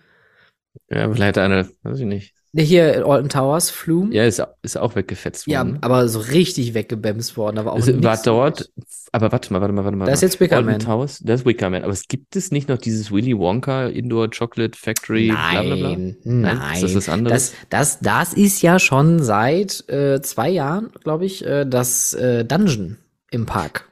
[0.89, 2.35] Ja, vielleicht eine, weiß ich nicht.
[2.53, 4.13] Der hier Alton Towers, Flume.
[4.13, 5.77] Ja, ist, ist auch weggefetzt Ja, worden.
[5.81, 7.57] aber so richtig weggebemst worden.
[7.57, 8.69] Aber auch Es nix war dort,
[9.13, 10.05] aber warte mal, warte mal, warte mal.
[10.05, 10.39] Da ist jetzt.
[10.41, 10.73] Wickerman.
[10.73, 11.83] Alton Towers, das ist Wickerman.
[11.83, 15.89] Aber es gibt es nicht noch dieses Willy Wonka Indoor Chocolate Factory, bla bla bla?
[15.91, 16.57] Nein, Nein?
[16.57, 16.73] nein.
[16.73, 17.33] Ist das das andere?
[17.33, 22.43] Das, das, das ist ja schon seit äh, zwei Jahren, glaube ich, äh, das äh,
[22.43, 22.97] Dungeon
[23.31, 23.87] im Park.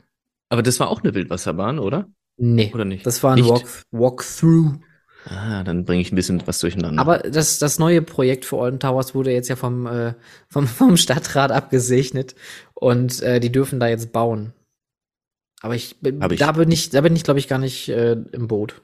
[0.49, 2.09] Aber das war auch eine Wildwasserbahn, oder?
[2.41, 3.05] Nee, Oder nicht?
[3.05, 3.45] das war ein?
[3.45, 4.79] Walk, Walkthrough.
[5.29, 7.01] Ah, dann bringe ich ein bisschen was durcheinander.
[7.01, 10.13] Aber das, das neue Projekt für Alton Towers wurde jetzt ja vom, äh,
[10.49, 12.35] vom, vom Stadtrat abgesegnet
[12.73, 14.53] und äh, die dürfen da jetzt bauen.
[15.61, 16.39] Aber ich, bin- Hab ich.
[16.39, 18.81] da bin ich, da bin ich, glaube ich, gar nicht äh, im Boot.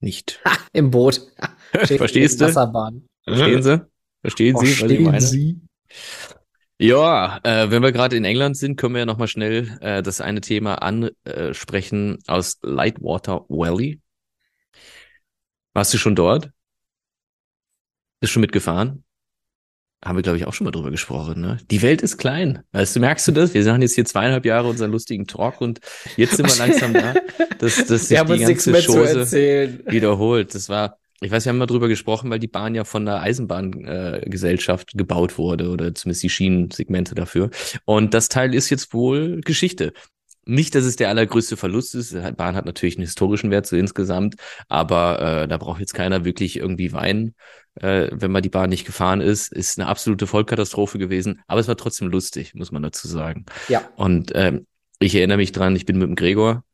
[0.00, 0.40] nicht.
[0.44, 1.22] Ha, im Boot.
[1.72, 2.44] Verstehst du?
[2.46, 3.06] Wasserbahn.
[3.24, 3.80] Verstehen Sie?
[4.20, 5.20] Verstehen Sie, was ich Verstehen meine?
[5.20, 5.60] Sie?
[6.78, 10.20] Ja, äh, wenn wir gerade in England sind, können wir ja nochmal schnell äh, das
[10.20, 14.00] eine Thema ansprechen aus Lightwater Valley.
[15.74, 16.50] Warst du schon dort?
[18.20, 19.04] Bist schon mitgefahren?
[20.04, 21.58] Haben wir, glaube ich, auch schon mal drüber gesprochen, ne?
[21.70, 22.62] Die Welt ist klein.
[22.72, 23.54] Weißt du, merkst du das?
[23.54, 25.80] Wir machen jetzt hier zweieinhalb Jahre unseren lustigen Talk und
[26.16, 27.14] jetzt sind wir langsam da,
[27.58, 29.82] dass, dass sich die ganze mehr zu Chose erzählen.
[29.86, 30.54] wiederholt.
[30.54, 33.22] Das war, ich weiß, wir haben mal drüber gesprochen, weil die Bahn ja von der
[33.22, 37.50] Eisenbahngesellschaft äh, gebaut wurde oder zumindest die Schienensegmente dafür.
[37.86, 39.94] Und das Teil ist jetzt wohl Geschichte.
[40.46, 42.12] Nicht, dass es der allergrößte Verlust ist.
[42.12, 44.36] Die Bahn hat natürlich einen historischen Wert so insgesamt,
[44.68, 47.34] aber äh, da braucht jetzt keiner wirklich irgendwie weinen,
[47.76, 49.52] äh, wenn man die Bahn nicht gefahren ist.
[49.52, 53.46] Ist eine absolute Vollkatastrophe gewesen, aber es war trotzdem lustig, muss man dazu sagen.
[53.68, 53.82] Ja.
[53.96, 54.66] Und ähm,
[54.98, 56.64] ich erinnere mich dran, ich bin mit dem Gregor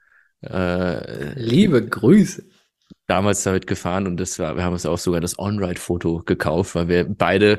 [0.43, 2.45] äh, Liebe Grüße.
[3.07, 6.89] damals damit gefahren und das war, wir haben uns auch sogar das On-Ride-Foto gekauft, weil
[6.89, 7.59] wir beide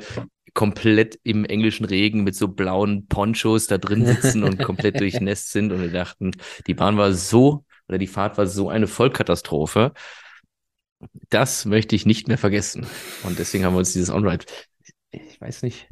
[0.54, 5.72] komplett im englischen Regen mit so blauen Ponchos da drin sitzen und komplett durchnässt sind
[5.72, 6.32] und wir dachten,
[6.68, 9.94] die Bahn war so oder die Fahrt war so eine Vollkatastrophe.
[11.30, 12.86] Das möchte ich nicht mehr vergessen.
[13.24, 14.46] Und deswegen haben wir uns dieses On-Ride,
[15.12, 15.90] ich weiß nicht,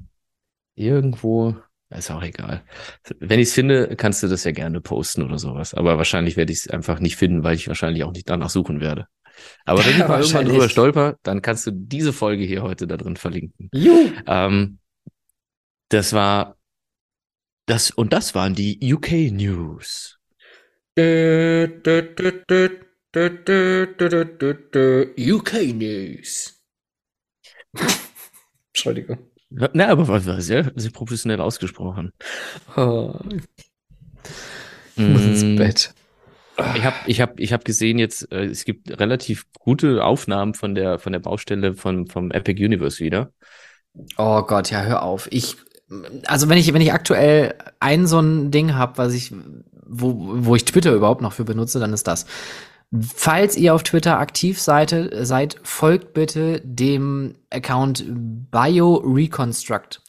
[0.76, 1.56] irgendwo,
[1.90, 2.64] ist auch egal.
[3.20, 5.74] Wenn ich es finde, kannst du das ja gerne posten oder sowas.
[5.74, 8.80] Aber wahrscheinlich werde ich es einfach nicht finden, weil ich wahrscheinlich auch nicht danach suchen
[8.80, 9.08] werde.
[9.66, 12.98] Aber wenn ich mal irgendwann drüber stolper, dann kannst du diese Folge hier heute da
[12.98, 13.72] drin verlinken.
[13.74, 14.14] Juhu.
[14.26, 14.80] Ähm,
[15.90, 16.58] das war
[17.68, 20.20] das und das waren die UK News.
[25.18, 26.60] UK News.
[28.74, 29.30] Entschuldigung.
[29.74, 32.12] Na, aber war, war sehr, sehr professionell ausgesprochen.
[32.76, 33.14] Oh,
[34.96, 35.94] ich muss ins Mm, Bett.
[36.76, 40.76] Ich habe ich hab, ich hab gesehen jetzt, äh, es gibt relativ gute Aufnahmen von
[40.76, 43.32] der, von der Baustelle von, vom Epic Universe wieder.
[44.18, 45.28] Oh Gott, ja, hör auf.
[45.32, 45.58] Ich,
[46.26, 49.34] also wenn ich, wenn ich aktuell ein so ein Ding habe, was ich,
[49.86, 50.16] wo,
[50.46, 52.26] wo ich Twitter überhaupt noch für benutze, dann ist das.
[53.16, 60.02] Falls ihr auf Twitter aktiv seid, seid, folgt bitte dem Account BioReconstruct.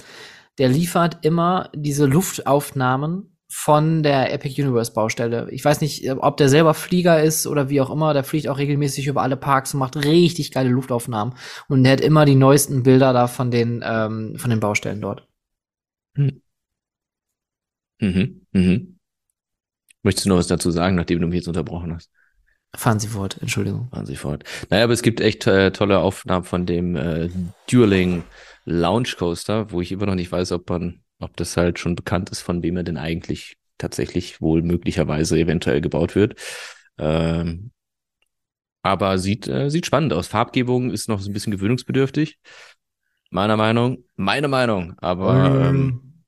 [0.58, 5.48] Der liefert immer diese Luftaufnahmen von der Epic Universe Baustelle.
[5.50, 8.14] Ich weiß nicht, ob der selber Flieger ist oder wie auch immer.
[8.14, 11.34] Der fliegt auch regelmäßig über alle Parks und macht richtig geile Luftaufnahmen.
[11.68, 15.26] Und der hat immer die neuesten Bilder da von den, ähm, von den Baustellen dort.
[18.00, 18.98] Mhm, mhm.
[20.02, 22.10] Möchtest du noch was dazu sagen, nachdem du mich jetzt unterbrochen hast?
[22.74, 23.88] Fahren Sie fort, Entschuldigung.
[23.90, 24.44] Fahren Sie fort.
[24.70, 27.28] Naja, aber es gibt echt äh, tolle Aufnahmen von dem äh,
[27.70, 28.22] Dueling
[28.64, 32.30] Lounge Coaster, wo ich immer noch nicht weiß, ob man, ob das halt schon bekannt
[32.30, 36.34] ist, von wem er denn eigentlich tatsächlich wohl möglicherweise eventuell gebaut wird.
[36.98, 37.70] Ähm,
[38.82, 40.26] aber sieht, äh, sieht spannend aus.
[40.26, 42.38] Farbgebung ist noch so ein bisschen gewöhnungsbedürftig.
[43.30, 44.04] Meiner Meinung.
[44.16, 44.94] Meine Meinung.
[44.98, 46.24] Aber ähm,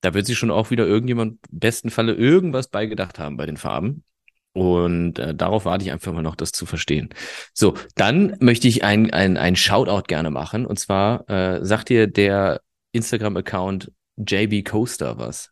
[0.00, 3.56] da wird sich schon auch wieder irgendjemand im besten Falle irgendwas beigedacht haben bei den
[3.56, 4.04] Farben.
[4.52, 7.08] Und äh, darauf warte ich einfach mal noch, das zu verstehen.
[7.52, 10.66] So, dann möchte ich ein, ein, ein Shoutout gerne machen.
[10.66, 12.60] Und zwar äh, sagt dir der
[12.94, 15.50] Instagram-Account JB Coaster was.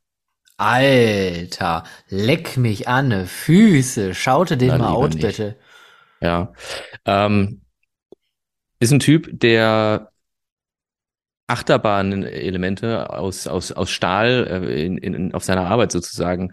[0.56, 4.14] Alter, leck mich an, ne Füße.
[4.14, 5.26] Schaute den Na, mal out, nicht.
[5.26, 5.56] bitte.
[6.20, 6.52] Ja.
[7.04, 7.62] Ähm,
[8.78, 10.12] ist ein Typ, der
[11.48, 16.52] Achterbahn-Elemente aus, aus, aus Stahl äh, in, in, auf seiner Arbeit sozusagen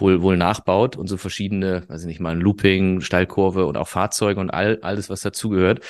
[0.00, 3.88] wohl, wohl nachbaut und so verschiedene, weiß ich nicht mal, ein Looping, Steilkurve und auch
[3.88, 5.80] Fahrzeuge und all, alles, was dazugehört.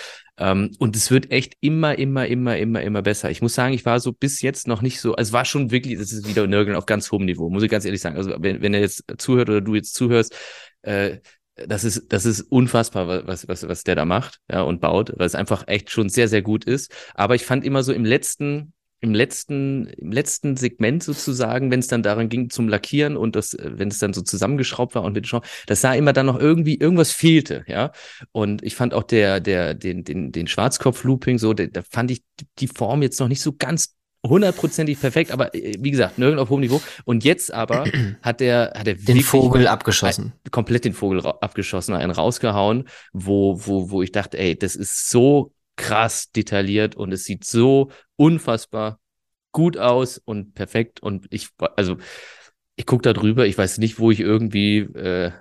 [0.40, 3.30] Ähm, und es wird echt immer, immer, immer, immer, immer besser.
[3.30, 5.70] Ich muss sagen, ich war so bis jetzt noch nicht so, also es war schon
[5.70, 8.16] wirklich, das ist wieder Nörgeln auf ganz hohem Niveau, muss ich ganz ehrlich sagen.
[8.16, 10.34] Also wenn, wenn er jetzt zuhört oder du jetzt zuhörst,
[10.82, 11.18] äh,
[11.56, 15.26] das ist, das ist unfassbar, was, was, was der da macht, ja, und baut, weil
[15.26, 16.90] es einfach echt schon sehr, sehr gut ist.
[17.14, 21.86] Aber ich fand immer so im letzten, im letzten, im letzten Segment sozusagen, wenn es
[21.86, 25.26] dann daran ging zum Lackieren und das, wenn es dann so zusammengeschraubt war und mit
[25.26, 27.92] Schraub, das sah immer dann noch irgendwie, irgendwas fehlte, ja.
[28.32, 32.22] Und ich fand auch der, der, den, den, den Schwarzkopf-Looping so, der, da fand ich
[32.58, 33.94] die Form jetzt noch nicht so ganz
[34.26, 36.82] hundertprozentig perfekt, aber äh, wie gesagt, nirgend auf hohem Niveau.
[37.04, 37.84] Und jetzt aber
[38.22, 40.32] hat der, hat er den Vogel abgeschossen.
[40.50, 45.52] Komplett den Vogel abgeschossen, einen rausgehauen, wo, wo, wo ich dachte, ey, das ist so
[45.80, 49.00] krass detailliert und es sieht so unfassbar
[49.52, 51.00] gut aus und perfekt.
[51.00, 51.96] Und ich, also,
[52.76, 54.78] ich gucke da drüber, ich weiß nicht, wo ich irgendwie.
[54.78, 55.32] Äh,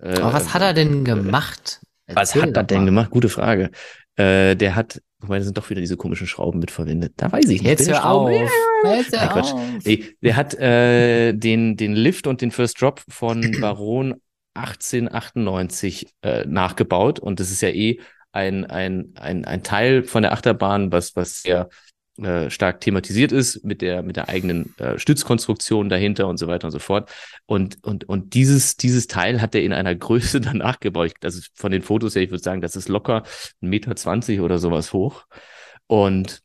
[0.00, 1.80] äh, Aber was hat er denn äh, gemacht?
[2.06, 3.10] was hat er denn gemacht?
[3.10, 3.70] Gute Frage.
[4.16, 7.12] Äh, der hat, wobei, da sind doch wieder diese komischen Schrauben mitverwendet.
[7.16, 7.64] Da weiß ich nicht.
[7.64, 8.30] Jetzt hör auf.
[8.30, 9.54] Jetzt hör Quatsch.
[9.84, 14.16] Nee, der hat äh, den, den Lift und den First Drop von Baron
[14.54, 17.20] 1898 äh, nachgebaut.
[17.20, 18.00] Und das ist ja eh
[18.32, 21.68] ein, ein, ein, ein Teil von der Achterbahn, was, was sehr
[22.18, 26.66] äh, stark thematisiert ist mit der, mit der eigenen äh, Stützkonstruktion dahinter und so weiter
[26.66, 27.10] und so fort.
[27.46, 31.14] Und, und, und dieses, dieses Teil hat er in einer Größe danach gebaut.
[31.22, 33.26] Also von den Fotos her, ich würde sagen, das ist locker 1,20
[33.60, 35.24] Meter zwanzig oder sowas hoch.
[35.86, 36.42] Und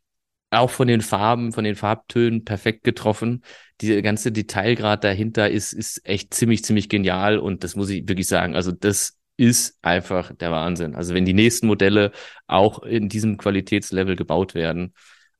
[0.49, 3.43] auch von den Farben, von den Farbtönen perfekt getroffen.
[3.81, 7.37] Die ganze Detailgrad dahinter ist, ist echt ziemlich, ziemlich genial.
[7.37, 8.55] Und das muss ich wirklich sagen.
[8.55, 10.95] Also das ist einfach der Wahnsinn.
[10.95, 12.11] Also wenn die nächsten Modelle
[12.47, 14.93] auch in diesem Qualitätslevel gebaut werden,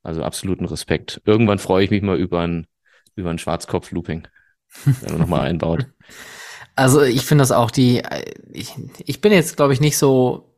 [0.03, 1.21] also absoluten Respekt.
[1.25, 2.67] Irgendwann freue ich mich mal über ein,
[3.15, 4.27] über ein Schwarzkopf-Looping,
[4.83, 5.87] wenn man nochmal einbaut.
[6.77, 8.03] Also ich finde das auch die,
[8.51, 8.73] ich,
[9.05, 10.57] ich bin jetzt glaube ich nicht so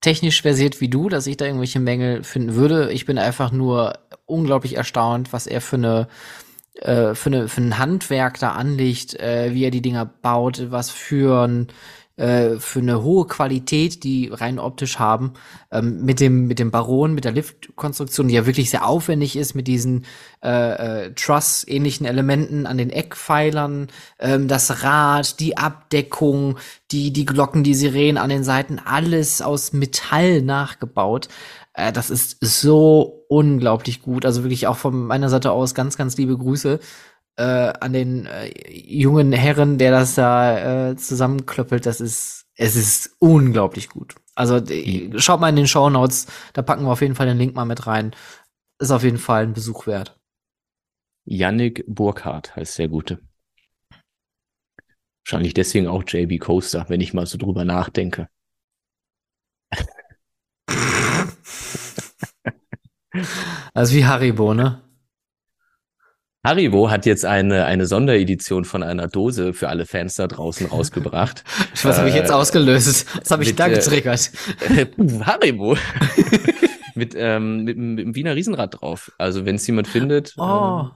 [0.00, 2.90] technisch versiert wie du, dass ich da irgendwelche Mängel finden würde.
[2.92, 3.92] Ich bin einfach nur
[4.24, 6.08] unglaublich erstaunt, was er für eine
[6.76, 10.90] äh, für, eine, für ein Handwerk da anlegt, äh, wie er die Dinger baut, was
[10.90, 11.68] für ein
[12.22, 15.32] äh, für eine hohe Qualität, die rein optisch haben,
[15.72, 19.54] ähm, mit dem mit dem Baron, mit der Liftkonstruktion, die ja wirklich sehr aufwendig ist,
[19.54, 20.04] mit diesen
[20.44, 23.88] äh, äh, Truss-ähnlichen Elementen an den Eckpfeilern,
[24.20, 26.58] ähm, das Rad, die Abdeckung,
[26.92, 31.26] die die Glocken, die Sirenen an den Seiten, alles aus Metall nachgebaut.
[31.74, 34.24] Äh, das ist so unglaublich gut.
[34.24, 36.78] Also wirklich auch von meiner Seite aus ganz, ganz liebe Grüße
[37.36, 43.16] äh, an den äh, jungen Herren, der das da äh, zusammenklöppelt, das ist, es ist
[43.18, 44.14] unglaublich gut.
[44.34, 47.38] Also äh, schaut mal in den Show Notes, da packen wir auf jeden Fall den
[47.38, 48.14] Link mal mit rein.
[48.78, 50.18] Ist auf jeden Fall ein Besuch wert.
[51.24, 53.20] Yannick Burkhardt heißt der Gute.
[55.24, 58.28] Wahrscheinlich deswegen auch JB Coaster, wenn ich mal so drüber nachdenke.
[63.74, 64.82] Also wie Haribo, ne?
[66.44, 71.44] Haribo hat jetzt eine, eine Sonderedition von einer Dose für alle Fans da draußen rausgebracht.
[71.82, 73.06] Was habe ich jetzt äh, ausgelöst?
[73.20, 74.30] Was habe ich da äh, getriggert?
[74.68, 74.86] Äh,
[75.24, 75.76] Haribo.
[76.94, 79.12] mit, ähm, mit, mit dem Wiener Riesenrad drauf.
[79.18, 80.34] Also wenn es jemand findet.
[80.36, 80.88] Oh.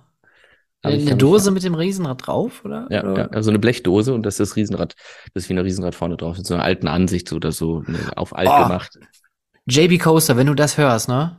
[0.82, 2.86] Ähm, eine Dose mit dem Riesenrad drauf, oder?
[2.90, 4.94] Ja, ja, also eine Blechdose und das ist das Riesenrad,
[5.34, 6.36] das Wiener Riesenrad vorne drauf.
[6.36, 8.62] Mit so einer alten Ansicht oder so, ne, auf alt oh.
[8.64, 8.98] gemacht.
[9.68, 11.38] JB Coaster, wenn du das hörst, ne?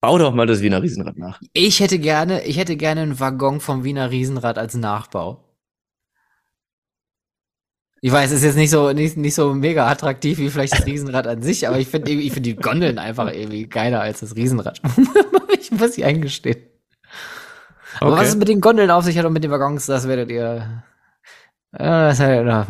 [0.00, 1.40] Bau doch mal das Wiener Riesenrad nach.
[1.52, 5.44] Ich hätte gerne, ich hätte gerne einen Waggon vom Wiener Riesenrad als Nachbau.
[8.00, 10.86] Ich weiß, es ist jetzt nicht so, nicht, nicht so mega attraktiv wie vielleicht das
[10.86, 14.36] Riesenrad an sich, aber ich finde ich finde die Gondeln einfach irgendwie geiler als das
[14.36, 14.80] Riesenrad.
[15.60, 16.58] ich muss ich eingestehen.
[17.96, 18.04] Okay.
[18.04, 20.30] Aber was es mit den Gondeln auf sich hat und mit den Waggons, das werdet
[20.30, 20.84] ihr
[21.72, 22.68] das hat noch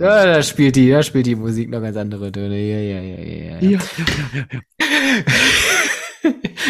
[0.00, 2.58] Ja, da spielt die, da spielt die Musik noch ganz andere Töne.
[2.58, 3.58] Ja, ja, ja, ja.
[3.60, 3.70] ja.
[3.70, 4.58] ja, ja, ja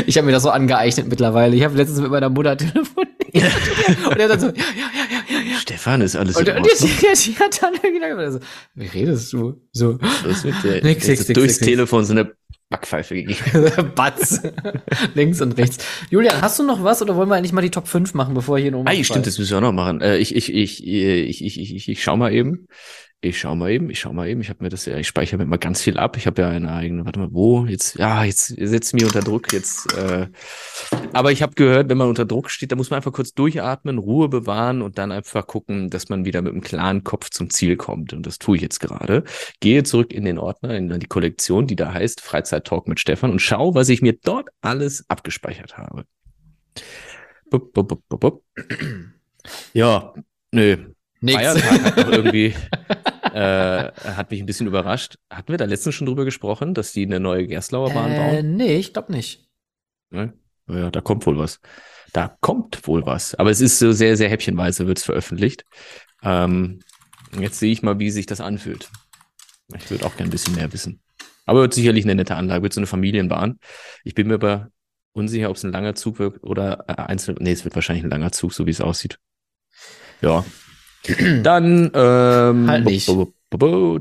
[0.06, 1.54] ich habe mir das so angeeignet mittlerweile.
[1.54, 3.08] Ich habe letztens mit meiner Mutter telefoniert.
[3.34, 5.56] und er hat dann so, ja, ja, ja, ja, ja.
[5.58, 8.40] Stefan ist alles und, in und die, hat dann irgendwie so,
[8.74, 9.60] wie redest du?
[9.72, 12.32] So, Was mit der, nix, nix, nix, durchs Telefon so eine
[12.72, 13.92] Backpfeife gegeben.
[13.94, 14.42] Batz.
[15.14, 15.84] Links und rechts.
[16.10, 18.58] Julian, hast du noch was oder wollen wir eigentlich mal die Top 5 machen, bevor
[18.58, 18.84] hier noch.
[18.86, 20.00] Ah, stimmt, das müssen wir auch noch machen.
[20.00, 22.66] Äh, ich, ich, ich, ich, ich, ich, ich, ich schau mal eben.
[23.24, 24.40] Ich schau mal eben, ich schau mal eben.
[24.40, 26.16] Ich habe mir das ja, ich speichere mir immer ganz viel ab.
[26.16, 27.66] Ich habe ja eine eigene, warte mal, wo?
[27.66, 29.52] Jetzt, ja, jetzt setzt mir unter Druck.
[29.52, 30.26] Jetzt, äh,
[31.12, 33.98] aber ich habe gehört, wenn man unter Druck steht, da muss man einfach kurz durchatmen,
[33.98, 37.76] Ruhe bewahren und dann einfach gucken, dass man wieder mit einem klaren Kopf zum Ziel
[37.76, 38.12] kommt.
[38.12, 39.22] Und das tue ich jetzt gerade.
[39.60, 43.40] Gehe zurück in den Ordner, in die Kollektion, die da heißt Freizeit-Talk mit Stefan und
[43.40, 46.06] schau, was ich mir dort alles abgespeichert habe.
[47.48, 48.42] Bup, bup, bup, bup.
[49.74, 50.12] Ja,
[50.50, 50.76] nö.
[51.20, 51.36] Nix.
[51.36, 52.52] Feiertag hat irgendwie
[53.32, 55.16] äh, hat mich ein bisschen überrascht.
[55.30, 58.56] Hatten wir da letztens schon drüber gesprochen, dass die eine neue Gerstlauer Bahn äh, bauen?
[58.56, 59.48] Nee, ich glaube nicht.
[60.10, 60.32] Ne?
[60.68, 61.60] Ja, da kommt wohl was.
[62.12, 63.34] da kommt wohl was.
[63.34, 65.64] Aber es ist so sehr, sehr häppchenweise wird es veröffentlicht.
[66.22, 66.80] Ähm,
[67.38, 68.90] jetzt sehe ich mal, wie sich das anfühlt.
[69.74, 71.00] Ich würde auch gerne ein bisschen mehr wissen.
[71.46, 73.58] Aber wird sicherlich eine nette Anlage, wird so eine Familienbahn.
[74.04, 74.68] Ich bin mir aber
[75.12, 77.36] unsicher, ob es ein langer Zug wird oder äh, einzeln.
[77.40, 79.18] Nee, es wird wahrscheinlich ein langer Zug, so wie es aussieht.
[80.20, 80.44] Ja.
[81.42, 83.10] Dann, ähm, Halt nicht.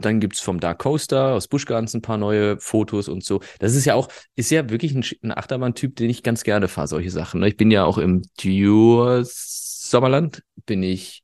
[0.02, 3.42] dann gibt's vom Dark Coaster aus Busch Gardens ein paar neue Fotos und so.
[3.60, 6.88] Das ist ja auch, ist ja wirklich ein, ein Achterbahntyp, den ich ganz gerne fahre,
[6.88, 7.42] solche Sachen.
[7.42, 7.48] ne?
[7.50, 11.24] Ich bin ja auch im Tour Sommerland, bin ich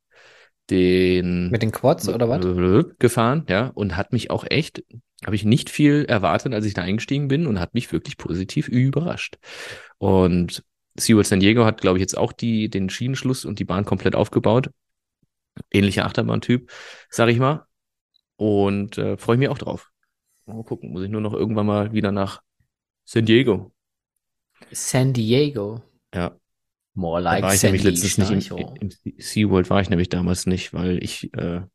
[0.68, 2.44] den Mit den Quads oder was?
[2.98, 4.84] gefahren, ja, und hat mich auch echt,
[5.24, 8.68] habe ich nicht viel erwartet, als ich da eingestiegen bin und hat mich wirklich positiv
[8.68, 9.36] überrascht.
[9.96, 10.62] Und
[10.98, 14.14] SeaWorld San Diego hat, glaube ich, jetzt auch die, den Schienenschluss und die Bahn komplett
[14.14, 14.68] aufgebaut.
[15.70, 16.70] Ähnlicher Achterbahntyp,
[17.10, 17.66] sag ich mal.
[18.36, 19.90] Und äh, freue ich mich auch drauf.
[20.46, 22.42] Mal gucken, muss ich nur noch irgendwann mal wieder nach
[23.04, 23.72] San Diego.
[24.72, 25.82] San Diego.
[26.14, 26.38] Ja,
[26.94, 30.08] More Da like war ich San nämlich letztens nicht im, im SeaWorld war ich nämlich
[30.08, 31.68] damals nicht, weil ich, äh, weil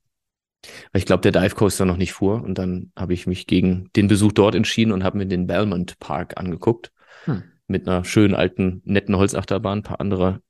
[0.93, 4.07] ich glaube, der Dive Coaster noch nicht fuhr und dann habe ich mich gegen den
[4.07, 6.91] Besuch dort entschieden und habe mir den Belmont Park angeguckt
[7.25, 7.43] Hm.
[7.67, 10.41] mit einer schönen alten, netten Holzachterbahn, ein paar andere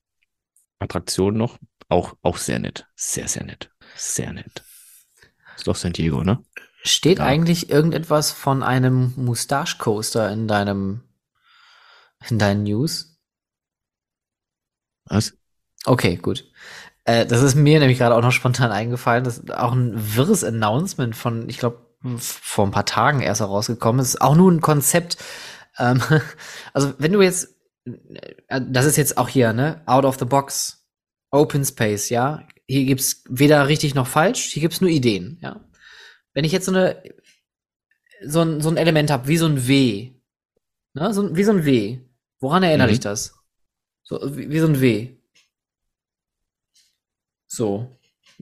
[0.83, 1.57] Attraktionen noch.
[1.89, 2.87] Auch, auch sehr nett.
[2.95, 3.71] Sehr, sehr nett.
[3.95, 4.63] Sehr nett.
[5.55, 6.43] Ist doch San Diego, ne?
[6.83, 7.25] Steht Ja.
[7.25, 11.01] eigentlich irgendetwas von einem Mustache Coaster in deinem
[12.29, 13.17] in deinen News?
[15.05, 15.33] Was?
[15.85, 16.45] Okay, gut.
[17.05, 19.23] Äh, das ist mir nämlich gerade auch noch spontan eingefallen.
[19.25, 21.85] Das ist auch ein wirres Announcement von, ich glaube,
[22.17, 24.01] vor ein paar Tagen erst herausgekommen.
[24.01, 25.17] Es ist auch nur ein Konzept.
[25.77, 26.01] Ähm,
[26.73, 27.52] also wenn du jetzt,
[27.85, 30.85] das ist jetzt auch hier, ne, out of the box,
[31.31, 32.47] Open Space, ja.
[32.67, 34.43] Hier gibt's weder richtig noch falsch.
[34.51, 35.67] Hier gibt's nur Ideen, ja.
[36.33, 37.03] Wenn ich jetzt so eine,
[38.25, 40.13] so ein, so ein Element habe, wie so ein W,
[40.93, 41.99] ne, so, wie so ein W.
[42.39, 42.91] Woran erinnert Mhm.
[42.91, 43.33] dich das?
[44.03, 45.17] So, wie, wie so ein W.
[47.47, 47.95] So.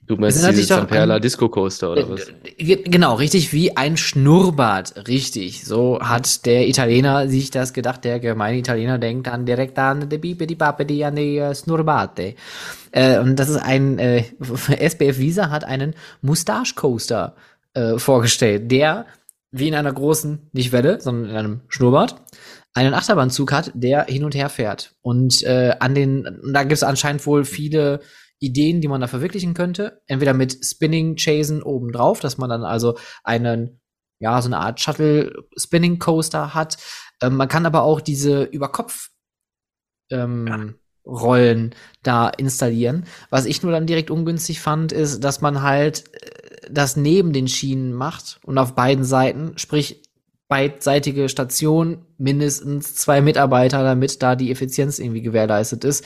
[0.07, 2.27] Du meinst dieses Zamperla Disco Coaster oder was?
[2.57, 5.07] Äh, Genau, richtig wie ein Schnurrbart.
[5.07, 5.63] Richtig.
[5.65, 8.03] So hat der Italiener sich das gedacht.
[8.03, 12.35] Der gemeine Italiener denkt dann direkt an die Bibidi Babidi an die äh, Snurrbarte.
[12.91, 14.23] Äh, und das ist ein, äh,
[14.89, 17.35] SBF Visa hat einen Mustache Coaster
[17.73, 19.05] äh, vorgestellt, der
[19.51, 22.15] wie in einer großen, nicht Welle, sondern in einem Schnurrbart,
[22.73, 24.93] einen Achterbahnzug hat, der hin und her fährt.
[25.01, 27.99] Und äh, an den, da gibt es anscheinend wohl viele
[28.41, 30.01] Ideen, die man da verwirklichen könnte.
[30.07, 33.79] Entweder mit Spinning Chasen obendrauf, dass man dann also einen,
[34.19, 36.77] ja, so eine Art Shuttle Spinning Coaster hat.
[37.21, 39.11] Ähm, man kann aber auch diese Überkopf
[40.09, 41.73] ähm, Rollen
[42.03, 43.05] da installieren.
[43.29, 47.47] Was ich nur dann direkt ungünstig fand, ist, dass man halt äh, das neben den
[47.47, 50.03] Schienen macht und auf beiden Seiten, sprich
[50.47, 56.05] beidseitige Station, mindestens zwei Mitarbeiter, damit da die Effizienz irgendwie gewährleistet ist,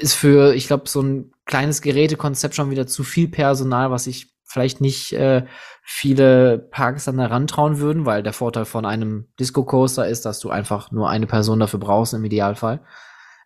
[0.00, 4.34] ist für, ich glaube, so ein kleines Gerätekonzept schon wieder zu viel Personal, was sich
[4.44, 5.44] vielleicht nicht äh,
[5.82, 10.50] viele Parks dann herantrauen würden, weil der Vorteil von einem Disco Coaster ist, dass du
[10.50, 12.80] einfach nur eine Person dafür brauchst im Idealfall.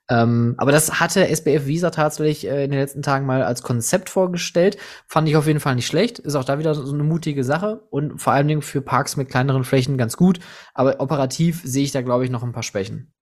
[0.09, 4.11] Ähm, aber das hatte SBF Visa tatsächlich äh, in den letzten Tagen mal als Konzept
[4.11, 4.77] vorgestellt.
[5.07, 6.19] Fand ich auf jeden Fall nicht schlecht.
[6.19, 9.29] Ist auch da wieder so eine mutige Sache und vor allen Dingen für Parks mit
[9.29, 10.41] kleineren Flächen ganz gut.
[10.75, 13.13] Aber operativ sehe ich da, glaube ich, noch ein paar Schwächen.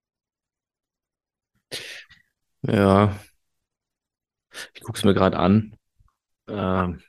[2.63, 3.13] Ja.
[4.73, 5.75] Ich gucke es mir gerade an.
[6.47, 7.01] Ähm,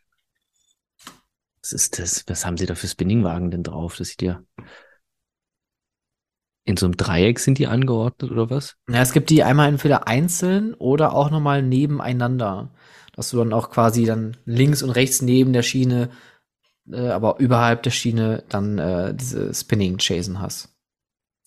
[1.63, 2.25] was ist das?
[2.27, 3.97] Was haben sie da für Spinningwagen denn drauf?
[3.97, 4.43] Das sieht ja.
[6.65, 8.77] In so einem Dreieck sind die angeordnet oder was?
[8.89, 12.71] Ja, es gibt die einmal entweder einzeln oder auch nochmal nebeneinander.
[13.13, 16.11] Dass du dann auch quasi dann links und rechts neben der Schiene,
[16.91, 20.71] äh, aber überhalb der Schiene dann äh, diese Spinning Chasen hast.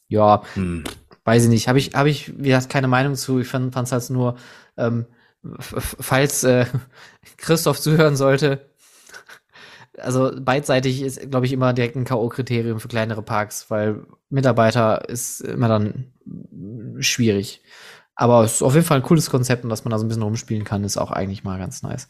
[0.10, 0.84] Ja, Hm.
[1.26, 1.68] weiß ich nicht.
[1.68, 3.40] Habe ich, habe ich, wie gesagt, keine Meinung zu.
[3.40, 4.38] Ich fand es halt nur,
[4.78, 5.06] ähm,
[5.60, 6.65] falls äh,
[7.38, 8.70] Christoph zuhören sollte.
[9.98, 15.41] Also beidseitig ist, glaube ich, immer direkt ein K.O.-Kriterium für kleinere Parks, weil Mitarbeiter ist
[15.41, 16.14] immer dann
[16.99, 17.61] schwierig.
[18.15, 20.07] Aber es ist auf jeden Fall ein cooles Konzept und dass man da so ein
[20.07, 22.10] bisschen rumspielen kann, ist auch eigentlich mal ganz nice.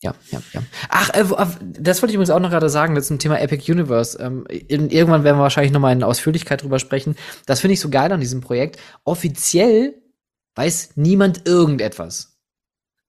[0.00, 0.62] Ja, ja, ja.
[0.90, 1.24] Ach, äh,
[1.60, 4.16] das wollte ich übrigens auch noch gerade sagen, zum Thema Epic Universe.
[4.18, 7.16] Ähm, irgendwann werden wir wahrscheinlich noch mal in Ausführlichkeit drüber sprechen.
[7.46, 8.78] Das finde ich so geil an diesem Projekt.
[9.04, 10.00] Offiziell
[10.58, 12.36] weiß niemand irgendetwas.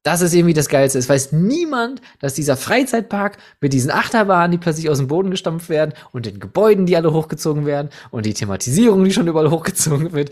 [0.03, 0.99] Das ist irgendwie das Geilste.
[0.99, 5.67] Es weiß niemand, dass dieser Freizeitpark mit diesen Achterbahnen, die plötzlich aus dem Boden gestampft
[5.67, 10.13] werden und den Gebäuden, die alle hochgezogen werden und die Thematisierung, die schon überall hochgezogen
[10.13, 10.29] wird.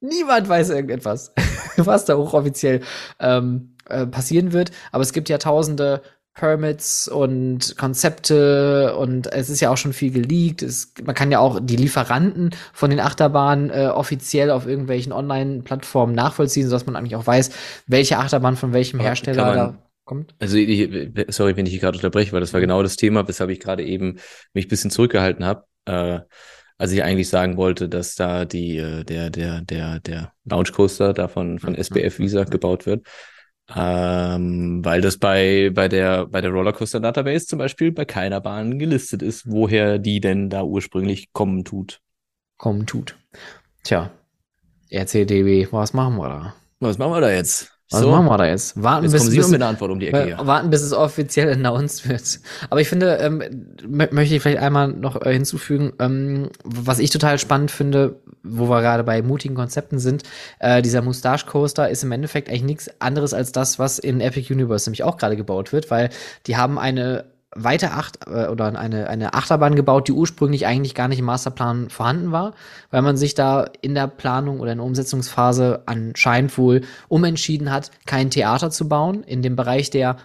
[0.00, 1.32] Niemand weiß irgendetwas,
[1.76, 2.82] was da hochoffiziell
[3.18, 4.70] ähm, äh, passieren wird.
[4.92, 6.02] Aber es gibt ja tausende
[6.40, 10.62] Permits und Konzepte und es ist ja auch schon viel geleakt.
[10.62, 16.14] Es, man kann ja auch die Lieferanten von den Achterbahnen äh, offiziell auf irgendwelchen Online-Plattformen
[16.14, 17.50] nachvollziehen, sodass man eigentlich auch weiß,
[17.86, 20.34] welche Achterbahn von welchem Hersteller man- da kommt.
[20.38, 20.88] Also, ich,
[21.28, 23.84] sorry, wenn ich dich gerade unterbreche, weil das war genau das Thema, weshalb ich gerade
[23.84, 24.18] eben
[24.54, 25.64] mich ein bisschen zurückgehalten habe.
[25.84, 26.20] Äh,
[26.78, 31.12] als ich eigentlich sagen wollte, dass da die, äh, der, der, der, der Launch Coaster
[31.12, 33.06] da von, von SBF Visa gebaut wird.
[33.76, 38.78] Ähm, weil das bei, bei der, bei der Rollercoaster Database zum Beispiel bei keiner Bahn
[38.78, 42.00] gelistet ist, woher die denn da ursprünglich kommen tut.
[42.56, 43.16] Kommen tut.
[43.84, 44.10] Tja,
[44.92, 46.54] RCDB, was machen wir da?
[46.80, 47.72] Was machen wir da jetzt?
[47.92, 48.80] Was machen wir da jetzt?
[48.80, 50.38] Warten jetzt bis, kommen Sie bis, mit einer Antwort um die Ecke hier.
[50.46, 52.40] warten, bis es offiziell announced wird.
[52.70, 53.42] Aber ich finde, ähm,
[53.82, 58.68] mö- möchte ich vielleicht einmal noch äh, hinzufügen, ähm, was ich total spannend finde, wo
[58.68, 60.22] wir gerade bei mutigen Konzepten sind,
[60.58, 64.52] äh, dieser Moustache Coaster ist im Endeffekt eigentlich nichts anderes als das, was in Epic
[64.52, 66.10] Universe nämlich auch gerade gebaut wird, weil
[66.46, 71.08] die haben eine weiter acht äh, oder eine eine Achterbahn gebaut, die ursprünglich eigentlich gar
[71.08, 72.54] nicht im Masterplan vorhanden war,
[72.90, 77.90] weil man sich da in der Planung oder in der Umsetzungsphase anscheinend wohl umentschieden hat,
[78.06, 80.16] kein Theater zu bauen in dem Bereich der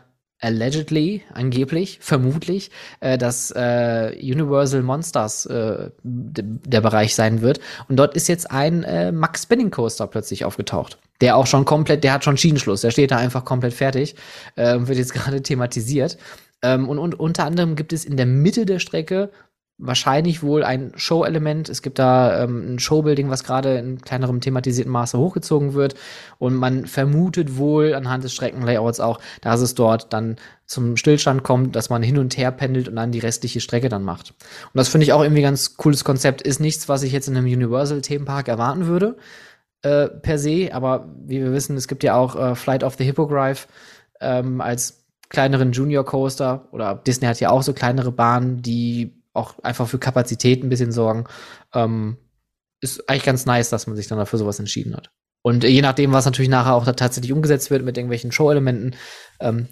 [0.45, 7.59] allegedly, angeblich, vermutlich, äh, das äh, Universal Monsters äh, der Bereich sein wird.
[7.89, 10.99] Und dort ist jetzt ein äh, Max Spinning Coaster plötzlich aufgetaucht.
[11.21, 14.15] Der auch schon komplett, der hat schon Schienenschluss, der steht da einfach komplett fertig
[14.55, 16.17] äh, wird jetzt gerade thematisiert.
[16.61, 19.31] Ähm, und, und unter anderem gibt es in der Mitte der Strecke
[19.77, 21.67] wahrscheinlich wohl ein Show-Element.
[21.67, 25.95] Es gibt da ähm, ein Showbuilding, was gerade in kleinerem thematisierten Maße hochgezogen wird.
[26.37, 31.75] Und man vermutet wohl anhand des Streckenlayouts auch, dass es dort dann zum Stillstand kommt,
[31.75, 34.33] dass man hin und her pendelt und dann die restliche Strecke dann macht.
[34.73, 36.41] Und das finde ich auch irgendwie ganz cooles Konzept.
[36.41, 39.17] Ist nichts, was ich jetzt in einem Universal-Themenpark erwarten würde,
[39.81, 40.69] äh, per se.
[40.71, 43.67] Aber wie wir wissen, es gibt ja auch äh, Flight of the Hippogriff
[44.21, 49.59] ähm, als kleineren Junior Coaster oder Disney hat ja auch so kleinere Bahnen, die auch
[49.63, 51.25] einfach für Kapazität ein bisschen sorgen.
[51.73, 52.17] Ähm,
[52.81, 55.11] ist eigentlich ganz nice, dass man sich dann dafür sowas entschieden hat.
[55.41, 58.95] Und je nachdem, was natürlich nachher auch da tatsächlich umgesetzt wird mit irgendwelchen Show-Elementen,
[59.39, 59.67] ähm,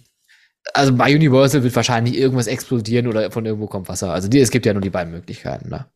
[0.74, 4.14] also bei Universal wird wahrscheinlich irgendwas explodieren oder von irgendwo kommt Wasser.
[4.14, 5.88] Also die, es gibt ja nur die beiden Möglichkeiten, ne?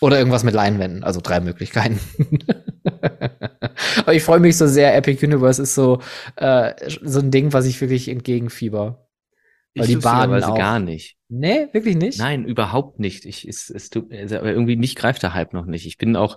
[0.00, 2.00] Oder irgendwas mit Leinwänden, also drei Möglichkeiten.
[3.98, 6.02] Aber ich freue mich so sehr, Epic Universe ist so,
[6.36, 9.08] äh, so ein Ding, was ich wirklich entgegenfieber.
[9.76, 10.58] Weil die Bahnen lustigerweise auch.
[10.58, 11.16] gar nicht.
[11.34, 12.18] Nee, wirklich nicht?
[12.18, 13.24] Nein, überhaupt nicht.
[13.24, 15.86] Ich, es, es tut, also, irgendwie mich greift der Hype noch nicht.
[15.86, 16.36] Ich bin auch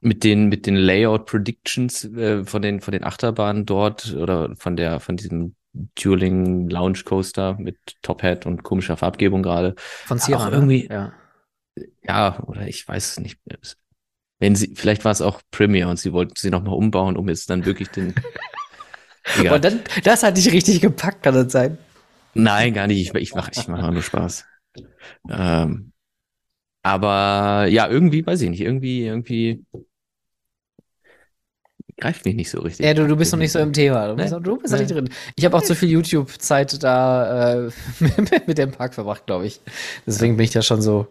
[0.00, 4.76] mit den, mit den Layout Predictions äh, von den, von den Achterbahnen dort oder von
[4.76, 9.74] der, von diesem Dueling Lounge Coaster mit Top Hat und komischer Farbgebung gerade.
[9.76, 10.56] Von Sierra, Auch ne?
[10.56, 11.12] irgendwie- Ja.
[12.06, 13.40] Ja, oder ich weiß es nicht.
[14.38, 17.50] Wenn sie, vielleicht war es auch Premiere und sie wollten sie nochmal umbauen, um jetzt
[17.50, 18.14] dann wirklich den.
[19.40, 19.56] Egal.
[19.56, 21.78] Und dann, das hat dich richtig gepackt, kann das sein?
[22.38, 23.00] Nein, gar nicht.
[23.00, 24.44] Ich, ich mache ich mach nur Spaß.
[25.30, 25.92] Ähm,
[26.82, 29.64] aber ja, irgendwie, weiß ich nicht, irgendwie, irgendwie
[31.96, 32.86] greift mich nicht so richtig.
[32.86, 34.06] Ja, du, du bist noch nicht so im Thema.
[34.08, 34.22] Du Nee.
[34.22, 34.80] bist, noch- du bist Nee.
[34.80, 35.08] nicht drin.
[35.36, 37.70] Ich habe auch zu viel YouTube-Zeit da äh,
[38.46, 39.60] mit dem Park verbracht, glaube ich.
[40.06, 41.08] Deswegen bin ich da schon so.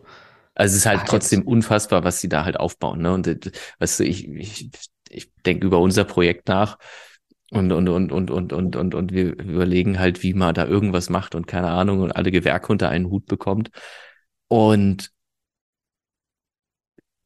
[0.56, 3.02] Also es ist halt Ah, trotzdem unfassbar, was sie da halt aufbauen.
[3.02, 3.14] Ne?
[3.14, 3.40] Und äh,
[3.80, 4.70] weißt du, ich, ich,
[5.10, 6.78] ich denke über unser Projekt nach
[7.52, 11.10] und, und, und, und, und, und, und, und wir überlegen halt, wie man da irgendwas
[11.10, 13.72] macht und keine Ahnung und alle Gewerke unter einen Hut bekommt.
[14.50, 15.12] Und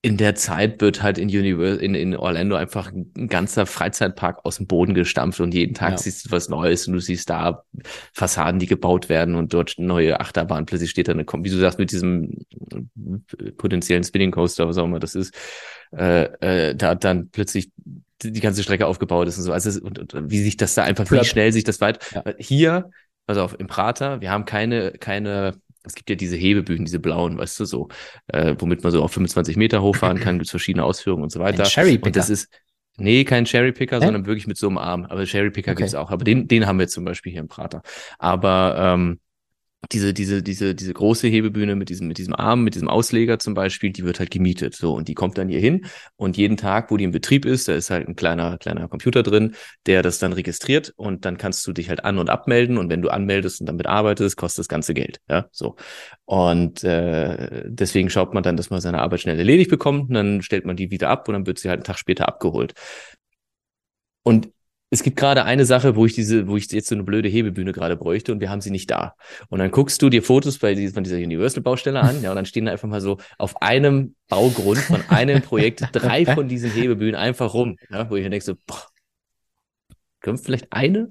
[0.04, 4.58] in der Zeit wird halt in, Univers in, in Orlando einfach ein ganzer Freizeitpark aus
[4.58, 5.98] dem Boden gestampft und jeden Tag Ja.
[6.00, 7.64] siehst du was Neues und du siehst da
[8.12, 10.66] Fassaden, die gebaut werden und dort neue Achterbahn.
[10.66, 12.36] Plötzlich steht da eine, wie du sagst, mit diesem
[13.58, 15.36] potenziellen Spinning Coaster, was auch immer das ist,
[15.96, 16.24] äh,
[16.70, 17.72] äh, da dann plötzlich
[18.24, 19.54] die ganze Strecke aufgebaut ist und so.
[19.54, 22.00] Also es, und, und wie sich das da einfach, wie schnell sich das weit.
[22.14, 22.24] Ja.
[22.38, 22.90] Hier,
[23.28, 27.38] also auf im Prater, wir haben keine, keine, es gibt ja diese Hebebühnen, diese blauen,
[27.38, 27.90] weißt du, so,
[28.28, 31.64] äh, womit man so auf 25 Meter hochfahren kann, gibt verschiedene Ausführungen und so weiter.
[31.64, 32.06] Ein Cherrypicker.
[32.08, 32.50] Und das ist,
[32.98, 34.06] nee, kein Cherrypicker, Hä?
[34.06, 35.06] sondern wirklich mit so einem Arm.
[35.06, 35.84] Aber Cherrypicker Okay.
[35.84, 36.12] gibt's auch.
[36.12, 37.82] Aber den, den haben wir zum Beispiel hier im Prater.
[38.20, 39.20] Aber ähm,
[39.90, 43.56] diese, diese, diese, diese große Hebebühne mit diesem, mit diesem Arm, mit diesem Ausleger zum
[43.56, 44.76] Beispiel, die wird halt gemietet.
[44.76, 45.86] So, und die kommt dann hier hin.
[46.18, 49.24] Und jeden Tag, wo die in Betrieb ist, da ist halt ein kleiner, kleiner Computer
[49.24, 49.56] drin,
[49.88, 52.78] der das dann registriert und dann kannst du dich halt an- und abmelden.
[52.78, 55.20] Und wenn du anmeldest und damit arbeitest, kostet das ganze Geld.
[55.28, 55.76] Ja, so.
[56.26, 60.42] Und äh, deswegen schaut man dann, dass man seine Arbeit schnell erledigt bekommt und dann
[60.44, 62.74] stellt man die wieder ab und dann wird sie halt einen Tag später abgeholt.
[64.24, 64.52] Und
[64.94, 67.72] es gibt gerade eine Sache, wo ich diese, wo ich jetzt so eine blöde Hebebühne
[67.72, 69.16] gerade bräuchte und wir haben sie nicht da.
[69.48, 72.66] Und dann guckst du dir Fotos bei von dieser Universal-Baustelle an, ja, und dann stehen
[72.66, 77.54] da einfach mal so auf einem Baugrund von einem Projekt drei von diesen Hebebühnen einfach
[77.54, 78.86] rum, ja, wo ich mir denke so, boah,
[80.20, 81.08] können wir vielleicht eine?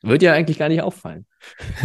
[0.00, 1.26] Wird ja eigentlich gar nicht auffallen.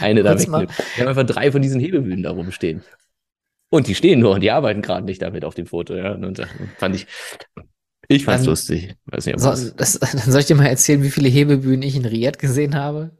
[0.00, 0.70] Eine da wegnimmt.
[0.94, 2.82] Wir haben einfach drei von diesen Hebebühnen da rumstehen.
[3.70, 5.94] Und die stehen nur und die arbeiten gerade nicht damit auf dem Foto.
[5.94, 6.12] Ja.
[6.12, 7.06] Und das fand ich,
[8.08, 8.96] ich fand's dann, lustig.
[9.06, 12.06] Weiß nicht, so, das, dann soll ich dir mal erzählen, wie viele Hebebühnen ich in
[12.06, 13.10] Riyadh gesehen habe?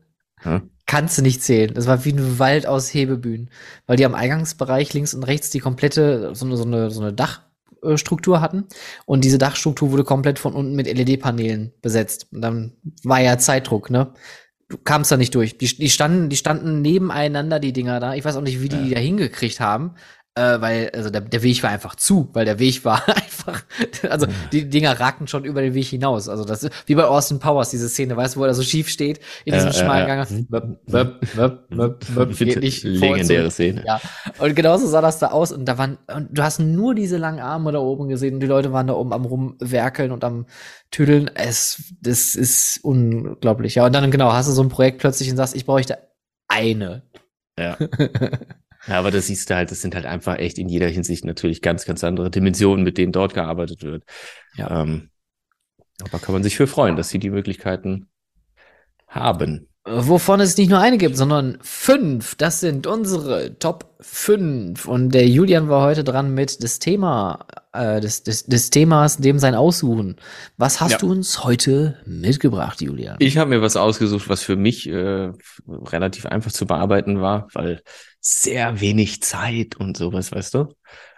[0.40, 0.70] Hm?
[0.86, 1.74] Kannst du nicht zählen.
[1.74, 3.50] Das war wie ein Wald aus Hebebühnen.
[3.86, 7.12] Weil die am Eingangsbereich links und rechts die komplette, so eine, so eine, so eine
[7.12, 8.64] Dachstruktur hatten.
[9.04, 12.28] Und diese Dachstruktur wurde komplett von unten mit LED-Paneelen besetzt.
[12.32, 12.72] Und dann
[13.04, 14.14] war ja Zeitdruck, ne?
[14.70, 15.56] Du kamst da nicht durch.
[15.56, 18.14] Die, die, standen, die standen nebeneinander, die Dinger da.
[18.14, 18.82] Ich weiß auch nicht, wie die ja.
[18.82, 19.94] die da hingekriegt haben
[20.38, 23.64] äh, weil also der, der Weg war einfach zu, weil der Weg war einfach,
[24.08, 26.28] also die Dinger ragten schon über den Weg hinaus.
[26.28, 28.88] Also das ist wie bei Austin Powers, diese Szene, weißt du, wo er so schief
[28.88, 30.18] steht in diesem äh, schmalen Gang.
[32.84, 33.84] Legendäre Szene.
[33.86, 34.00] Ja.
[34.38, 37.40] Und genauso sah das da aus und da waren, und du hast nur diese langen
[37.40, 40.46] Arme da oben gesehen und die Leute waren da oben am rumwerkeln und am
[40.90, 41.30] Tüdeln.
[41.34, 43.74] Es, das ist unglaublich.
[43.74, 45.98] Ja, und dann genau, hast du so ein Projekt plötzlich und sagst, ich bräuchte
[46.48, 47.02] eine.
[47.58, 47.76] Ja.
[48.88, 51.60] Ja, aber das siehst du halt, das sind halt einfach echt in jeder Hinsicht natürlich
[51.60, 54.04] ganz, ganz andere Dimensionen, mit denen dort gearbeitet wird.
[54.56, 54.82] Ja.
[54.82, 55.10] Ähm,
[56.02, 58.08] aber kann man sich für freuen, dass sie die Möglichkeiten
[59.06, 59.68] haben.
[59.90, 62.34] Wovon es nicht nur eine gibt, sondern fünf.
[62.34, 64.86] Das sind unsere Top 5.
[64.86, 69.38] Und der Julian war heute dran mit das Thema, äh, des, des, des Themas, dem
[69.38, 70.16] sein Aussuchen.
[70.56, 70.98] Was hast ja.
[70.98, 73.16] du uns heute mitgebracht, Julian?
[73.18, 75.32] Ich habe mir was ausgesucht, was für mich äh,
[75.66, 77.82] relativ einfach zu bearbeiten war, weil
[78.20, 80.74] sehr wenig Zeit und sowas, weißt du?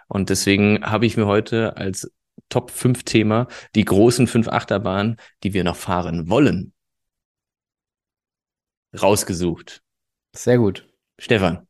[0.07, 2.11] Und deswegen habe ich mir heute als
[2.49, 6.73] Top 5 Thema die großen fünf Achterbahnen, die wir noch fahren wollen,
[8.99, 9.81] rausgesucht.
[10.33, 10.87] Sehr gut.
[11.19, 11.67] Stefan,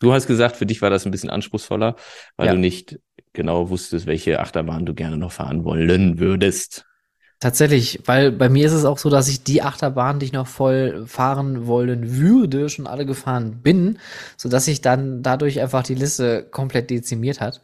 [0.00, 1.96] du hast gesagt, für dich war das ein bisschen anspruchsvoller,
[2.36, 2.52] weil ja.
[2.52, 2.98] du nicht
[3.32, 6.86] genau wusstest, welche Achterbahn du gerne noch fahren wollen würdest.
[7.40, 10.46] Tatsächlich, weil bei mir ist es auch so, dass ich die Achterbahn, die ich noch
[10.46, 13.98] voll fahren wollen würde, schon alle gefahren bin,
[14.36, 17.60] so dass sich dann dadurch einfach die Liste komplett dezimiert hat.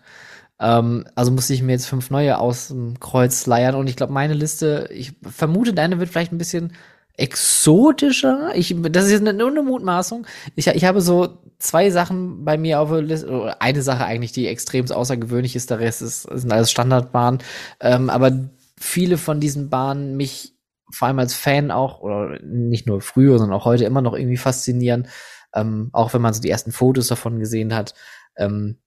[0.58, 4.12] Ähm, also musste ich mir jetzt fünf neue aus dem Kreuz leiern und ich glaube,
[4.12, 6.74] meine Liste, ich vermute, deine wird vielleicht ein bisschen
[7.20, 8.52] exotischer.
[8.54, 10.26] Ich, das ist jetzt nur eine Mutmaßung.
[10.56, 14.46] Ich, ich habe so zwei Sachen bei mir auf der Liste, eine Sache eigentlich, die
[14.46, 17.40] extrem außergewöhnlich ist, der Rest ist, sind alles Standardbahnen.
[17.80, 20.54] Ähm, aber viele von diesen Bahnen mich
[20.92, 24.38] vor allem als Fan auch, oder nicht nur früher, sondern auch heute immer noch irgendwie
[24.38, 25.06] faszinieren.
[25.54, 27.94] Ähm, auch wenn man so die ersten Fotos davon gesehen hat.
[28.36, 28.78] Ähm,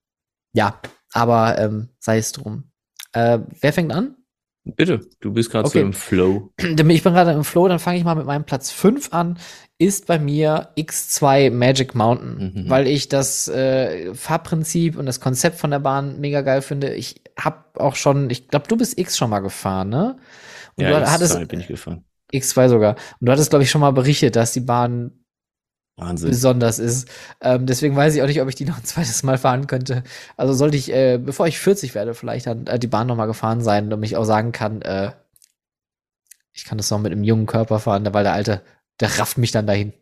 [0.53, 0.79] ja,
[1.13, 2.71] aber ähm, sei es drum.
[3.11, 4.15] Äh, wer fängt an?
[4.65, 5.79] Bitte, du bist gerade okay.
[5.79, 6.53] so im Flow.
[6.57, 9.37] Ich bin gerade im Flow, dann fange ich mal mit meinem Platz 5 an.
[9.77, 12.69] Ist bei mir X2 Magic Mountain, mhm.
[12.69, 16.93] weil ich das äh, Fahrprinzip und das Konzept von der Bahn mega geil finde.
[16.93, 20.17] Ich habe auch schon, ich glaube, du bist X schon mal gefahren, ne?
[20.75, 22.05] Und ja, du X2 hattest, bin ich gefahren.
[22.33, 22.95] X2 sogar.
[23.19, 25.22] Und du hattest, glaube ich, schon mal berichtet, dass die Bahn
[25.95, 26.29] Wahnsinn.
[26.29, 27.07] besonders ist.
[27.41, 30.03] Ähm, deswegen weiß ich auch nicht, ob ich die noch ein zweites Mal fahren könnte.
[30.37, 33.27] Also sollte ich, äh, bevor ich 40 werde, vielleicht dann äh, die Bahn noch mal
[33.27, 35.11] gefahren sein, damit ich auch sagen kann, äh,
[36.53, 38.61] ich kann das noch mit einem jungen Körper fahren, weil der Alte,
[38.99, 39.93] der rafft mich dann dahin.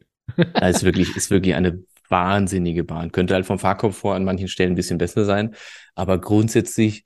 [0.53, 3.11] Das ist wirklich, ist wirklich eine wahnsinnige Bahn.
[3.11, 5.55] Könnte halt vom Fahrkomfort an manchen Stellen ein bisschen besser sein.
[5.95, 7.03] Aber grundsätzlich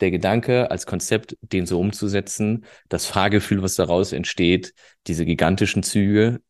[0.00, 4.74] der Gedanke als Konzept, den so umzusetzen, das Fahrgefühl, was daraus entsteht,
[5.06, 6.40] diese gigantischen Züge,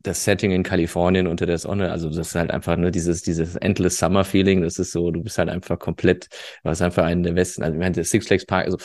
[0.00, 3.56] das Setting in Kalifornien unter der Sonne, also das ist halt einfach nur dieses, dieses
[3.56, 6.28] Endless Summer Feeling, das ist so, du bist halt einfach komplett,
[6.62, 8.78] was einfach einen der Westen, also ich meine, der Six Flags Park, also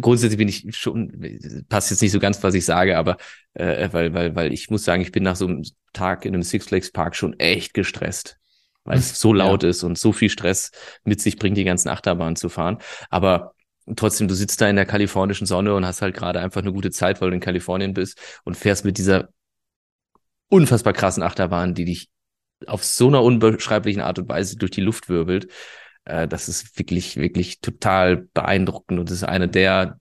[0.00, 3.16] grundsätzlich bin ich schon, passt jetzt nicht so ganz, was ich sage, aber
[3.54, 5.62] äh, weil, weil, weil ich muss sagen, ich bin nach so einem
[5.92, 8.38] Tag in einem Six Flags Park schon echt gestresst,
[8.84, 9.70] weil es so laut ja.
[9.70, 10.70] ist und so viel Stress
[11.04, 12.78] mit sich bringt, die ganzen Achterbahnen zu fahren.
[13.10, 13.54] Aber
[13.96, 16.90] trotzdem, du sitzt da in der kalifornischen Sonne und hast halt gerade einfach eine gute
[16.90, 19.30] Zeit, weil du in Kalifornien bist und fährst mit dieser
[20.48, 22.08] unfassbar krassen Achterbahn, die dich
[22.66, 25.48] auf so einer unbeschreiblichen Art und Weise durch die Luft wirbelt.
[26.04, 29.98] Äh, das ist wirklich, wirklich total beeindruckend und das ist eine der,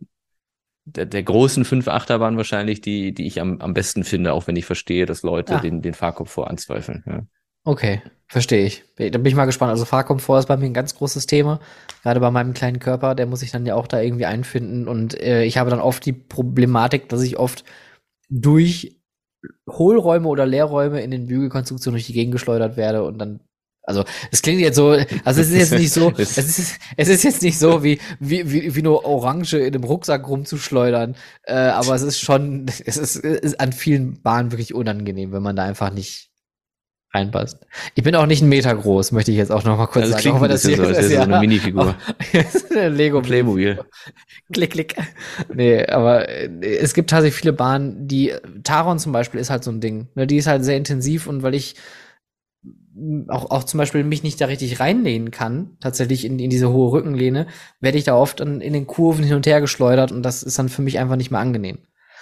[0.86, 4.56] der, der großen fünf Achterbahnen wahrscheinlich, die, die ich am, am besten finde, auch wenn
[4.56, 5.60] ich verstehe, dass Leute ja.
[5.60, 7.04] den, den Fahrkomfort anzweifeln.
[7.06, 7.24] Ja.
[7.66, 8.86] Okay, verstehe ich.
[8.96, 9.72] Da bin ich mal gespannt.
[9.72, 11.60] Also Fahrkomfort ist bei mir ein ganz großes Thema.
[12.02, 14.88] Gerade bei meinem kleinen Körper, der muss sich dann ja auch da irgendwie einfinden.
[14.88, 17.66] Und äh, ich habe dann oft die Problematik, dass ich oft
[18.30, 18.97] durch
[19.70, 23.40] Hohlräume oder Leerräume in den Bügelkonstruktionen durch die Gegend geschleudert werde und dann
[23.88, 27.24] also es klingt jetzt so, also es ist jetzt nicht so, es ist, es ist
[27.24, 31.96] jetzt nicht so wie, wie, wie, wie nur Orange in einem Rucksack rumzuschleudern, äh, aber
[31.96, 35.94] es ist schon, es ist, ist an vielen Bahnen wirklich unangenehm, wenn man da einfach
[35.94, 36.30] nicht
[37.18, 37.66] reinpasst.
[37.96, 40.18] Ich bin auch nicht ein Meter groß, möchte ich jetzt auch noch mal kurz Also
[40.18, 40.38] sagen.
[40.38, 41.96] Auch wenn das so, als wäre so eine Minifigur.
[42.70, 43.80] Lego Playmobil.
[44.54, 44.96] Klick, klick.
[45.54, 48.34] Nee, aber äh, es gibt tatsächlich viele Bahnen, die,
[48.64, 50.08] Taron zum Beispiel ist halt so ein Ding.
[50.16, 51.76] Ne, die ist halt sehr intensiv und weil ich
[53.28, 56.92] auch, auch zum Beispiel mich nicht da richtig reinlehnen kann, tatsächlich in, in diese hohe
[56.92, 57.48] Rückenlehne,
[57.80, 60.58] werde ich da oft in, in den Kurven hin und her geschleudert und das ist
[60.58, 61.80] dann für mich einfach nicht mehr angenehm.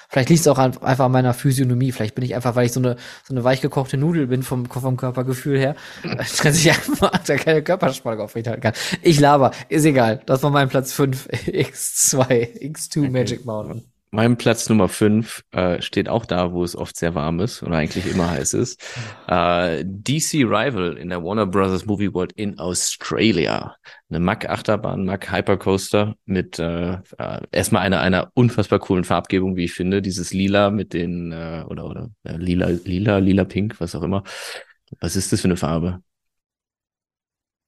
[0.10, 1.92] Vielleicht liegt es auch an, einfach an meiner Physiognomie.
[1.92, 4.98] Vielleicht bin ich einfach, weil ich so eine, so eine weichgekochte Nudel bin vom, vom
[4.98, 8.74] Körpergefühl her, dass ich einfach da keine Körperspannung aufrechterhalten kann.
[9.02, 10.22] Ich laber, ist egal.
[10.26, 13.10] Das war mein Platz 5, X2, X2 okay.
[13.10, 13.95] Magic Mountain.
[14.16, 17.76] Mein Platz Nummer 5 äh, steht auch da, wo es oft sehr warm ist oder
[17.76, 18.82] eigentlich immer heiß ist.
[19.28, 23.76] Äh, DC Rival in der Warner Brothers Movie World in Australia.
[24.10, 29.66] Eine Mack Achterbahn, Mack Hypercoaster mit äh, äh, erstmal einer einer unfassbar coolen Farbgebung, wie
[29.66, 30.04] ich finde.
[30.04, 34.24] Dieses Lila mit den äh, oder oder äh, lila lila lila pink, was auch immer.
[35.02, 36.02] Was ist das für eine Farbe?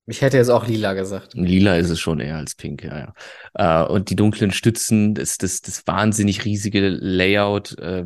[0.09, 1.33] Ich hätte jetzt auch lila gesagt.
[1.33, 3.13] Lila ist es schon eher als pink, ja,
[3.55, 3.83] ja.
[3.83, 8.05] Äh, und die dunklen Stützen, das, das, das wahnsinnig riesige Layout, äh,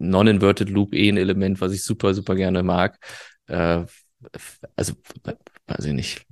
[0.00, 2.98] Non-Inverted Loop eh ein Element, was ich super, super gerne mag.
[3.46, 3.84] Äh,
[4.74, 4.94] also,
[5.68, 6.26] weiß ich nicht.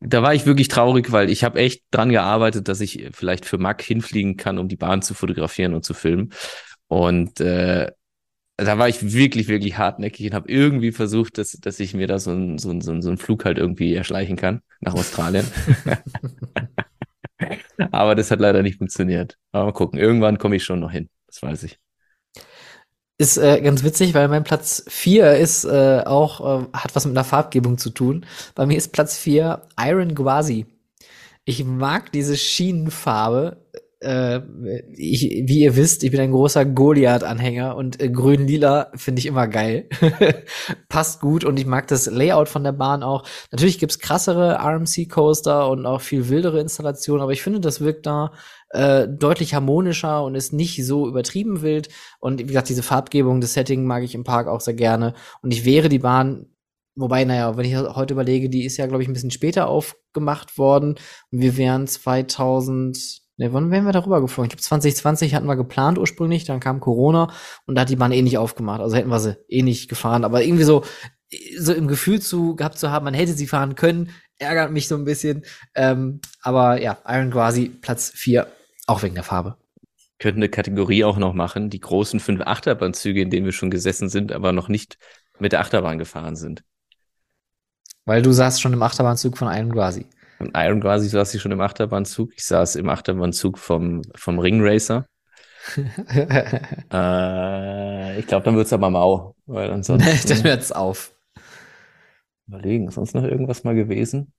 [0.00, 3.58] Da war ich wirklich traurig, weil ich habe echt dran gearbeitet, dass ich vielleicht für
[3.58, 6.32] Mac hinfliegen kann, um die Bahn zu fotografieren und zu filmen.
[6.88, 7.92] Und äh,
[8.64, 12.18] da war ich wirklich, wirklich hartnäckig und habe irgendwie versucht, dass, dass ich mir da
[12.18, 15.46] so einen so so ein, so ein Flug halt irgendwie erschleichen kann nach Australien.
[17.92, 19.38] Aber das hat leider nicht funktioniert.
[19.52, 21.08] Aber mal gucken, irgendwann komme ich schon noch hin.
[21.26, 21.78] Das weiß ich.
[23.18, 27.16] Ist äh, ganz witzig, weil mein Platz 4 ist äh, auch, äh, hat was mit
[27.16, 28.26] einer Farbgebung zu tun.
[28.54, 30.66] Bei mir ist Platz 4 Iron Gwazi.
[31.44, 33.58] Ich mag diese Schienenfarbe
[34.02, 34.40] äh,
[34.92, 39.48] ich, wie ihr wisst, ich bin ein großer Goliath-Anhänger und äh, grün-lila finde ich immer
[39.48, 39.88] geil.
[40.88, 43.24] Passt gut und ich mag das Layout von der Bahn auch.
[43.50, 48.32] Natürlich gibt's krassere RMC-Coaster und auch viel wildere Installationen, aber ich finde, das wirkt da
[48.70, 51.88] äh, deutlich harmonischer und ist nicht so übertrieben wild.
[52.18, 55.14] Und wie gesagt, diese Farbgebung, das Setting mag ich im Park auch sehr gerne.
[55.42, 56.46] Und ich wäre die Bahn
[56.94, 60.58] Wobei, naja, wenn ich heute überlege, die ist ja, glaube ich, ein bisschen später aufgemacht
[60.58, 60.96] worden.
[61.30, 64.46] Wir wären 2000, Ne, wann wären wir darüber geflogen?
[64.46, 67.32] Ich glaube, 2020 hatten wir geplant ursprünglich, dann kam Corona
[67.66, 68.80] und da hat die Bahn eh nicht aufgemacht.
[68.80, 70.24] Also hätten wir sie eh nicht gefahren.
[70.24, 70.84] Aber irgendwie so,
[71.58, 74.96] so im Gefühl zu gehabt zu haben, man hätte sie fahren können, ärgert mich so
[74.96, 75.44] ein bisschen.
[75.74, 78.46] Ähm, aber ja, Iron Quasi Platz 4,
[78.86, 79.56] auch wegen der Farbe.
[80.18, 84.08] Könnten eine Kategorie auch noch machen, die großen fünf Achterbahnzüge, in denen wir schon gesessen
[84.08, 84.98] sind, aber noch nicht
[85.38, 86.62] mit der Achterbahn gefahren sind.
[88.04, 90.06] Weil du saßt schon im Achterbahnzug von Iron Quasi.
[90.42, 92.32] Und Iron quasi saß ich schon im Achterbahnzug.
[92.34, 95.06] Ich saß im Achterbahnzug vom, vom Ring Racer.
[96.92, 99.36] äh, ich glaube, dann wird es aber mau.
[99.46, 100.28] Weil ansonsten.
[100.28, 101.14] dann hört es auf.
[102.48, 104.32] Überlegen, ist sonst noch irgendwas mal gewesen?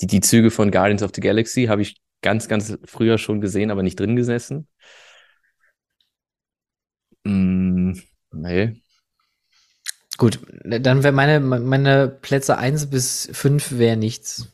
[0.00, 3.70] Die, die Züge von Guardians of the Galaxy habe ich ganz, ganz früher schon gesehen,
[3.70, 4.68] aber nicht drin gesessen.
[7.24, 7.92] Mm,
[8.32, 8.80] nee.
[10.18, 14.52] Gut, dann wäre meine, meine Plätze eins bis fünf wäre nichts.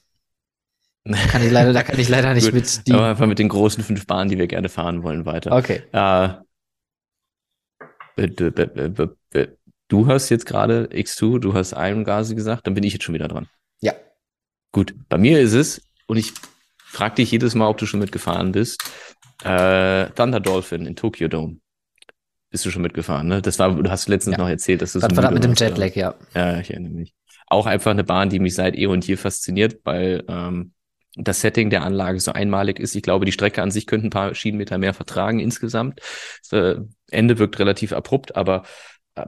[1.04, 2.92] Kann ich leider, da kann ich leider nicht mit die.
[2.92, 5.52] Aber einfach mit den großen fünf Bahnen, die wir gerne fahren wollen, weiter.
[5.52, 5.82] Okay.
[5.92, 6.34] Äh,
[9.88, 13.28] du hast jetzt gerade X2, du hast Iron gesagt, dann bin ich jetzt schon wieder
[13.28, 13.48] dran.
[13.80, 13.94] Ja.
[14.70, 16.34] Gut, bei mir ist es, und ich
[16.76, 18.82] frage dich jedes Mal, ob du schon mitgefahren bist,
[19.44, 21.58] äh, Thunder Dolphin in Tokyo Dome
[22.54, 23.42] bist du schon mitgefahren, ne?
[23.42, 24.42] Das war, du hast letztens ja.
[24.44, 26.14] noch erzählt, dass du das war mit dem Jetlag, ja.
[26.36, 27.12] Ja, ich erinnere mich.
[27.48, 30.72] Auch einfach eine Bahn, die mich seit eh und je fasziniert, weil ähm,
[31.16, 32.94] das Setting der Anlage so einmalig ist.
[32.94, 35.98] Ich glaube, die Strecke an sich könnte ein paar Schienenmeter mehr vertragen insgesamt.
[36.48, 36.76] Das äh,
[37.10, 38.62] Ende wirkt relativ abrupt, aber
[39.16, 39.26] äh,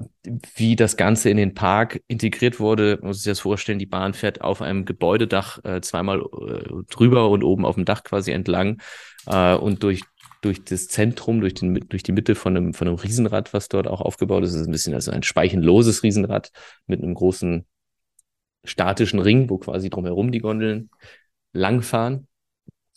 [0.55, 4.40] wie das Ganze in den Park integriert wurde, muss ich das vorstellen, die Bahn fährt
[4.40, 8.81] auf einem Gebäudedach äh, zweimal äh, drüber und oben auf dem Dach quasi entlang
[9.27, 10.03] äh, und durch
[10.42, 13.86] durch das Zentrum, durch, den, durch die Mitte von einem, von einem Riesenrad, was dort
[13.86, 14.54] auch aufgebaut ist.
[14.54, 16.50] Es ist ein bisschen also ein speichenloses Riesenrad
[16.86, 17.66] mit einem großen
[18.64, 20.90] statischen Ring, wo quasi drumherum die Gondeln
[21.52, 22.26] langfahren.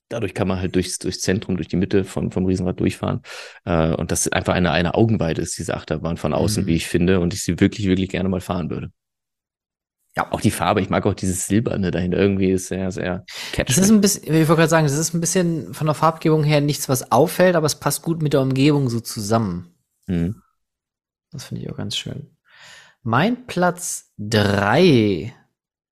[0.09, 3.21] Dadurch kann man halt durchs, durchs Zentrum, durch die Mitte vom, vom Riesenrad durchfahren.
[3.65, 6.67] Äh, und das einfach eine, eine Augenweide ist, diese Achterbahn von außen, mhm.
[6.67, 8.91] wie ich finde, und ich sie wirklich, wirklich gerne mal fahren würde.
[10.19, 10.81] Ja, auch die Farbe.
[10.81, 12.11] Ich mag auch dieses Silberne dahin.
[12.11, 13.23] Irgendwie ist sehr, sehr
[13.53, 13.73] catchy.
[13.73, 16.43] Das ist ein bisschen, ich wollte gerade sagen, das ist ein bisschen von der Farbgebung
[16.43, 19.73] her nichts, was auffällt, aber es passt gut mit der Umgebung so zusammen.
[20.07, 20.41] Mhm.
[21.31, 22.35] Das finde ich auch ganz schön.
[23.01, 25.33] Mein Platz drei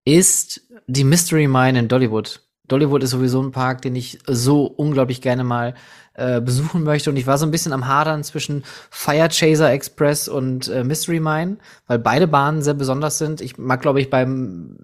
[0.03, 2.46] ist die Mystery Mine in Dollywood.
[2.67, 5.73] Dollywood ist sowieso ein Park, den ich so unglaublich gerne mal
[6.13, 7.09] äh, besuchen möchte.
[7.09, 11.19] Und ich war so ein bisschen am Hadern zwischen Fire Chaser Express und äh, Mystery
[11.19, 11.57] Mine,
[11.87, 13.39] weil beide Bahnen sehr besonders sind.
[13.39, 14.77] Ich mag, glaube ich, beim,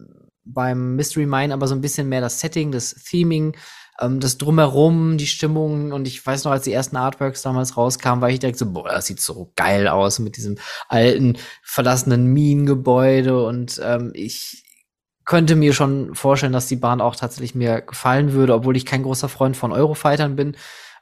[0.46, 3.56] beim Mystery Mine aber so ein bisschen mehr das Setting, das Theming,
[4.00, 5.92] ähm, das Drumherum, die Stimmung.
[5.92, 8.90] Und ich weiß noch, als die ersten Artworks damals rauskamen, war ich direkt so, boah,
[8.90, 10.58] das sieht so geil aus mit diesem
[10.88, 13.44] alten, verlassenen Minengebäude.
[13.44, 14.63] Und ähm, ich
[15.26, 19.04] könnte mir schon vorstellen, dass die Bahn auch tatsächlich mir gefallen würde, obwohl ich kein
[19.04, 20.56] großer Freund von Eurofightern bin.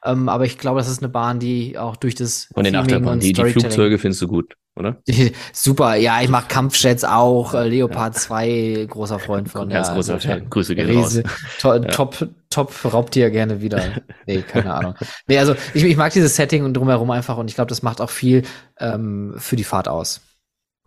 [0.03, 3.19] Ähm, aber ich glaube, das ist eine Bahn, die auch durch das Von den Achterbahnen,
[3.19, 4.98] die, die Flugzeuge findest du gut, oder?
[5.53, 7.53] Super, ja, ich mag Kampfjets auch.
[7.53, 9.69] Äh, Leopard 2, großer Freund von.
[9.69, 10.49] Ganz ja, großer also, Fan.
[10.49, 11.23] Grüße gehen Riese,
[11.60, 11.80] to Ja.
[11.81, 13.81] Top, Top Raubtier gerne wieder.
[14.26, 14.95] Nee, keine Ahnung.
[15.27, 18.02] Nee, also ich, ich mag dieses Setting und drumherum einfach und ich glaube, das macht
[18.02, 18.43] auch viel
[18.80, 20.22] ähm, für die Fahrt aus.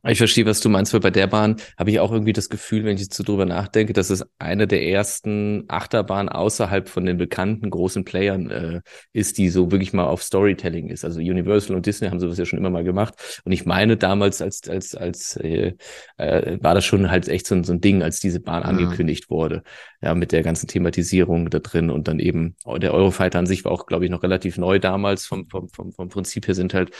[0.07, 2.85] Ich verstehe, was du meinst, weil bei der Bahn habe ich auch irgendwie das Gefühl,
[2.85, 7.17] wenn ich jetzt so drüber nachdenke, dass es eine der ersten Achterbahnen außerhalb von den
[7.17, 8.81] bekannten großen Playern äh,
[9.15, 11.07] ist, die so wirklich mal auf Storytelling ist.
[11.07, 13.41] Also Universal und Disney haben sowas ja schon immer mal gemacht.
[13.47, 15.73] Und ich meine, damals als, als, als äh,
[16.19, 18.69] äh, war das schon halt echt so, ein- so ein Ding, als diese Bahn Mhm.
[18.69, 19.63] angekündigt wurde.
[20.05, 23.73] Ja, mit der ganzen Thematisierung da drin und dann eben der Eurofighter an sich war
[23.73, 25.25] auch, glaube ich, noch relativ neu damals.
[25.25, 26.91] Vom, vom, vom, vom Prinzip her sind halt,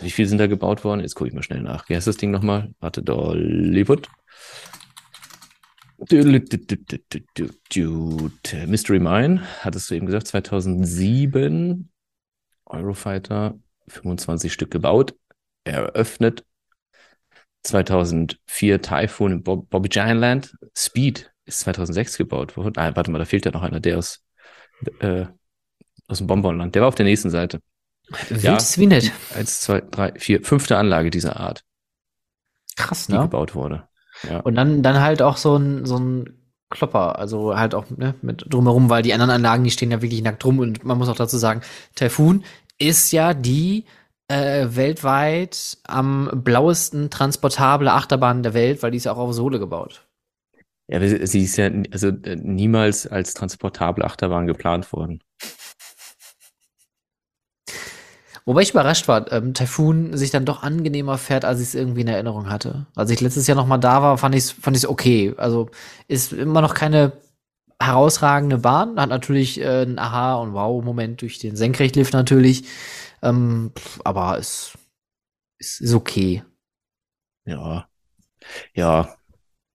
[0.00, 1.02] wie viel sind da gebaut worden?
[1.02, 1.90] Jetzt gucke ich mal schnell nach.
[1.90, 2.72] Wie heißt das Ding nochmal?
[2.80, 4.08] Warte, Dollywood.
[8.66, 11.90] Mystery Mine, hattest du eben gesagt, 2007.
[12.64, 13.58] Eurofighter,
[13.88, 15.14] 25 Stück gebaut,
[15.64, 16.46] eröffnet.
[17.62, 20.56] 2004 Typhoon in Bob Bobby Giantland.
[20.74, 22.74] Speed ist 2006 gebaut worden.
[22.76, 24.22] Ah, warte mal, da fehlt ja noch einer, der aus,
[25.00, 25.26] äh,
[26.08, 26.74] aus dem Bonbonland.
[26.74, 27.60] Der war auf der nächsten Seite.
[28.28, 29.12] Wild ist wie nett.
[29.34, 31.64] Eins, zwei, drei, vier, fünfte Anlage dieser Art,
[32.76, 33.20] Krass, die ne?
[33.20, 33.88] gebaut wurde.
[34.28, 34.40] Ja.
[34.40, 38.44] Und dann, dann halt auch so ein, so ein Klopper, also halt auch ne, mit
[38.48, 41.16] drumherum, weil die anderen Anlagen, die stehen ja wirklich nackt rum und man muss auch
[41.16, 41.62] dazu sagen,
[41.94, 42.44] Typhoon
[42.78, 43.84] ist ja die
[44.28, 49.58] äh, weltweit am blauesten transportable Achterbahn der Welt, weil die ist ja auch auf Sohle
[49.58, 50.03] gebaut.
[50.86, 55.20] Ja, sie ist ja also äh, niemals als transportable Achterbahn geplant worden.
[58.46, 62.02] Wobei ich überrascht war, ähm, Typhoon sich dann doch angenehmer fährt, als ich es irgendwie
[62.02, 62.86] in Erinnerung hatte.
[62.94, 65.32] Als ich letztes Jahr noch mal da war, fand ich es fand ich's okay.
[65.38, 65.70] Also
[66.08, 67.12] ist immer noch keine
[67.80, 69.00] herausragende Bahn.
[69.00, 72.66] Hat natürlich äh, einen Aha- und Wow-Moment durch den Senkrechtlift natürlich.
[73.22, 73.72] Ähm,
[74.04, 74.76] aber es
[75.58, 76.44] ist, ist okay.
[77.46, 77.88] Ja.
[78.74, 79.16] Ja.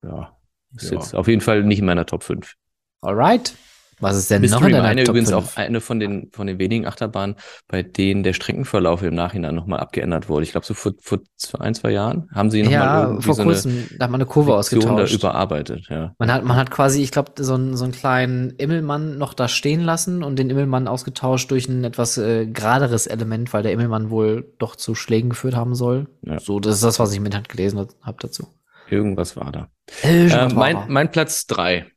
[0.03, 0.38] Ja.
[0.75, 0.97] Ist Ja.
[0.99, 2.55] jetzt auf jeden Fall nicht in meiner Top 5.
[3.01, 3.53] Alright.
[4.01, 5.43] Was ist denn noch Mystery in deiner Mine Top übrigens 5?
[5.43, 7.35] auch eine von den, von den wenigen Achterbahnen,
[7.67, 10.43] bei denen der Streckenverlauf im Nachhinein nochmal abgeändert wurde.
[10.43, 11.19] Ich glaube, so vor, vor
[11.59, 12.79] ein, zwei Jahren haben sie nochmal
[13.15, 15.15] Ja, vor so eine kurzem, da hat man eine Kurve Sektion da ausgetauscht.
[15.15, 15.87] überarbeitet.
[15.89, 16.15] Ja.
[16.17, 19.49] Man hat, man hat quasi, ich glaube, so, einen so einen kleinen Immelmann noch da
[19.49, 24.09] stehen lassen und den Immelmann ausgetauscht durch ein etwas äh, geraderes Element, weil der Immelmann
[24.11, 26.07] wohl doch zu Schlägen geführt haben soll.
[26.21, 26.39] Ja.
[26.39, 28.47] So, das ist das, was ich mit Hand gelesen habe dazu.
[28.91, 29.69] Irgendwas war da.
[30.03, 30.85] Äh, Äh, mein, mal.
[30.87, 31.91] mein Platz drei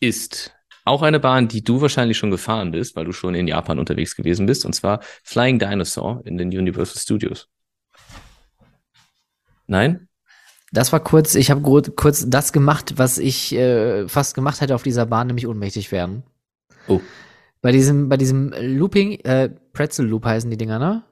[0.00, 0.54] ist
[0.84, 4.16] auch eine Bahn, die du wahrscheinlich schon gefahren bist, weil du schon in Japan unterwegs
[4.16, 7.48] gewesen bist, und zwar Flying Dinosaur in den Universal Studios.
[9.66, 10.08] Nein?
[10.72, 11.60] das war kurz, ich habe
[11.94, 16.22] kurz das gemacht, was ich äh, fast gemacht hätte auf dieser Bahn, nämlich ohnmächtig werden.
[16.88, 17.00] Oh.
[17.60, 21.04] Bei diesem, bei diesem Looping, äh, Pretzel Loop heißen die Dinger, ne?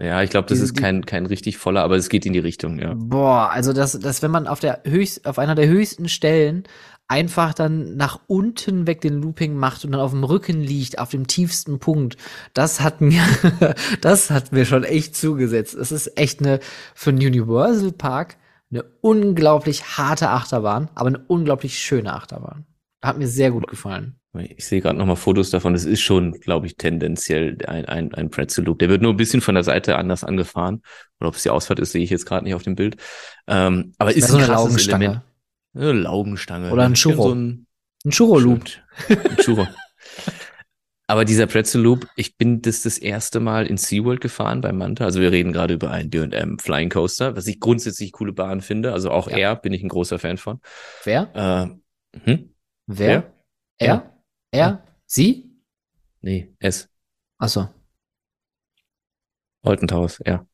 [0.00, 2.78] Ja, ich glaube, das ist kein, kein richtig voller, aber es geht in die Richtung,
[2.78, 2.94] ja.
[2.94, 6.62] Boah, also das, das, wenn man auf der höchst, auf einer der höchsten Stellen
[7.08, 11.08] einfach dann nach unten weg den Looping macht und dann auf dem Rücken liegt, auf
[11.08, 12.16] dem tiefsten Punkt,
[12.54, 13.22] das hat mir,
[14.00, 15.74] das hat mir schon echt zugesetzt.
[15.74, 16.60] Es ist echt eine,
[16.94, 18.36] für einen Universal Park
[18.70, 22.66] eine unglaublich harte Achterbahn, aber eine unglaublich schöne Achterbahn.
[23.02, 24.20] Hat mir sehr gut gefallen.
[24.38, 25.74] Ich sehe gerade nochmal Fotos davon.
[25.74, 28.78] Es ist schon, glaube ich, tendenziell ein, ein, ein Pretzel Loop.
[28.78, 30.82] Der wird nur ein bisschen von der Seite anders angefahren.
[31.20, 32.96] Oder ob es die Ausfahrt ist, sehe ich jetzt gerade nicht auf dem Bild.
[33.46, 35.04] Ähm, aber ist so eine ein krasses Laugenstange.
[35.04, 35.24] Element.
[35.74, 36.70] Eine Laugenstange.
[36.70, 37.22] Oder ein Churro.
[37.28, 37.66] So ein,
[38.04, 38.68] Ein Churro-Loop.
[38.68, 39.30] Stimmt.
[39.30, 39.66] Ein Churro.
[41.10, 45.04] Aber dieser Pretzel Loop, ich bin das das erste Mal in SeaWorld gefahren bei Manta.
[45.06, 48.92] Also wir reden gerade über einen B&M Flying Coaster, was ich grundsätzlich coole Bahn finde.
[48.92, 49.38] Also auch Ja.
[49.38, 50.60] er bin ich ein großer Fan von.
[51.04, 51.78] Wer?
[52.14, 52.54] Äh, hm?
[52.86, 53.32] Wer?
[53.78, 54.17] Er?
[54.50, 54.82] Er?
[55.06, 55.50] Sie?
[56.20, 56.88] Nee, S.
[57.38, 57.68] Achso.
[59.62, 60.46] Olten Towers, ja.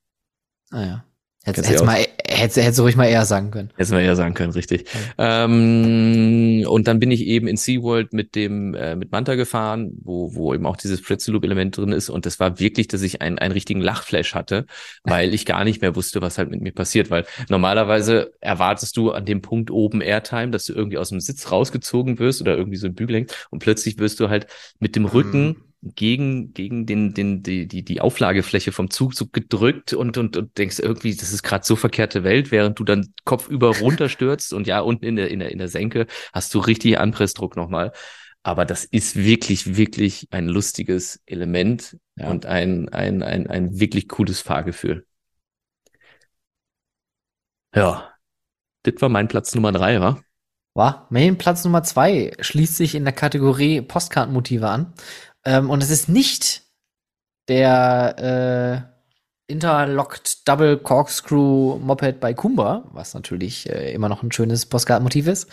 [0.71, 1.05] Ah ja.
[1.47, 3.69] Hättest hättest mal, hättest, hättest ruhig mal eher sagen können.
[3.77, 4.87] Hättest mal eher sagen können, richtig.
[5.19, 5.45] Ja.
[5.45, 10.35] Ähm, und dann bin ich eben in SeaWorld mit dem, äh, mit Manta gefahren, wo,
[10.35, 12.09] wo eben auch dieses Pretzel Loop Element drin ist.
[12.09, 14.65] Und das war wirklich, dass ich einen, einen richtigen Lachflash hatte,
[15.05, 17.11] weil ich gar nicht mehr wusste, was halt mit mir passiert.
[17.11, 21.53] Weil normalerweise erwartest du an dem Punkt oben Airtime, dass du irgendwie aus dem Sitz
[21.53, 23.49] rausgezogen wirst oder irgendwie so ein Bügel hängt.
[23.51, 24.47] Und plötzlich wirst du halt
[24.79, 25.57] mit dem Rücken mhm
[25.95, 30.57] gegen, gegen den, den, die, die, die Auflagefläche vom Zug so gedrückt und, und, und
[30.57, 34.81] denkst irgendwie, das ist gerade so verkehrte Welt, während du dann kopfüber runterstürzt und ja,
[34.81, 37.93] unten in der, in der, in der Senke hast du richtig Anpressdruck nochmal.
[38.43, 42.29] Aber das ist wirklich, wirklich ein lustiges Element ja.
[42.29, 45.07] und ein, ein, ein, ein wirklich cooles Fahrgefühl.
[47.75, 48.13] Ja,
[48.85, 50.21] das war mein Platz Nummer drei, wa?
[50.75, 51.07] War.
[51.11, 54.93] Mein Platz Nummer zwei schließt sich in der Kategorie Postkartenmotive an.
[55.45, 56.63] Ähm, und es ist nicht
[57.49, 64.67] der äh, Interlocked Double Corkscrew Moped bei Kumba, was natürlich äh, immer noch ein schönes
[64.67, 65.49] Postkartenmotiv ist.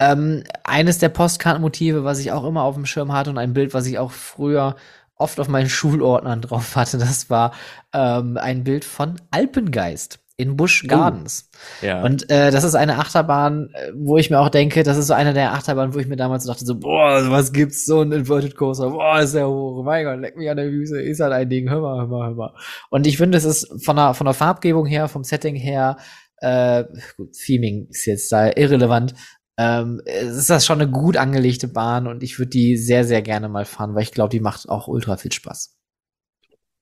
[0.00, 3.74] Ähm, eines der Postkartenmotive, was ich auch immer auf dem Schirm hatte und ein Bild,
[3.74, 4.74] was ich auch früher
[5.14, 7.52] oft auf meinen Schulordnern drauf hatte, das war
[7.92, 10.88] ähm, ein Bild von Alpengeist in Busch oh.
[10.88, 11.48] Gardens.
[11.51, 12.02] Oh, ja.
[12.02, 15.14] Und äh, das ist eine Achterbahn, äh, wo ich mir auch denke, das ist so
[15.14, 18.56] eine der Achterbahnen, wo ich mir damals dachte, so, boah, was gibt's so ein Inverted
[18.56, 21.48] Coaster, boah, ist der hoch, mein Gott, leck mich an der Füße, ist halt ein
[21.48, 22.54] Ding, hör mal, hör mal, hör mal.
[22.90, 25.96] Und ich finde, es ist von der, von der Farbgebung her, vom Setting her,
[26.38, 26.84] äh,
[27.16, 29.14] gut, Theming ist jetzt da irrelevant,
[29.58, 33.48] ähm, ist das schon eine gut angelegte Bahn und ich würde die sehr, sehr gerne
[33.48, 35.76] mal fahren, weil ich glaube, die macht auch ultra viel Spaß.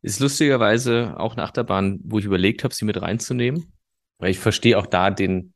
[0.03, 3.73] Ist lustigerweise auch eine Achterbahn, wo ich überlegt habe, sie mit reinzunehmen.
[4.21, 5.55] Weil ich verstehe auch da den,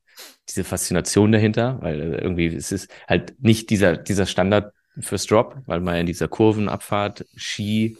[0.48, 5.56] diese Faszination dahinter, weil äh, irgendwie es ist halt nicht dieser, dieser Standard fürs Drop,
[5.66, 7.96] weil man in dieser Kurvenabfahrt Ski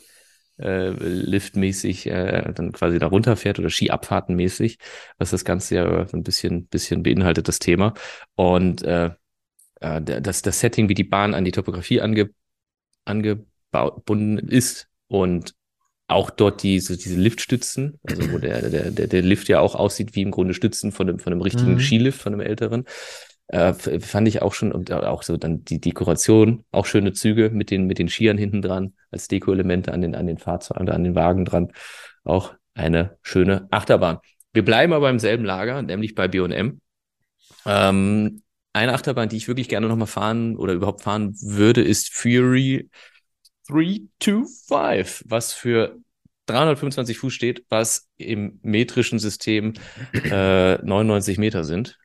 [0.59, 4.78] äh, liftmäßig äh, dann quasi da runterfährt oder Skiabfahrtenmäßig,
[5.19, 7.95] was das Ganze ja ein bisschen, bisschen beinhaltet, das Thema.
[8.36, 9.11] Und äh,
[9.81, 12.31] äh das, das Setting, wie die Bahn an die Topografie ange,
[13.05, 15.55] angebunden ist und
[16.15, 20.15] auch dort diese, diese Liftstützen, also wo der, der, der, der Lift ja auch aussieht
[20.15, 21.81] wie im Grunde Stützen von einem, von einem richtigen mhm.
[21.81, 22.85] Skilift, von einem älteren.
[23.49, 27.70] Äh, fand ich auch schon, und auch so dann die Dekoration, auch schöne Züge mit
[27.70, 31.15] den, mit den Skiern hinten dran, als Deko-Elemente an den, an den Fahrzeugen, an den
[31.15, 31.73] Wagen dran.
[32.24, 34.19] Auch eine schöne Achterbahn.
[34.55, 36.81] Wir bleiben aber im selben Lager, nämlich bei B&M.
[37.66, 38.43] Ähm,
[38.73, 42.89] eine Achterbahn, die ich wirklich gerne nochmal fahren oder überhaupt fahren würde, ist Fury
[43.69, 45.99] 325, was für
[46.46, 49.74] 325 Fuß steht, was im metrischen System
[50.12, 51.98] äh, 99 Meter sind.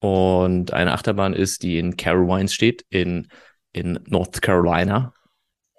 [0.00, 3.28] Und eine Achterbahn ist, die in Carolines steht, in,
[3.72, 5.12] in North Carolina.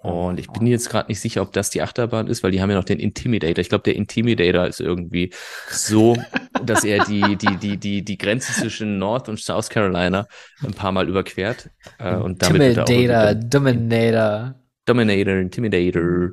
[0.02, 2.70] Und ich bin jetzt gerade nicht sicher, ob das die Achterbahn ist, weil die haben
[2.70, 3.60] ja noch den Intimidator.
[3.60, 5.32] Ich glaube, der Intimidator ist irgendwie
[5.68, 6.16] so,
[6.64, 10.26] dass er die, die, die, die, die Grenze zwischen North und South Carolina
[10.64, 11.70] ein paar Mal überquert.
[11.98, 14.54] Äh, und damit Intimidator, Dominator.
[14.86, 16.30] Dominator, Intimidator.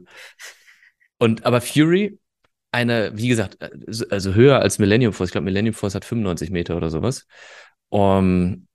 [1.19, 2.17] Und aber Fury,
[2.71, 3.57] eine, wie gesagt,
[4.11, 5.29] also höher als Millennium Force.
[5.29, 7.27] Ich glaube, Millennium Force hat 95 Meter oder sowas.
[7.89, 8.67] Um,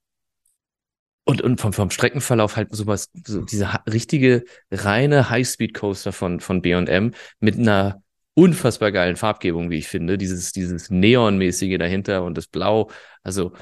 [1.25, 7.13] und, und vom, vom Streckenverlauf halt sowas, so diese richtige, reine High-Speed-Coaster von, von B&M
[7.41, 8.03] mit einer
[8.35, 10.19] unfassbar geilen Farbgebung, wie ich finde.
[10.19, 12.91] Dieses, dieses Neonmäßige dahinter und das Blau.
[13.23, 13.53] Also,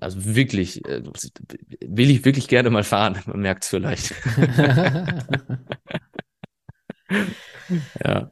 [0.00, 1.02] also wirklich, äh,
[1.86, 3.20] will ich wirklich gerne mal fahren.
[3.26, 4.12] Man merkt es vielleicht.
[8.04, 8.30] ja.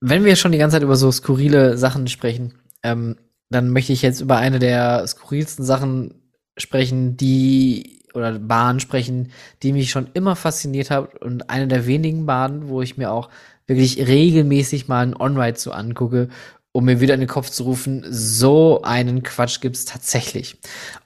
[0.00, 3.16] Wenn wir schon die ganze Zeit über so skurrile Sachen sprechen, ähm,
[3.50, 6.14] dann möchte ich jetzt über eine der skurrilsten Sachen
[6.56, 9.32] sprechen, die oder Bahnen sprechen,
[9.62, 13.28] die mich schon immer fasziniert hat und eine der wenigen Bahnen, wo ich mir auch
[13.66, 16.28] wirklich regelmäßig mal einen On-Ride so angucke
[16.72, 20.58] um mir wieder in den Kopf zu rufen, so einen Quatsch gibt's tatsächlich.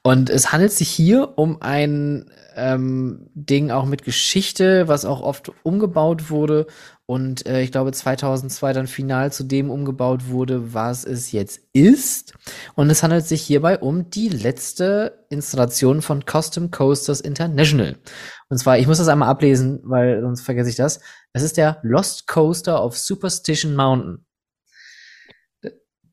[0.03, 5.53] Und es handelt sich hier um ein ähm, Ding auch mit Geschichte, was auch oft
[5.63, 6.67] umgebaut wurde
[7.13, 12.33] und äh, ich glaube 2002 dann final zu dem umgebaut wurde, was es jetzt ist.
[12.75, 17.99] Und es handelt sich hierbei um die letzte Installation von Custom Coasters International.
[18.49, 21.01] Und zwar, ich muss das einmal ablesen, weil sonst vergesse ich das.
[21.35, 24.25] Es ist der Lost Coaster of Superstition Mountain.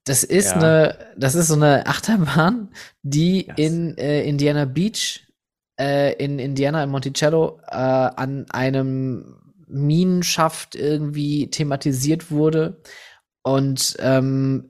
[0.04, 0.56] Das ist ja.
[0.56, 3.56] eine, das ist so eine Achterbahn, die yes.
[3.58, 5.29] in äh, Indiana Beach,
[5.80, 9.36] äh, in Indiana in Monticello, äh, an einem
[9.68, 12.82] Minenschaft irgendwie thematisiert wurde.
[13.42, 14.68] Und ähm,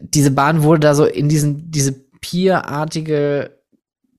[0.00, 3.58] diese Bahn wurde da so in diesen, diese pierartige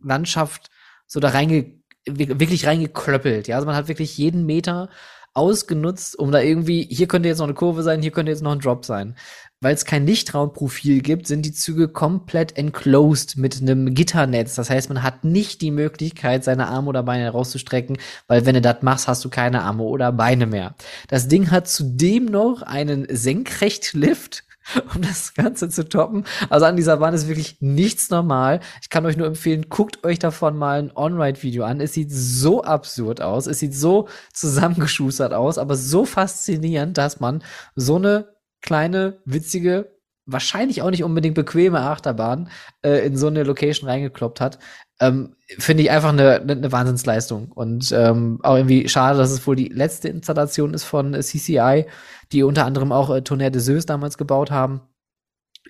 [0.02, 0.70] Landschaft
[1.07, 3.48] so da reinge wirklich reingeklöppelt.
[3.48, 4.90] Ja, also man hat wirklich jeden Meter
[5.34, 8.52] ausgenutzt, um da irgendwie, hier könnte jetzt noch eine Kurve sein, hier könnte jetzt noch
[8.52, 9.15] ein Drop sein
[9.64, 14.56] weil es kein Lichtraumprofil gibt, sind die Züge komplett enclosed mit einem Gitternetz.
[14.56, 18.61] Das heißt, man hat nicht die Möglichkeit, seine Arme oder Beine rauszustrecken, weil wenn du
[18.61, 20.76] das machst, hast du keine Arme oder Beine mehr.
[21.07, 24.44] Das Ding hat zudem noch einen Senkrechtlift
[24.95, 26.26] um das Ganze zu toppen.
[26.49, 28.60] Also an dieser Bahn ist wirklich nichts normal.
[28.81, 31.81] Ich kann euch nur empfehlen, guckt euch davon mal ein On-Ride-Video an.
[31.81, 33.48] Es sieht so absurd aus.
[33.48, 37.44] Es sieht so zusammengeschustert aus, aber so faszinierend, dass man
[37.76, 38.34] so eine
[38.64, 39.94] kleine, witzige,
[40.26, 42.49] wahrscheinlich auch nicht unbedingt bequeme Achterbahn
[42.81, 44.60] äh, in so eine Location reingekloppt hat.
[44.99, 47.52] Ähm, Finde ich einfach eine, eine, eine Wahnsinnsleistung.
[47.52, 51.85] Und ähm, auch irgendwie schade, dass es wohl die letzte Installation ist von äh, CCI,
[52.31, 54.81] die unter anderem auch äh, Tonnerre de Zeus damals gebaut haben.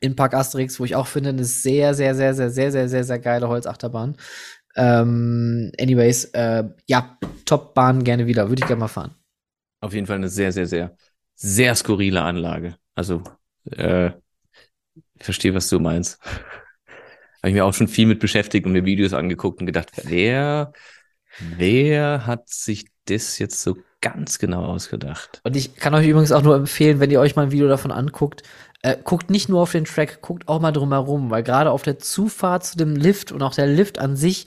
[0.01, 3.03] In Park Asterix, wo ich auch finde, eine sehr, sehr, sehr, sehr, sehr, sehr, sehr,
[3.03, 4.17] sehr geile Holzachterbahn.
[4.75, 8.49] Ähm, anyways, äh, ja, Top-Bahn gerne wieder.
[8.49, 9.15] Würde ich gerne mal fahren.
[9.81, 10.95] Auf jeden Fall eine sehr, sehr, sehr,
[11.35, 12.75] sehr skurrile Anlage.
[12.95, 13.23] Also,
[13.71, 14.11] äh,
[15.17, 16.19] verstehe, was du meinst.
[17.41, 20.71] Habe ich mir auch schon viel mit beschäftigt und mir Videos angeguckt und gedacht, wer,
[21.39, 25.41] wer hat sich das jetzt so ganz genau ausgedacht?
[25.43, 27.91] Und ich kann euch übrigens auch nur empfehlen, wenn ihr euch mal ein Video davon
[27.91, 28.43] anguckt,
[28.81, 31.99] äh, guckt nicht nur auf den Track, guckt auch mal drumherum, weil gerade auf der
[31.99, 34.45] Zufahrt zu dem Lift und auch der Lift an sich,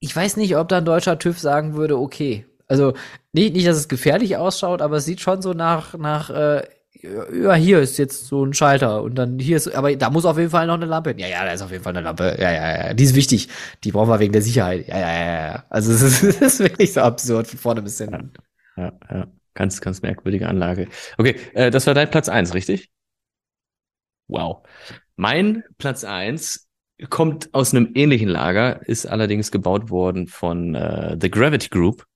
[0.00, 2.46] ich weiß nicht, ob da ein deutscher TÜV sagen würde, okay.
[2.70, 2.94] Also
[3.32, 6.62] nicht, nicht, dass es gefährlich ausschaut, aber es sieht schon so nach, nach äh,
[7.02, 10.38] ja, hier ist jetzt so ein Schalter und dann hier ist, aber da muss auf
[10.38, 11.14] jeden Fall noch eine Lampe.
[11.16, 12.36] Ja, ja, da ist auf jeden Fall eine Lampe.
[12.38, 13.48] Ja, ja, ja, die ist wichtig.
[13.82, 14.86] Die brauchen wir wegen der Sicherheit.
[14.86, 15.64] Ja, ja, ja, ja.
[15.68, 18.32] Also es ist, ist wirklich so absurd von vorne bis hinten.
[18.76, 19.26] Ja, ja, ja.
[19.54, 20.86] Ganz, ganz merkwürdige Anlage.
[21.18, 22.90] Okay, äh, das war dein Platz eins, richtig?
[24.28, 24.62] Wow.
[25.16, 26.68] Mein Platz eins
[27.08, 32.06] kommt aus einem ähnlichen Lager, ist allerdings gebaut worden von äh, The Gravity Group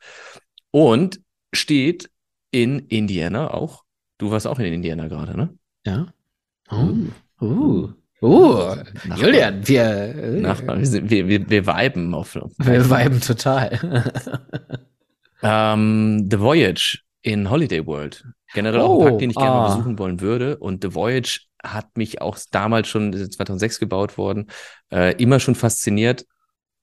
[0.75, 1.21] und
[1.53, 2.11] steht
[2.51, 3.85] in Indiana auch
[4.19, 5.51] Du warst auch in Indiana gerade, ne?
[5.85, 6.07] Ja.
[6.71, 7.45] Oh.
[7.45, 7.89] Uh.
[8.23, 8.77] Uh.
[9.17, 12.35] Julian, wir, äh, Nachbarn, wir, sind, wir, wir, wir viben auf.
[12.35, 14.05] Wir viben total.
[15.43, 18.25] ähm, The Voyage in Holiday World.
[18.55, 19.67] Generell oh, auch ein Park, den ich gerne ah.
[19.67, 20.57] besuchen wollen würde.
[20.59, 24.47] Und The Voyage hat mich auch damals schon, 2006 gebaut worden,
[24.93, 26.25] äh, immer schon fasziniert.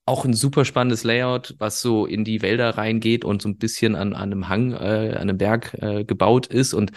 [0.05, 3.95] Auch ein super spannendes Layout, was so in die Wälder reingeht und so ein bisschen
[3.95, 6.73] an, an einem Hang, äh, an einem Berg äh, gebaut ist.
[6.73, 6.91] Und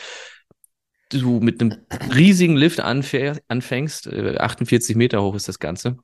[1.11, 1.77] du mit einem
[2.15, 5.99] riesigen Lift anfängst, äh, 48 Meter hoch ist das Ganze,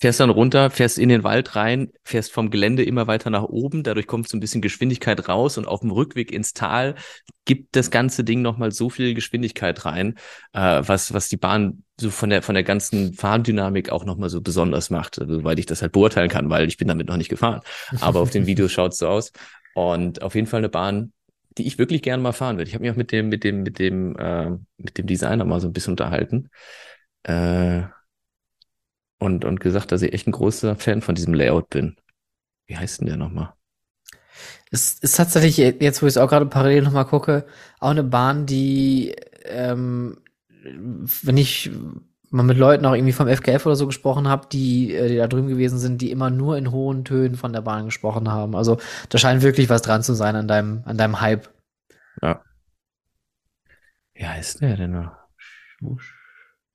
[0.00, 3.82] fährst dann runter, fährst in den Wald rein, fährst vom Gelände immer weiter nach oben,
[3.82, 6.94] dadurch kommt so ein bisschen Geschwindigkeit raus und auf dem Rückweg ins Tal
[7.44, 10.14] gibt das ganze Ding nochmal so viel Geschwindigkeit rein,
[10.52, 14.40] äh, was, was die Bahn so von der, von der ganzen Fahrdynamik auch nochmal so
[14.40, 17.28] besonders macht, also, weil ich das halt beurteilen kann, weil ich bin damit noch nicht
[17.28, 17.60] gefahren.
[18.00, 19.32] Aber auf den Videos schaut es so aus.
[19.74, 21.12] Und auf jeden Fall eine Bahn,
[21.58, 22.68] die ich wirklich gerne mal fahren würde.
[22.68, 25.60] Ich habe mich auch mit dem, mit dem, mit dem, äh, mit dem Designer mal
[25.60, 26.48] so ein bisschen unterhalten.
[27.24, 27.82] Äh,
[29.20, 31.96] und, und gesagt, dass ich echt ein großer Fan von diesem Layout bin.
[32.66, 33.52] Wie heißt denn der nochmal?
[34.72, 37.46] Es ist tatsächlich, jetzt wo ich es auch gerade parallel nochmal gucke,
[37.80, 39.14] auch eine Bahn, die,
[39.44, 40.18] ähm,
[41.22, 41.70] wenn ich
[42.30, 45.26] mal mit Leuten auch irgendwie vom FKF oder so gesprochen habe, die, äh, die da
[45.26, 48.54] drüben gewesen sind, die immer nur in hohen Tönen von der Bahn gesprochen haben.
[48.54, 48.78] Also
[49.08, 51.50] da scheint wirklich was dran zu sein an deinem, an deinem Hype.
[52.22, 52.42] Ja.
[54.14, 55.12] Wie heißt der denn noch?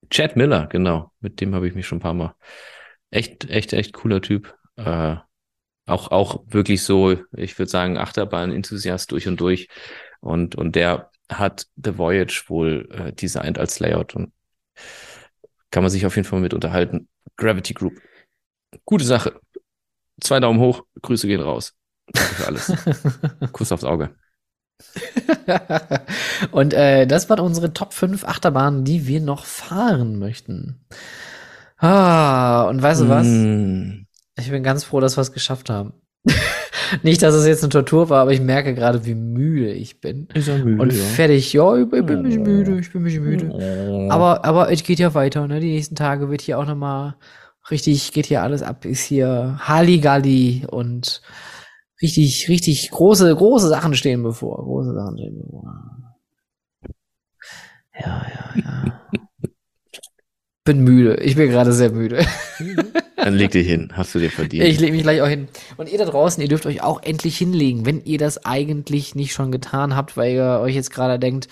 [0.09, 1.11] Chad Miller, genau.
[1.19, 2.35] Mit dem habe ich mich schon ein paar Mal.
[3.09, 4.55] Echt, echt, echt cooler Typ.
[4.75, 5.15] Äh,
[5.85, 9.67] auch, auch wirklich so, ich würde sagen, Achterbahn-Enthusiast durch und durch.
[10.19, 14.33] Und, und der hat The Voyage wohl äh, designt als Layout und
[15.71, 17.07] kann man sich auf jeden Fall mit unterhalten.
[17.37, 18.01] Gravity Group.
[18.85, 19.39] Gute Sache.
[20.21, 21.75] Zwei Daumen hoch, Grüße gehen raus.
[22.07, 22.73] Danke für alles.
[23.51, 24.15] Kuss aufs Auge.
[26.51, 30.85] und äh, das waren unsere Top 5 Achterbahnen, die wir noch fahren möchten.
[31.77, 33.27] Ah, und weißt du was?
[33.27, 34.05] Mm.
[34.37, 35.93] Ich bin ganz froh, dass wir es geschafft haben.
[37.03, 40.27] Nicht, dass es jetzt eine Tortur war, aber ich merke gerade, wie müde ich bin.
[40.33, 41.51] Ist ja müde, und fertig.
[41.53, 44.09] Ja, ich bin, ein bisschen müde, ich bin bisschen müde.
[44.11, 45.59] Aber, aber es geht ja weiter, ne?
[45.59, 47.15] Die nächsten Tage wird hier auch nochmal
[47.71, 51.21] richtig, geht hier alles ab, ist hier Halligalli und
[52.01, 54.63] richtig, richtig große, große Sachen stehen bevor.
[54.63, 55.63] Große Sachen stehen bevor.
[57.97, 59.01] Ja, ja, ja.
[60.65, 61.17] bin müde.
[61.21, 62.25] Ich bin gerade sehr müde.
[63.15, 64.65] Dann leg dich hin, hast du dir verdient.
[64.65, 65.47] Ich leg mich gleich auch hin.
[65.77, 69.33] Und ihr da draußen, ihr dürft euch auch endlich hinlegen, wenn ihr das eigentlich nicht
[69.33, 71.47] schon getan habt, weil ihr euch jetzt gerade denkt,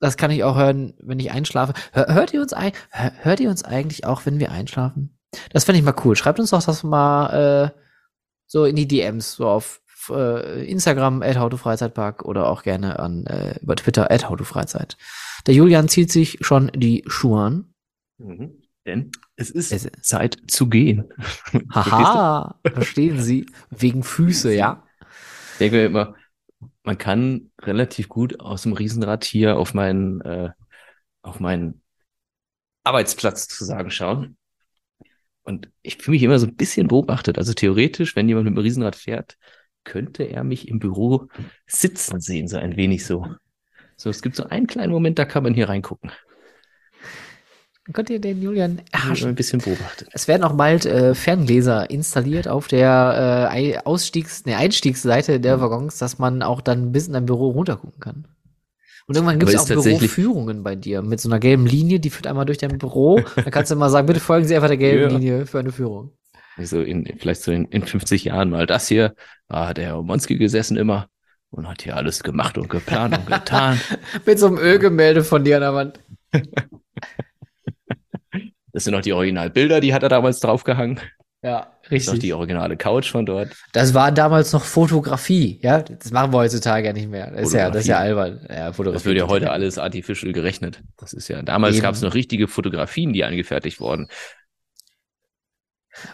[0.00, 1.72] das kann ich auch hören, wenn ich einschlafe.
[1.92, 2.54] Hört ihr uns,
[2.90, 5.16] hört ihr uns eigentlich auch, wenn wir einschlafen?
[5.52, 6.16] Das fände ich mal cool.
[6.16, 7.83] Schreibt uns doch das mal äh,
[8.54, 13.58] so in die DMs, so auf äh, Instagram at Freizeitpark oder auch gerne an äh,
[13.60, 14.96] über Twitter at Freizeit.
[15.48, 17.74] Der Julian zieht sich schon die Schuhe an.
[18.18, 18.62] Mhm.
[18.86, 21.12] Denn es ist Es- Zeit zu gehen.
[21.72, 23.46] Haha, verstehen Sie?
[23.70, 24.84] Wegen Füße, ja.
[25.54, 26.14] Ich denke mir immer,
[26.84, 30.50] man kann relativ gut aus dem Riesenrad hier auf meinen, äh,
[31.22, 31.82] auf meinen
[32.84, 34.36] Arbeitsplatz zu sagen schauen.
[35.44, 37.38] Und ich fühle mich immer so ein bisschen beobachtet.
[37.38, 39.36] Also theoretisch, wenn jemand mit dem Riesenrad fährt,
[39.84, 41.28] könnte er mich im Büro
[41.66, 43.26] sitzen sehen, so ein wenig so.
[43.96, 46.10] So, es gibt so einen kleinen Moment, da kann man hier reingucken.
[47.92, 49.28] Könnt ihr den Julian erhaschen?
[49.28, 50.08] ein bisschen beobachtet.
[50.12, 55.98] Es werden auch bald äh, Ferngläser installiert auf der äh, Ausstiegs-, ne, Einstiegsseite der Waggons,
[55.98, 58.26] dass man auch dann bis in dein Büro runtergucken kann.
[59.06, 62.26] Und irgendwann gibt es auch Büroführungen bei dir mit so einer gelben Linie, die führt
[62.26, 63.20] einmal durch dein Büro.
[63.36, 65.18] Da kannst du mal sagen, bitte folgen Sie einfach der gelben Ja.
[65.18, 66.12] Linie für eine Führung.
[66.56, 69.14] Also in, vielleicht so in, in 50 Jahren mal das hier,
[69.48, 71.08] da hat der Herr Omonski gesessen immer
[71.50, 73.78] und hat hier alles gemacht und geplant und getan.
[74.26, 76.00] Mit so einem Ölgemälde von dir an der Wand.
[78.72, 81.00] Das sind noch die Originalbilder, die hat er damals draufgehangen.
[81.44, 82.20] Ja, Das ist noch richtig.
[82.20, 83.50] die originale Couch von dort.
[83.74, 85.82] Das war damals noch Fotografie, ja.
[85.82, 87.30] Das machen wir heutzutage ja nicht mehr.
[87.32, 88.46] Das ist ja, das ist ja albern.
[88.48, 88.94] Ja, Fotografie.
[88.94, 90.80] Das wird ja heute alles artificial gerechnet.
[90.96, 94.08] Das ist ja, damals gab es noch richtige Fotografien, die angefertigt wurden.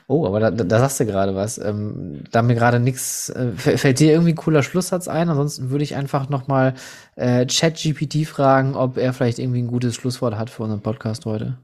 [0.09, 1.57] Oh, aber da, da, sagst du gerade was.
[1.59, 5.29] Ähm, da mir gerade nichts, äh, fä- fällt dir irgendwie ein cooler Schlusssatz ein?
[5.31, 6.75] Ansonsten würde ich einfach nochmal
[7.17, 11.57] äh, ChatGPT fragen, ob er vielleicht irgendwie ein gutes Schlusswort hat für unseren Podcast heute.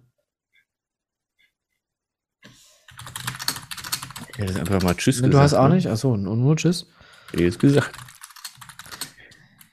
[4.39, 5.87] Ich hätte einfach mal Tschüss Du hast auch nicht?
[5.87, 6.87] Achso, und nur Tschüss.
[7.35, 7.91] Jetzt gesagt.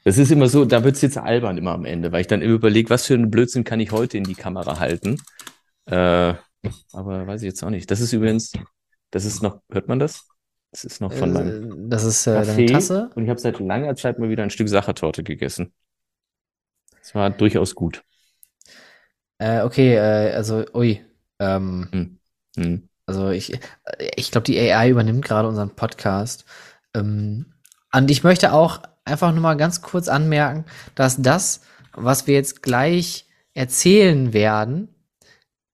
[0.05, 2.55] Das ist immer so, da wird's jetzt albern immer am Ende, weil ich dann immer
[2.55, 5.17] überlege, was für einen Blödsinn kann ich heute in die Kamera halten.
[5.85, 6.33] Äh,
[6.91, 7.89] aber weiß ich jetzt auch nicht.
[7.91, 8.53] Das ist übrigens,
[9.11, 10.27] das ist noch, hört man das?
[10.71, 12.65] Das ist noch von meinem Äh, das ist äh, deine Kaffee.
[12.65, 13.09] Tasse.
[13.15, 15.73] Und ich habe seit langer Zeit mal wieder ein Stück Sachertorte gegessen.
[16.99, 18.03] Das war durchaus gut.
[19.37, 21.01] Äh, okay, äh, also, ui.
[21.39, 22.19] Ähm,
[22.55, 22.87] Hm.
[23.05, 23.59] Also ich,
[24.15, 26.45] ich glaube, die AI übernimmt gerade unseren Podcast.
[26.93, 27.53] Ähm,
[27.93, 30.65] und ich möchte auch einfach nur mal ganz kurz anmerken,
[30.95, 31.61] dass das,
[31.93, 34.89] was wir jetzt gleich erzählen werden,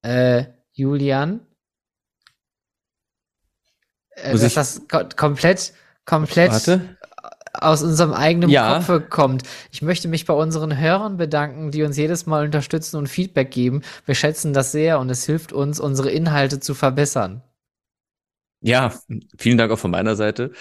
[0.01, 1.41] äh, Julian,
[4.11, 5.73] äh, dass das ko komplett,
[6.05, 6.97] komplett Warte.
[7.61, 8.75] Aus unserem eigenen Ja.
[8.75, 9.43] Kopfe kommt.
[9.71, 13.81] Ich möchte mich bei unseren Hörern bedanken, die uns jedes Mal unterstützen und Feedback geben.
[14.05, 17.41] Wir schätzen das sehr und es hilft uns, unsere Inhalte zu verbessern.
[18.61, 18.93] Ja,
[19.37, 20.51] vielen Dank auch von meiner Seite.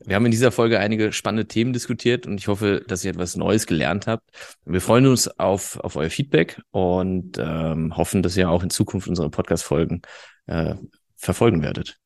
[0.00, 3.36] Wir haben in dieser Folge einige spannende Themen diskutiert und ich hoffe, dass ihr etwas
[3.36, 4.30] Neues gelernt habt.
[4.64, 9.08] Wir freuen uns auf, auf euer Feedback und ähm, hoffen, dass ihr auch in Zukunft
[9.08, 10.02] unsere Podcast-Folgen
[10.46, 10.74] äh,
[11.16, 11.98] verfolgen werdet.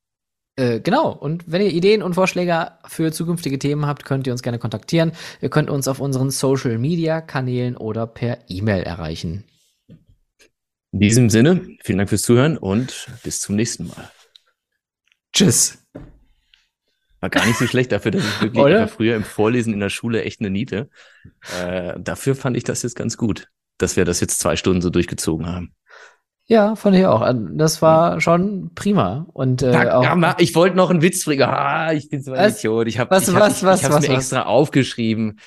[0.57, 1.13] Äh, genau.
[1.13, 5.13] Und wenn ihr Ideen und Vorschläge für zukünftige Themen habt, könnt ihr uns gerne kontaktieren.
[5.41, 9.45] Ihr könnt uns auf unseren Social Media Kanälen oder per E-Mail erreichen.
[10.93, 14.11] In diesem Sinne, vielen Dank fürs Zuhören und bis zum nächsten Mal.
[15.33, 15.79] Tschüss.
[17.21, 18.89] War gar nicht so schlecht dafür, dass ich wirklich Oder?
[18.89, 20.91] früher im Vorlesen in der Schule echt eine Niete.
[21.59, 23.49] Äh, dafür fand ich das jetzt ganz gut,
[23.79, 25.73] dass wir das jetzt zwei Stunden so durchgezogen haben.
[26.53, 27.27] Ja, fand ich auch.
[27.55, 29.27] Das war schon prima.
[29.33, 31.43] Und äh, Ja, auch, ja, ma- ich wollte noch einen Witz bringen.
[31.45, 32.59] Ah, ich bin so ein Was?
[32.59, 32.89] Idiot.
[32.89, 34.17] Ich habe Was, ich hab, was, was, ich was, mir was?
[34.17, 35.39] extra aufgeschrieben.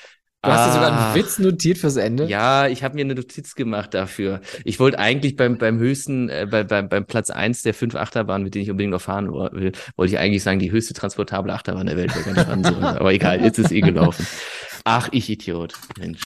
[0.42, 2.24] du hast dir sogar Ah, einen Witz notiert fürs Ende.
[2.26, 4.40] Ja, ich habe mir eine Notiz gemacht dafür.
[4.64, 8.42] Ich wollte eigentlich beim, beim höchsten, äh, bei, beim, beim Platz eins der fünf Achterbahnen,
[8.42, 11.86] mit denen ich unbedingt noch fahren will, wollte ich eigentlich sagen, die höchste transportable Achterbahn
[11.86, 12.66] der Welt wäre ganz spannend.
[12.82, 14.26] Aber egal, jetzt ist eh gelaufen.
[14.84, 15.74] Ach, ich Idiot.
[15.98, 16.14] Mensch.